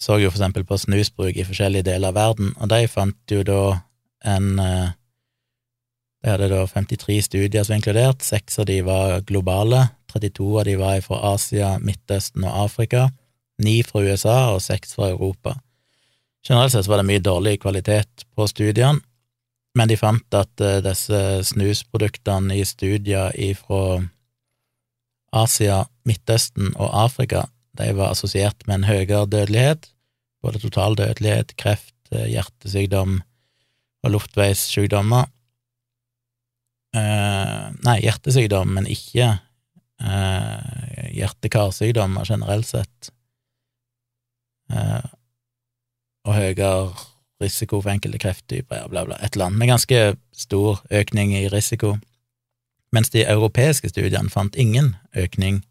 [0.04, 3.44] Så jo for eksempel på snusbruk i forskjellige deler av verden, og de fant jo
[3.48, 3.62] da
[4.28, 4.90] en eh,
[6.24, 10.76] De hadde da 53 studier som inkludert, seks av de var globale, 32 av de
[10.80, 13.10] var fra Asia, Midtøsten og Afrika,
[13.64, 15.58] ni fra USA og seks fra Europa.
[16.48, 19.00] Generelt sett var det mye dårlig kvalitet på studiene,
[19.76, 21.20] men de fant at uh, disse
[21.52, 24.04] snusproduktene i studier fra
[25.34, 27.48] Asia, Midtøsten og Afrika,
[27.78, 29.90] de var assosiert med en høyere dødelighet,
[30.44, 33.22] både total dødelighet, kreft, uh, hjertesykdom
[34.04, 35.30] og luftveissykdommer.
[36.94, 39.40] Eh, nei, hjertesykdom, men ikke
[40.04, 43.10] hjerte-karsykdommer generelt sett.
[46.28, 46.92] og høyere
[47.42, 51.98] risiko for enkelte krefttyper, ja, bla, bla, et annet, med ganske stor økning i risiko,
[52.92, 55.64] mens de europeiske studiene fant ingen økning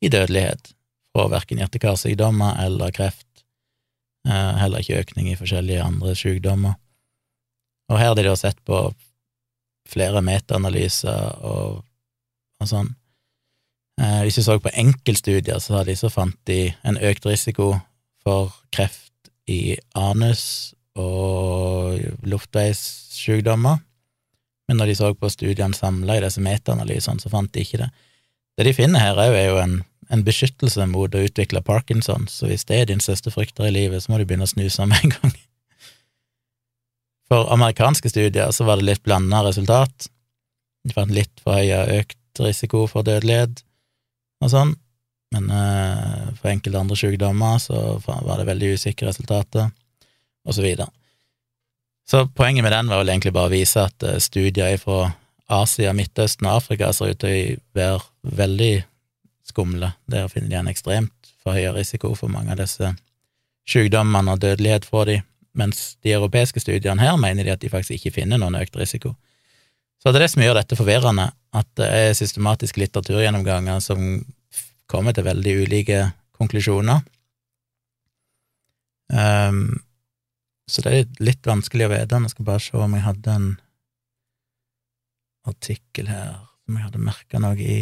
[0.00, 0.75] i dødelighet
[1.16, 3.44] fra verken hjerte-karsykdommer eller kreft,
[4.28, 6.76] eh, heller ikke økning i forskjellige andre sykdommer.
[7.88, 8.90] Og her har de da sett på
[9.88, 11.82] flere metaanalyser og,
[12.60, 12.92] og sånn.
[14.02, 17.76] Eh, hvis vi så på enkeltstudier, så de så fant de en økt risiko
[18.26, 23.80] for kreft i anus og luftveissykdommer,
[24.66, 27.92] men når de så på studiene samla i disse metaanalysene, så fant de ikke det.
[28.58, 29.76] Det de finner her er jo en,
[30.12, 34.02] en, beskyttelse mot å utvikle parkinson, så hvis det er din største frykter i livet,
[34.02, 35.36] så må du begynne å snuse med en gang.
[37.26, 40.08] For amerikanske studier så var det litt blanda resultat.
[40.86, 43.64] De fant litt for høy økt risiko for dødelighet
[44.44, 44.74] og sånn,
[45.34, 49.70] men uh, for enkelte andre sykdommer så var det veldig usikre resultater
[50.46, 50.90] og så videre.
[52.06, 55.08] Så poenget med den var vel egentlig bare å vise at eh, studier fra
[55.50, 58.74] Asia, Midtøsten og Afrika ser ut til å være veldig
[59.46, 59.92] skumle.
[60.10, 62.92] Der finner de en ekstremt forhøyet risiko for mange av disse
[63.66, 65.20] sykdommene og dødelighet fra de,
[65.56, 69.14] mens de europeiske studiene her mener de at de faktisk ikke finner noen økt risiko.
[70.02, 74.02] Så det er det som gjør dette forvirrende, at det er systematiske litteraturgjennomganger som
[74.86, 76.02] kommer til veldig ulike
[76.36, 77.00] konklusjoner.
[79.10, 79.80] Um,
[80.70, 82.20] så det er litt vanskelig å vite.
[82.26, 83.50] Jeg skal bare se om jeg hadde en
[85.46, 86.32] artikkel her
[86.66, 87.80] som jeg hadde merka noe i.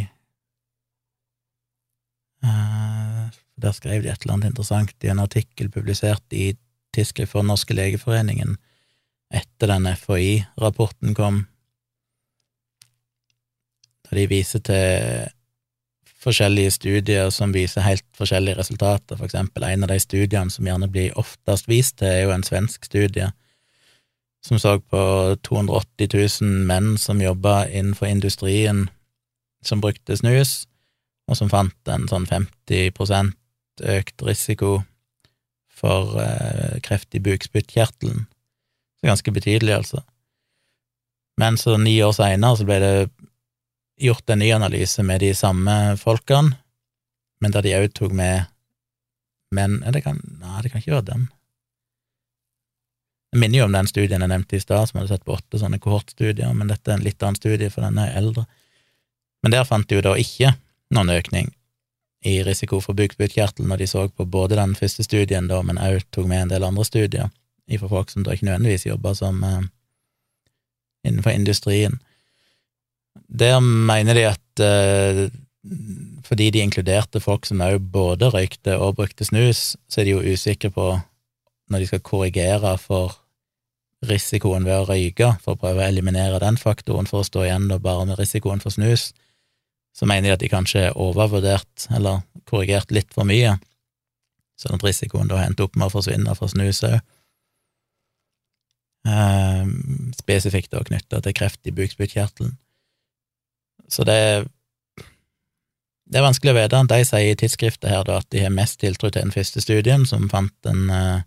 [2.44, 6.52] Uh, der skrev de et eller annet interessant i en artikkel publisert i
[6.94, 8.58] Tidsskrift for Den norske legeforeningen
[9.34, 11.40] etter den FHI-rapporten kom,
[14.06, 15.30] der de viser til
[16.24, 19.16] forskjellige studier som viser helt forskjellige resultater.
[19.16, 22.46] For eksempel en av de studiene som gjerne blir oftest vist til, er jo en
[22.46, 23.30] svensk studie
[24.44, 25.02] som så på
[25.42, 26.08] 280
[26.44, 28.88] 000 menn som jobba innenfor industrien
[29.64, 30.66] som brukte snus,
[31.28, 33.32] og som fant en sånn 50
[33.82, 34.82] økt risiko
[35.74, 38.26] for eh, kreft i bukspyttkjertelen.
[39.05, 40.05] Ganske betydelig, altså.
[41.40, 42.92] Men så ni år seinere så ble det
[44.05, 46.56] gjort en ny analyse med de samme folkene,
[47.42, 48.46] men der de òg tok med
[49.55, 51.26] menn det kan, Nei, det kan ikke være den.
[53.34, 55.59] Jeg minner jo om den studien jeg nevnte i stad, som hadde sett på åtte
[55.59, 58.46] sånne kohortstudier, men dette er en litt annen studie, for den er eldre.
[59.42, 60.52] Men der fant de jo da ikke
[60.90, 61.52] noen økning
[62.24, 66.05] i risiko for bukspyttkjertel når de så på både den første studien, da, men òg
[66.15, 67.32] tok med en del andre studier
[67.78, 69.62] fra folk som da ikke nødvendigvis jobber som eh,
[71.05, 71.98] innenfor industrien.
[73.28, 75.24] Der mener de at eh,
[76.24, 80.35] fordi de inkluderte folk som òg både røykte og brukte snus, så er de jo
[80.35, 80.89] usikre på
[81.73, 83.16] når de skal korrigere for
[84.05, 87.70] risikoen ved å røyke, for å prøve å eliminere den faktoren for å stå igjen
[87.70, 89.12] da bare med risikoen for snus,
[89.94, 93.54] så mener de at de kanskje er overvurdert eller korrigert litt for mye,
[94.58, 96.98] sånn at risikoen da endte opp med å forsvinne fra snus òg.
[99.04, 99.64] Eh,
[100.16, 102.56] spesifikt da knytta til kreft i bukspyttkjertelen.
[103.92, 104.18] Så det,
[106.08, 106.80] det er vanskelig å vite.
[106.90, 110.06] De sier i tidsskriftet her da at de har mest tiltro til den første studien,
[110.08, 111.26] som fant en, eh,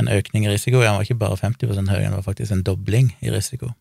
[0.00, 0.80] en økning i risiko.
[0.80, 3.74] Den var ikke bare 50% høy, den var faktisk en dobling i risiko.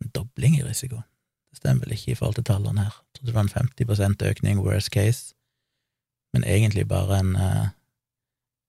[0.00, 1.02] En dobling i risiko?
[1.50, 2.94] Det stemmer vel ikke i forhold til tallene her.
[2.94, 5.34] Jeg trodde det var en 50% økning worst case,
[6.32, 7.68] men egentlig bare en, eh,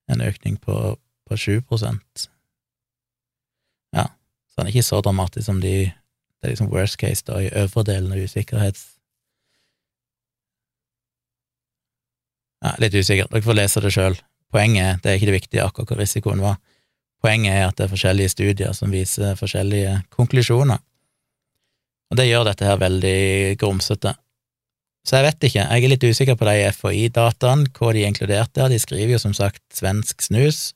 [0.09, 0.97] en økning på,
[1.29, 2.29] på 7%
[4.51, 5.91] så den er ikke så dramatisk som de
[6.41, 8.87] Det er liksom worst case da, i øvre delen av usikkerhets...
[12.65, 13.29] Ja, litt usikkert.
[13.29, 14.17] Dere får lese det sjøl.
[14.49, 16.57] Poenget det er ikke det viktige akkurat hva risikoen var.
[17.21, 20.81] Poenget er at det er forskjellige studier som viser forskjellige konklusjoner.
[22.11, 24.13] Og det gjør dette her veldig grumsete.
[25.07, 28.69] Så jeg vet ikke, jeg er litt usikker på de FHI-dataene, hva de inkluderte der.
[28.69, 30.73] De skriver jo som sagt svensk snus,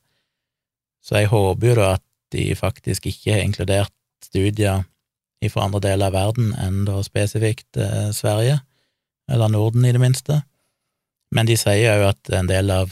[1.06, 2.04] så jeg håper jo da at
[2.34, 3.92] de faktisk ikke har inkludert
[4.24, 4.82] studier
[5.46, 8.56] fra andre deler av verden enn da spesifikt eh, Sverige,
[9.30, 10.40] eller Norden i det minste.
[11.30, 12.90] Men de sier jo at en del av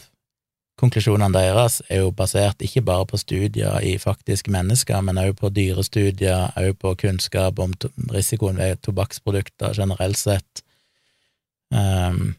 [0.80, 5.50] konklusjonene deres er jo basert ikke bare på studier i faktiske mennesker, men også på
[5.54, 7.74] dyrestudier, også på kunnskap om
[8.12, 10.64] risikoen ved tobakksprodukter generelt sett.
[11.74, 12.34] Um,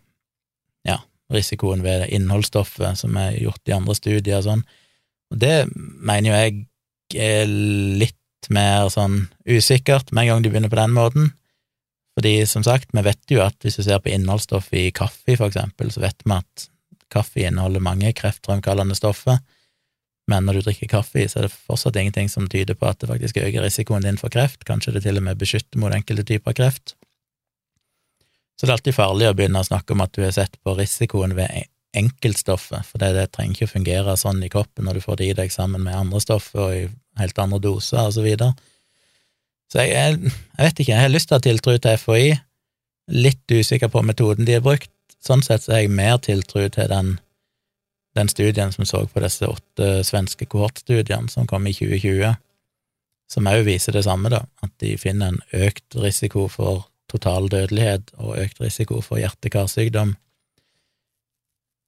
[0.88, 1.00] ja,
[1.32, 4.68] risikoen ved innholdsstoffet som er gjort i andre studier og sånn.
[5.34, 6.60] Og det mener jo jeg
[7.16, 7.50] er
[8.04, 11.34] litt mer sånn usikkert med en gang du begynner på den måten.
[12.16, 15.50] Fordi, som sagt, vi vet jo at hvis du ser på innholdsstoff i kaffe, for
[15.50, 16.70] eksempel, så vet vi at
[17.14, 19.40] Kaffe inneholder mange kreftfremkallende stoffer,
[20.32, 23.12] men når du drikker kaffe, så er det fortsatt ingenting som tyder på at det
[23.12, 26.56] faktisk øker risikoen din for kreft, kanskje det til og med beskytter mot enkelte typer
[26.58, 26.96] kreft.
[28.56, 30.74] Så det er alltid farlig å begynne å snakke om at du har sett på
[30.80, 35.04] risikoen ved enkeltstoffet, for det, det trenger ikke å fungere sånn i kroppen når du
[35.06, 36.88] får det i deg sammen med andre stoffer og i
[37.22, 38.56] helt andre doser, og så videre.
[39.72, 42.34] Så jeg, jeg, vet ikke, jeg har lyst til å ha tiltro til FHI,
[43.16, 44.92] litt usikker på metoden de har brukt,
[45.26, 47.16] Sånn sett så har jeg mer tiltro til den,
[48.18, 52.36] den, studien som så på disse åtte svenske kohortstudiene som kom i 2020,
[53.32, 58.14] som òg viser det samme, da, at de finner en økt risiko for total dødelighet
[58.20, 60.14] og økt risiko for hjerte-karsykdom.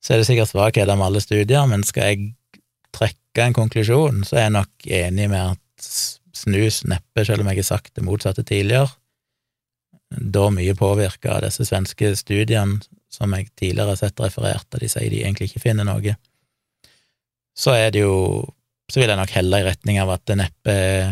[0.01, 2.31] Så er det sikkert svakheter med alle studier, men skal jeg
[2.95, 5.89] trekke en konklusjon, så er jeg nok enig med at
[6.37, 8.89] snus neppe, selv om jeg har sagt det motsatte tidligere,
[10.09, 12.79] da mye påvirka av disse svenske studiene
[13.13, 16.15] som jeg tidligere har sett referert, og de sier de egentlig ikke finner noe,
[17.57, 18.53] så er det jo
[18.87, 21.09] Så vil jeg nok helle i retning av at det neppe er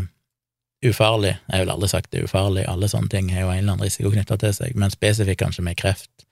[0.88, 1.34] ufarlig.
[1.51, 3.84] Jeg vil aldri sagt det er ufarlig, alle sånne ting har jo en eller annen
[3.84, 6.23] risiko knytta til seg, men spesifikt kanskje med kreft,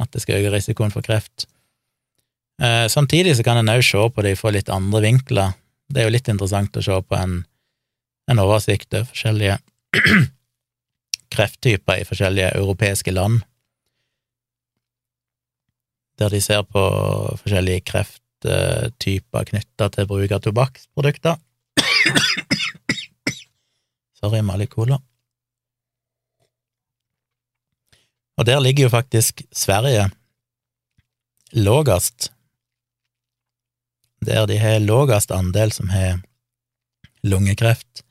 [0.00, 1.44] at det skal øke risikoen for kreft.
[2.62, 5.52] Eh, samtidig så kan en òg se på det fra litt andre vinkler.
[5.92, 7.42] Det er jo litt interessant å se på en,
[8.32, 9.58] en oversikt over forskjellige
[11.34, 13.44] krefttyper i forskjellige europeiske land
[16.18, 16.82] der de ser på
[17.40, 21.40] forskjellige krefttyper knytta til bruk av tobakksprodukter.
[24.20, 24.98] Sorry, Mali Cola.
[28.38, 30.08] Og der ligger jo faktisk Sverige
[31.52, 32.32] lågest.
[34.26, 36.22] Der de har lågest andel som har
[37.22, 38.02] lungekreft,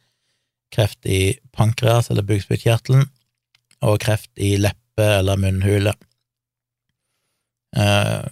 [0.71, 3.09] kreft i pankreas eller bukspyttkjertelen,
[3.84, 5.93] og kreft i leppe eller munnhule.
[7.75, 8.23] Eh,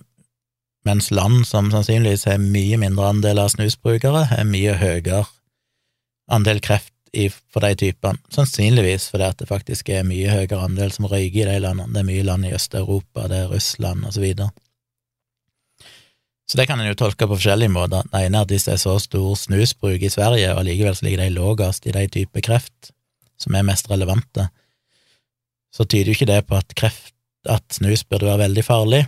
[0.86, 5.26] mens land som sannsynligvis har mye mindre andel av snusbrukere, har mye høyere
[6.32, 6.94] andel kreft
[7.52, 8.22] for de typene.
[8.32, 11.92] Sannsynligvis fordi at det faktisk er mye høyere andel som røyker i de landene.
[11.92, 14.50] Det er mye land i Øst-Europa, det er Russland, og så videre.
[16.48, 18.08] Så det kan en jo tolke på forskjellige måter.
[18.12, 21.06] Det ene er at hvis det er så stor snusbruk i Sverige, og likevel så
[21.08, 22.92] ligger de lavest i de typer kreft
[23.40, 24.50] som er mest relevante,
[25.72, 27.16] så tyder jo ikke det på at kreft,
[27.50, 29.06] at snus burde være veldig farlig.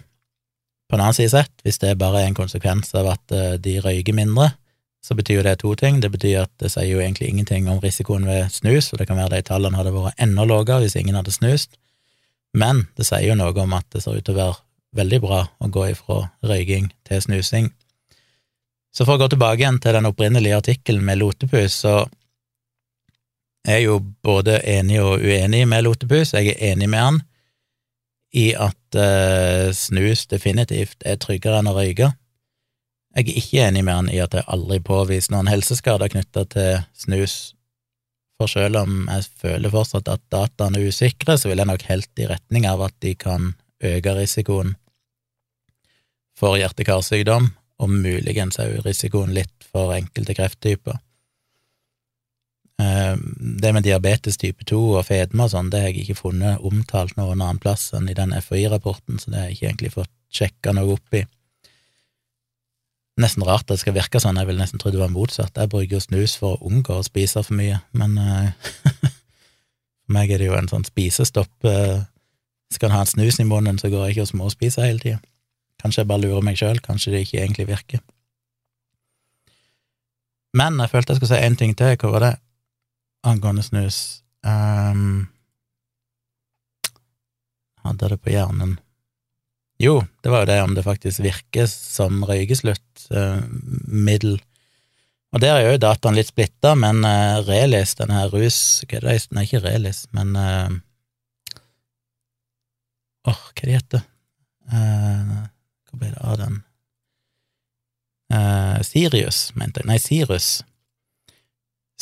[0.90, 3.80] På den annen side sett, hvis det bare er en konsekvens av at eh, de
[3.82, 4.52] røyker mindre,
[5.04, 6.00] så betyr jo det to ting.
[6.04, 9.20] Det betyr at det sier jo egentlig ingenting om risikoen ved snus, og det kan
[9.20, 11.76] være de tallene hadde vært enda lavere hvis ingen hadde snust,
[12.54, 14.60] men det sier jo noe om at det ser ut til å være
[14.94, 17.72] veldig bra å gå ifra røyking til snusing.
[18.94, 22.04] Så for å gå tilbake igjen til den opprinnelige artikkelen med lotepus, så
[23.66, 26.36] er jeg jo både enig og uenig med lotepus.
[26.36, 27.22] Jeg er enig med han
[28.34, 32.10] i at eh, snus definitivt er tryggere enn å røyke.
[33.14, 36.80] Jeg er ikke enig med han i at jeg aldri påvist noen helseskader knytta til
[36.98, 37.36] snus,
[38.42, 42.24] for selv om jeg føler fortsatt at dataene er usikre, så vil jeg nok helt
[42.24, 43.54] i retning av at de kan
[43.84, 44.74] øke risikoen
[46.34, 47.52] for hjerte-karsykdom,
[47.84, 50.98] og muligens òg risikoen litt for enkelte krefttyper.
[52.84, 53.16] Eh,
[53.64, 57.16] det med diabetes type 2 og fedme og sånn, det har jeg ikke funnet omtalt
[57.20, 60.74] noen annen plass enn i den FHI-rapporten, så det har jeg ikke egentlig fått sjekka
[60.76, 61.24] noe opp i.
[63.22, 65.54] Nesten rart at det skal virke sånn, jeg ville nesten tro det var motsatt.
[65.54, 68.72] Jeg bruker jo snus for å unngå å spise for mye, men uh,
[70.04, 71.54] for meg er det jo en sånn spisestopp.
[71.62, 72.02] Uh,
[72.74, 75.22] skal en ha en snus i munnen, så går jeg ikke og småspiser hele tida.
[75.84, 78.02] Kanskje jeg bare lurer meg sjøl, kanskje det ikke egentlig virker.
[80.58, 82.34] Men jeg følte jeg skulle si én ting til, hva var det?
[83.24, 85.28] Angående snus um,
[87.84, 88.80] Hadde det på hjernen
[89.82, 94.34] Jo, det var jo det om det faktisk virker som røykesluttmiddel.
[94.38, 94.42] Uh,
[95.34, 98.84] Og der er jo dataen litt splitta, men uh, Relis, den her rus...
[98.88, 99.28] Hva er det?
[99.34, 100.70] Nei, ikke Relis, men Åh,
[103.28, 104.02] uh, oh, hva det heter
[104.72, 105.42] uh,
[105.90, 106.56] Hva ble det av den?
[108.82, 109.88] Sirius, mente jeg.
[109.92, 110.64] Nei, Sirus.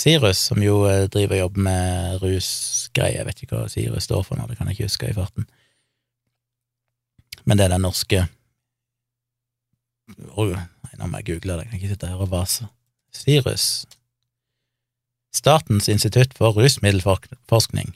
[0.01, 0.81] Sirus, som jo
[1.13, 4.69] driver og jobber med rusgreier, jeg vet ikke hva Sirus står for nå, det kan
[4.69, 5.47] jeg ikke huske i farten.
[7.45, 8.27] Men det er den norske
[10.11, 12.65] Nei, nå må jeg google det, jeg kan ikke sitte her og vase.
[13.15, 13.65] Sirus,
[15.31, 17.93] Statens institutt for rusmiddelforskning,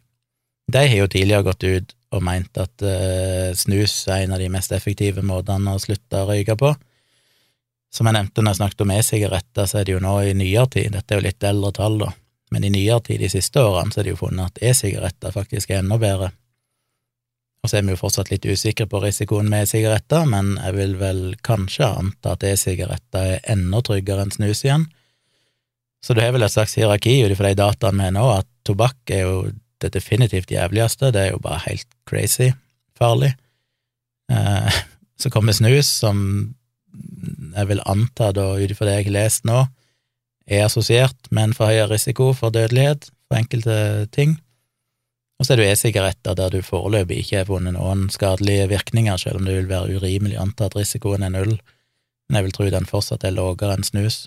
[0.71, 4.47] de har jo tidligere gått ut og meint at uh, snus er en av de
[4.53, 6.71] mest effektive måtene å slutte å røyke på.
[7.95, 10.67] Som jeg nevnte når jeg snakket om e-sigaretter, så er det jo nå i nyere
[10.73, 12.09] tid, dette er jo litt eldre tall, da,
[12.51, 15.71] men i nyere tid, de siste årene, så er det jo funnet at e-sigaretter faktisk
[15.71, 16.33] er enda bedre.
[17.63, 20.97] Og så er vi jo fortsatt litt usikre på risikoen med e-sigaretter, men jeg vil
[20.99, 24.85] vel kanskje anta at e-sigaretter er enda tryggere enn snus igjen.
[26.03, 28.49] Så du har vel et slags hierarki ut ifra de dataene vi har nå, at
[28.67, 29.39] tobakk er jo
[29.81, 32.51] det definitivt jævligste, det er jo bare helt crazy
[32.99, 33.31] farlig.
[34.31, 34.83] Eh,
[35.21, 36.19] så kommer snus, som
[37.55, 39.65] jeg vil anta, da, ut ifra det jeg har lest nå,
[40.45, 43.77] er assosiert med en forhøyet risiko for dødelighet for enkelte
[44.13, 44.35] ting.
[45.39, 49.41] Og så er det e-sigaretter, der du foreløpig ikke har funnet noen skadelige virkninger, selv
[49.41, 51.57] om det vil være urimelig å anta at risikoen er null,
[52.27, 54.25] men jeg vil tro den fortsatt er lavere enn snus.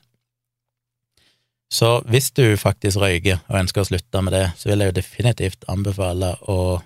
[1.72, 4.98] Så hvis du faktisk røyker og ønsker å slutte med det, så vil jeg jo
[5.00, 6.80] definitivt anbefale å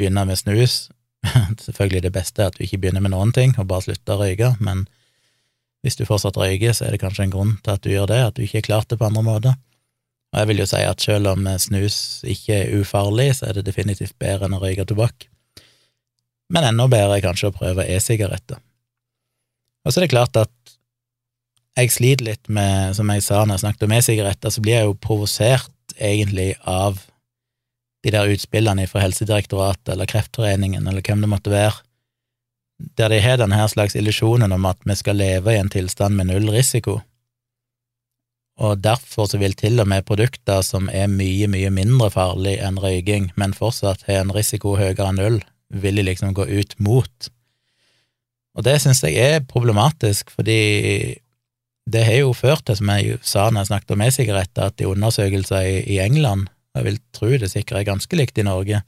[0.00, 0.88] begynne med snus.
[1.66, 4.24] Selvfølgelig det beste er at du ikke begynner med noen ting og bare slutter å
[4.24, 4.86] røyke, men
[5.84, 8.20] hvis du fortsatt røyker, så er det kanskje en grunn til at du gjør det,
[8.26, 9.58] at du ikke har klart det på andre måter.
[10.30, 11.96] Og jeg vil jo si at selv om snus
[12.28, 15.26] ikke er ufarlig, så er det definitivt bedre enn å røyke tobakk.
[16.50, 18.60] Men enda bedre er kanskje å prøve e-sigaretter.
[19.86, 20.52] Og så er det klart at
[21.78, 24.88] jeg sliter litt med, som jeg sa når jeg snakket om e-sigaretter, så blir jeg
[24.90, 27.00] jo provosert egentlig av
[28.04, 31.80] de der utspillene fra Helsedirektoratet eller Kreftforeningen eller hvem det måtte være,
[32.98, 36.30] der de har denne slags illusjonen om at vi skal leve i en tilstand med
[36.30, 37.00] null risiko.
[38.60, 42.80] Og derfor så vil til og med produkter som er mye, mye mindre farlig enn
[42.80, 45.38] røyking, men fortsatt har en risiko høyere enn null,
[45.72, 47.30] vil de liksom gå ut mot.
[48.58, 50.60] Og det syns jeg er problematisk, fordi
[51.90, 54.88] det har jo ført til, som jeg sa når jeg snakket om e-sigaretter, at i
[54.90, 58.82] undersøkelser i, England, og jeg vil tro det sikkert er ganske likt i Norge,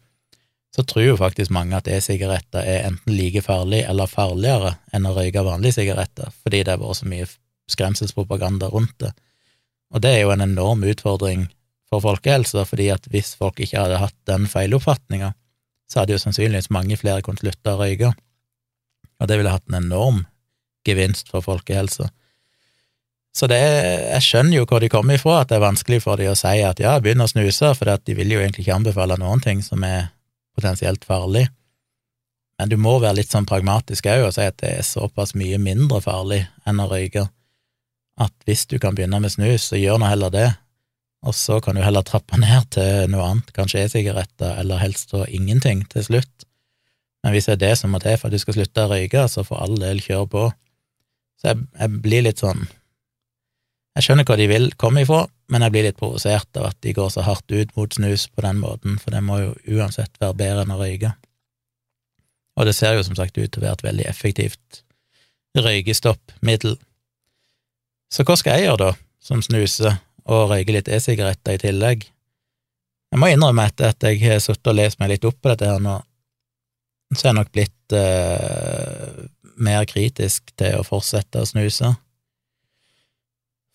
[0.73, 5.13] så tror jo faktisk mange at e-sigaretter er enten like farlig eller farligere enn å
[5.17, 7.29] røyke vanlige sigaretter, fordi det har vært så mye
[7.73, 9.13] skremselspropaganda rundt det.
[9.93, 11.47] Og det er jo en enorm utfordring
[11.93, 15.35] for folkehelsa, fordi at hvis folk ikke hadde hatt den feiloppfatninga,
[15.93, 18.15] så hadde jo sannsynligvis mange flere kunnet slutte å røyke,
[19.21, 20.25] og det ville hatt en enorm
[20.89, 22.09] gevinst for folkehelsa.
[23.37, 26.33] Så det, jeg skjønner jo hvor de kommer ifra, at det er vanskelig for de
[26.33, 29.41] å si at ja, begynn å snuse, for de vil jo egentlig ikke anbefale noen
[29.45, 30.11] ting som er
[30.57, 31.47] potensielt farlig.
[32.59, 35.59] Men du må være litt sånn pragmatisk òg og si at det er såpass mye
[35.63, 37.27] mindre farlig enn å røyke,
[38.21, 40.49] at hvis du kan begynne med snus, så gjør nå heller det,
[41.27, 45.25] og så kan du heller trappe ned til noe annet, kanskje e-sigaretter, eller helst da
[45.31, 46.47] ingenting til slutt.
[47.23, 49.25] Men hvis det er det som må til for at du skal slutte å røyke,
[49.31, 50.45] så for all del kjør på.
[51.41, 52.67] Så jeg, jeg blir litt sånn
[53.93, 56.95] jeg skjønner hva de vil komme ifra, men jeg blir litt provosert av at de
[56.97, 60.39] går så hardt ut mot snus på den måten, for det må jo uansett være
[60.39, 61.13] bedre enn å røyke.
[62.57, 64.83] Og det ser jo som sagt ut til å være et veldig effektivt
[65.59, 66.79] røykestoppmiddel.
[68.13, 72.07] Så hva skal jeg gjøre, da, som snuser og røyker litt e-sigaretter i tillegg?
[73.13, 75.69] Jeg må innrømme etter at jeg har sittet og lest meg litt opp på dette
[75.69, 75.99] her nå,
[77.13, 79.25] så er jeg nok blitt eh,
[79.61, 81.93] mer kritisk til å fortsette å snuse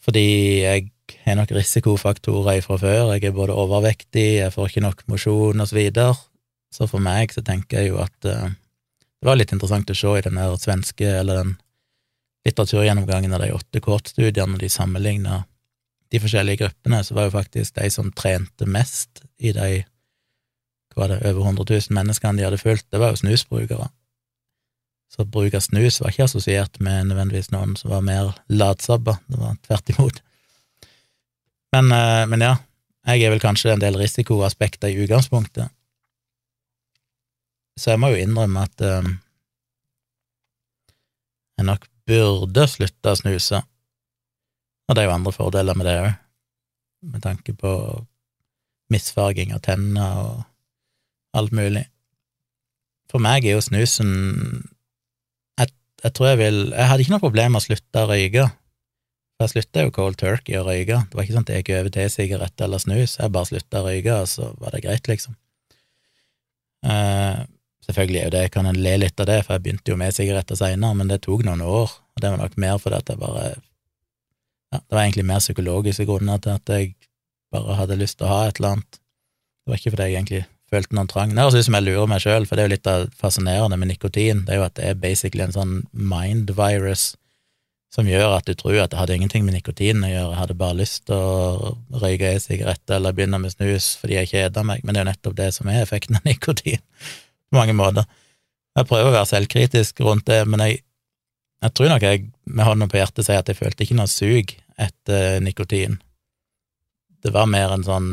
[0.07, 0.87] fordi jeg
[1.25, 3.13] har nok risikofaktorer fra før.
[3.15, 6.15] Jeg er både overvektig, jeg får ikke nok mosjon, og så videre.
[6.73, 8.49] Så for meg så tenker jeg jo at uh,
[9.17, 11.53] det var litt interessant å se i den der svenske, eller den
[12.47, 15.43] litteraturgjennomgangen av de åtte kortstudiene, de sammenligna
[16.11, 19.83] de forskjellige gruppene, så var jo faktisk de som trente mest i de
[20.97, 23.89] var det, over 100 000 menneskene de hadde fulgt, det var jo snusbrukere.
[25.13, 29.39] Så bruk av snus var ikke assosiert med nødvendigvis noen som var mer latsabba, det
[29.39, 30.23] var tvert imot.
[31.77, 32.55] Men, eh, men, ja,
[33.05, 35.69] jeg er vel kanskje en del risikoaspekter i utgangspunktet,
[37.77, 39.11] så jeg må jo innrømme at um,
[41.59, 43.59] jeg nok burde slutte å snuse,
[44.87, 46.15] og det er jo andre fordeler med det òg,
[47.13, 47.73] med tanke på
[48.89, 51.85] misfarging av tenner og alt mulig.
[53.11, 54.15] For meg er jo snusen
[56.03, 58.43] jeg tror jeg vil Jeg hadde ikke noe problem med å slutte å røyke,
[59.43, 61.03] jeg slutta jo cold turkey å røyke.
[61.09, 63.83] Det var ikke sånn at jeg gikk over til sigarett eller snus, jeg bare slutta
[63.83, 65.37] å røyke, og så var det greit, liksom.
[66.87, 67.43] Eh,
[67.85, 70.15] selvfølgelig er jo det, jeg kan le litt av det, for jeg begynte jo med
[70.15, 73.21] sigaretter seinere, men det tok noen år, og det var nok mer fordi at jeg
[73.21, 73.47] bare
[74.67, 76.95] ja, Det var egentlig mer psykologiske grunner til at jeg
[77.55, 78.97] bare hadde lyst til å ha et eller annet.
[78.99, 81.31] Det var ikke fordi jeg egentlig følte noen trang.
[81.31, 83.93] Det høres ut som jeg lurer meg sjøl, for det er jo litt fascinerende med
[83.93, 87.13] nikotin, det er jo at det er basically en sånn mind virus
[87.93, 90.57] som gjør at du tror at det hadde ingenting med nikotin å gjøre, jeg hadde
[90.59, 94.93] bare lyst til å røyke e-sigaretter eller begynne med snus fordi jeg kjeder meg, men
[94.93, 96.83] det er jo nettopp det som er effekten av nikotin,
[97.47, 98.07] på mange måter.
[98.77, 100.81] Jeg prøver å være selvkritisk rundt det, men jeg,
[101.63, 104.51] jeg tror nok jeg med hånda på hjertet sier at jeg følte ikke noe sug
[104.77, 105.97] etter nikotin.
[107.23, 108.11] Det var mer en sånn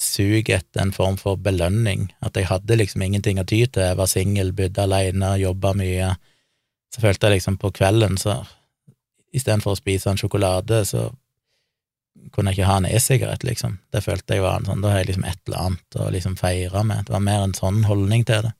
[0.00, 3.98] sug etter en form for belønning, at jeg hadde liksom ingenting å ty til, jeg
[4.00, 6.14] var singel, bodde alene, jobba mye.
[6.90, 8.40] Så følte jeg liksom på kvelden, så
[9.34, 11.08] istedenfor å spise en sjokolade, så
[12.34, 13.76] kunne jeg ikke ha en e-sigarett, liksom.
[13.92, 16.34] Det følte jeg var en sånn, da har jeg liksom et eller annet å liksom
[16.40, 17.06] feire med.
[17.06, 18.52] Det var mer en sånn holdning til det.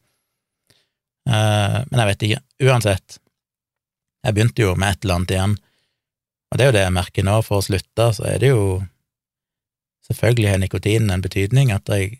[1.28, 2.44] Uh, men jeg vet ikke.
[2.70, 3.18] Uansett,
[4.24, 5.59] jeg begynte jo med et eller annet igjen,
[6.51, 7.36] og det er jo det jeg merker nå.
[7.47, 8.64] For å slutte, så er det jo
[10.10, 12.16] Selvfølgelig har nikotinen en betydning, at jeg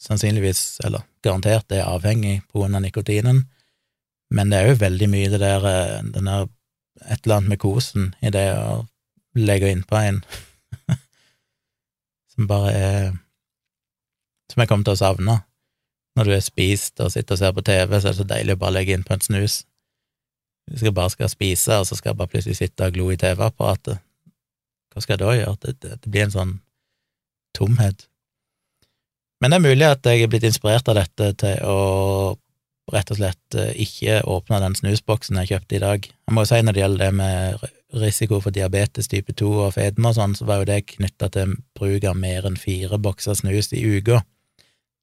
[0.00, 3.42] sannsynligvis, eller garantert, er avhengig på grunn nikotinen,
[4.32, 6.46] men det er jo veldig mye det der, eh, den der
[7.04, 8.86] et eller annet med kosen i det å
[9.38, 10.22] legge innpå en,
[12.34, 13.16] som bare er
[14.48, 15.34] Som jeg kommer til å savne.
[16.16, 18.54] Når du er spist og sitter og ser på TV, så er det så deilig
[18.56, 19.58] å bare legge inn på en snus.
[20.64, 23.18] Du skal bare skal spise, og så skal jeg bare plutselig sitte og glo i
[23.20, 24.00] TV-apparatet.
[24.88, 25.58] Hva skal jeg da gjøre?
[25.60, 26.54] Det, det, det blir en sånn
[27.56, 28.08] tomhet.
[29.38, 31.78] Men det er mulig at jeg er blitt inspirert av dette til å
[32.92, 36.08] rett og slett eh, ikke åpna den snusboksen jeg kjøpte i dag.
[36.08, 39.74] Jeg må jo si når det gjelder det med risiko for diabetes type 2 og
[39.76, 43.38] fedme og sånn, så var jo det knytta til bruk av mer enn fire bokser
[43.38, 44.22] snus i uka.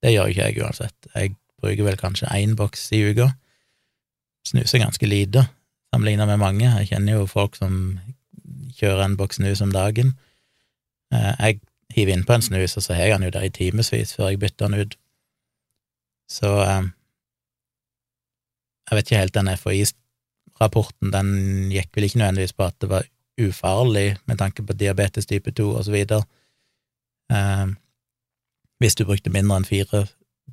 [0.04, 1.10] Det gjør ikke jeg uansett.
[1.16, 3.32] Jeg bruker vel kanskje én boks i uka.
[4.46, 5.48] Snuser ganske lite,
[5.94, 6.68] sammenligna med mange.
[6.68, 7.98] Jeg kjenner jo folk som
[8.78, 10.14] kjører en boks snus om dagen.
[11.14, 11.62] Eh, jeg
[11.96, 14.42] hiver innpå en snus, og så har jeg den jo der i timevis før jeg
[14.44, 14.98] bytter den ut.
[16.30, 16.86] Så eh,
[18.86, 21.30] jeg vet ikke helt, den FHI-rapporten den
[21.74, 23.08] gikk vel ikke nødvendigvis på at det var
[23.42, 26.24] ufarlig med tanke på diabetes type 2 og så videre.
[27.32, 27.68] Eh,
[28.80, 30.06] hvis du brukte mindre enn fire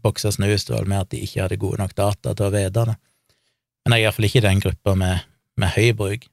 [0.03, 2.87] bokser snus, det var det at de ikke hadde gode nok data til å vite
[2.89, 2.97] det.
[3.83, 5.27] Men jeg er iallfall ikke i den gruppa med,
[5.59, 6.29] med høy bruk.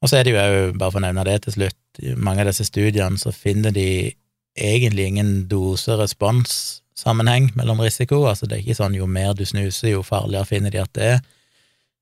[0.00, 2.42] Og så er det jo òg, bare for å nevne det til slutt, i mange
[2.42, 3.86] av disse studiene så finner de
[4.56, 8.22] egentlig ingen dose-respons sammenheng mellom risiko.
[8.28, 11.08] Altså det er ikke sånn jo mer du snuser, jo farligere finner de at det
[11.14, 11.20] er.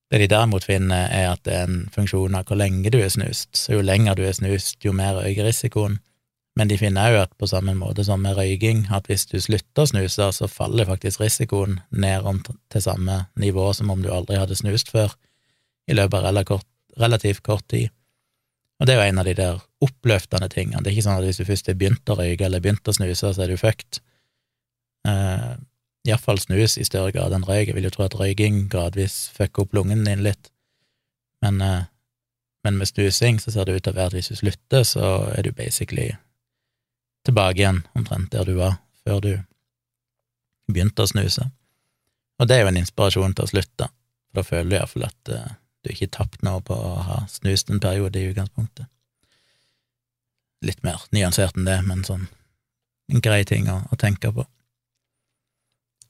[0.09, 3.11] Det de derimot finner, er at det er en funksjon av hvor lenge du er
[3.13, 3.51] snust.
[3.57, 5.99] Så jo lenger du er snust, jo mer øker risikoen.
[6.57, 9.85] Men de finner òg at på samme måte som med røyking, at hvis du slutter
[9.85, 12.25] å snuse, så faller faktisk risikoen ned
[12.73, 15.13] til samme nivå som om du aldri hadde snust før,
[15.87, 16.59] i løpet av
[16.99, 17.93] relativt kort tid.
[18.81, 20.83] Og det er jo en av de der oppløftende tingene.
[20.83, 22.95] Det er ikke sånn at hvis du først har begynt å røyke eller begynt å
[22.95, 24.01] snuse, så er du fucked.
[25.09, 25.57] Uh,
[26.09, 27.69] Iallfall snus i større grad enn røyk.
[27.69, 30.51] Jeg vil jo tro at røyking gradvis fucker opp lungen din litt,
[31.45, 31.85] men, eh,
[32.65, 35.11] men med snusing så ser det ut til å være at hvis du slutter, så
[35.37, 36.11] er du basically
[37.29, 39.33] tilbake igjen, omtrent der du var før du
[40.69, 41.51] begynte å snuse.
[42.39, 43.89] Og det er jo en inspirasjon til å slutte,
[44.29, 47.71] for da føler du iallfall at eh, du ikke tapt noe på å ha snust
[47.71, 48.89] en periode i utgangspunktet.
[50.67, 52.27] Litt mer nyansert enn det, men sånn
[53.09, 54.45] en grei ting å, å tenke på.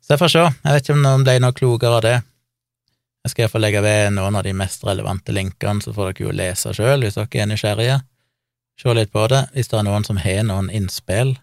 [0.08, 0.42] Så jeg får se.
[0.64, 2.14] Jeg vet ikke om noen ble noe klokere av det.
[3.26, 6.32] Jeg skal iallfall legge ved noen av de mest relevante linkene, så får dere jo
[6.32, 7.98] lese sjøl hvis dere er nysgjerrige.
[8.80, 9.42] Se litt på det.
[9.52, 11.34] Hvis det er noen som har noen innspill.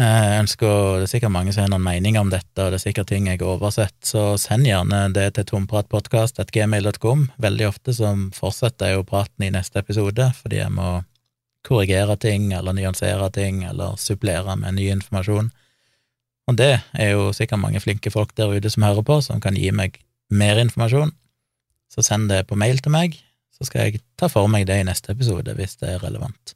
[0.00, 2.86] Jeg ønsker, Det er sikkert mange som har noen meninger om dette, og det er
[2.86, 7.28] sikkert ting jeg har oversett, så send gjerne det til tompratpodkast.gmail.com.
[7.36, 11.02] Veldig ofte så fortsetter jeg jo praten i neste episode, fordi jeg må
[11.68, 15.50] korrigere ting, eller nyansere ting, eller supplere med ny informasjon.
[16.48, 19.56] Og det er jo sikkert mange flinke folk der ute som hører på, som kan
[19.58, 19.98] gi meg
[20.32, 21.12] mer informasjon.
[21.92, 23.18] Så send det på mail til meg,
[23.52, 26.54] så skal jeg ta for meg det i neste episode, hvis det er relevant.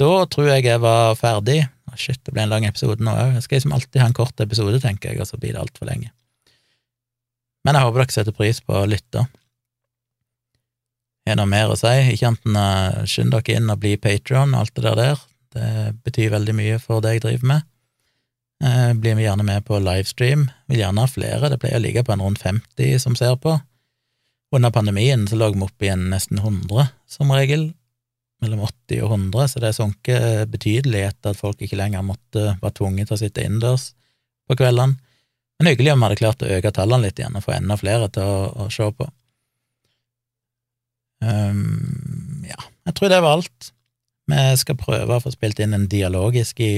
[0.00, 1.60] Da tror jeg jeg var ferdig.
[1.98, 3.34] Shit, det ble en lang episode nå òg.
[3.36, 5.90] Jeg skal liksom alltid ha en kort episode, tenker jeg, og så blir det altfor
[5.90, 6.12] lenge.
[7.66, 9.26] Men jeg håper dere setter pris på å lytte.
[11.28, 11.90] Har noe mer å si?
[12.14, 15.26] Ikke uh, skynd dere inn og bli Patrion og alt det der der.
[15.50, 15.68] Det
[16.06, 17.68] betyr veldig mye for det jeg driver med.
[18.64, 20.50] Eh, blir vi gjerne med på livestream.
[20.68, 23.56] Vil gjerne ha flere, det pleier å ligge på en rundt 50 som ser på.
[24.52, 27.70] Under pandemien så lå vi oppe i en nesten 100, som regel,
[28.42, 32.76] mellom 80 og 100, så det sunket betydelig etter at folk ikke lenger måtte være
[32.76, 33.90] tvunget til å sitte innendørs
[34.48, 34.98] på kveldene.
[35.60, 38.08] Men hyggelig om vi hadde klart å øke tallene litt igjen og få enda flere
[38.12, 39.08] til å, å se på.
[41.20, 42.56] Um, ja,
[42.88, 43.72] jeg tror det var alt.
[44.30, 46.74] Vi skal prøve å få spilt inn en dialogisk i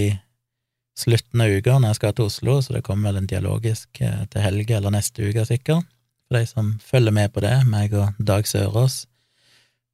[0.99, 4.25] slutten av uka når jeg skal til Oslo, så det kommer vel en dialogisk eh,
[4.33, 5.89] til helga eller neste uke, sikkert,
[6.29, 9.07] for de som følger med på det, meg og Dag Sørås,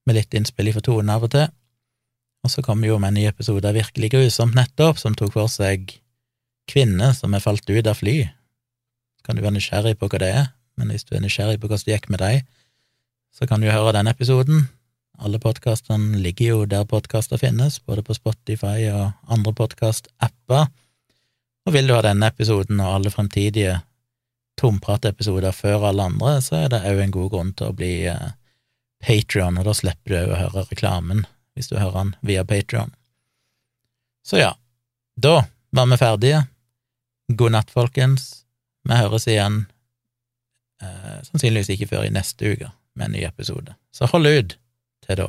[0.08, 1.48] med litt innspill fra Tone av og til.
[2.46, 5.34] Og så kommer vi jo med en ny episode av Virkelig grusomt nettopp, som tok
[5.34, 5.90] for seg
[6.68, 8.22] kvinner som er falt ut av fly.
[9.18, 10.48] Så kan du være nysgjerrig på hva det er,
[10.78, 12.44] men hvis du er nysgjerrig på hvordan det gikk med deg,
[13.34, 14.68] så kan du høre den episoden.
[15.18, 20.68] Alle podkastene ligger jo der podkaster finnes, både på Spotify og andre podkast-apper.
[21.68, 23.74] Og vil du ha denne episoden og alle fremtidige
[24.56, 28.30] tompratepisoder før alle andre, så er det òg en god grunn til å bli eh,
[29.04, 32.94] Patrion, og da slipper du òg å høre reklamen hvis du hører den via Patrion.
[34.24, 34.54] Så ja,
[35.20, 35.42] da
[35.76, 36.40] var vi ferdige.
[37.36, 38.46] God natt, folkens.
[38.88, 39.66] Vi høres igjen
[40.80, 43.76] eh, sannsynligvis ikke før i neste uke med en ny episode.
[43.92, 44.56] Så hold ut
[45.04, 45.28] til da.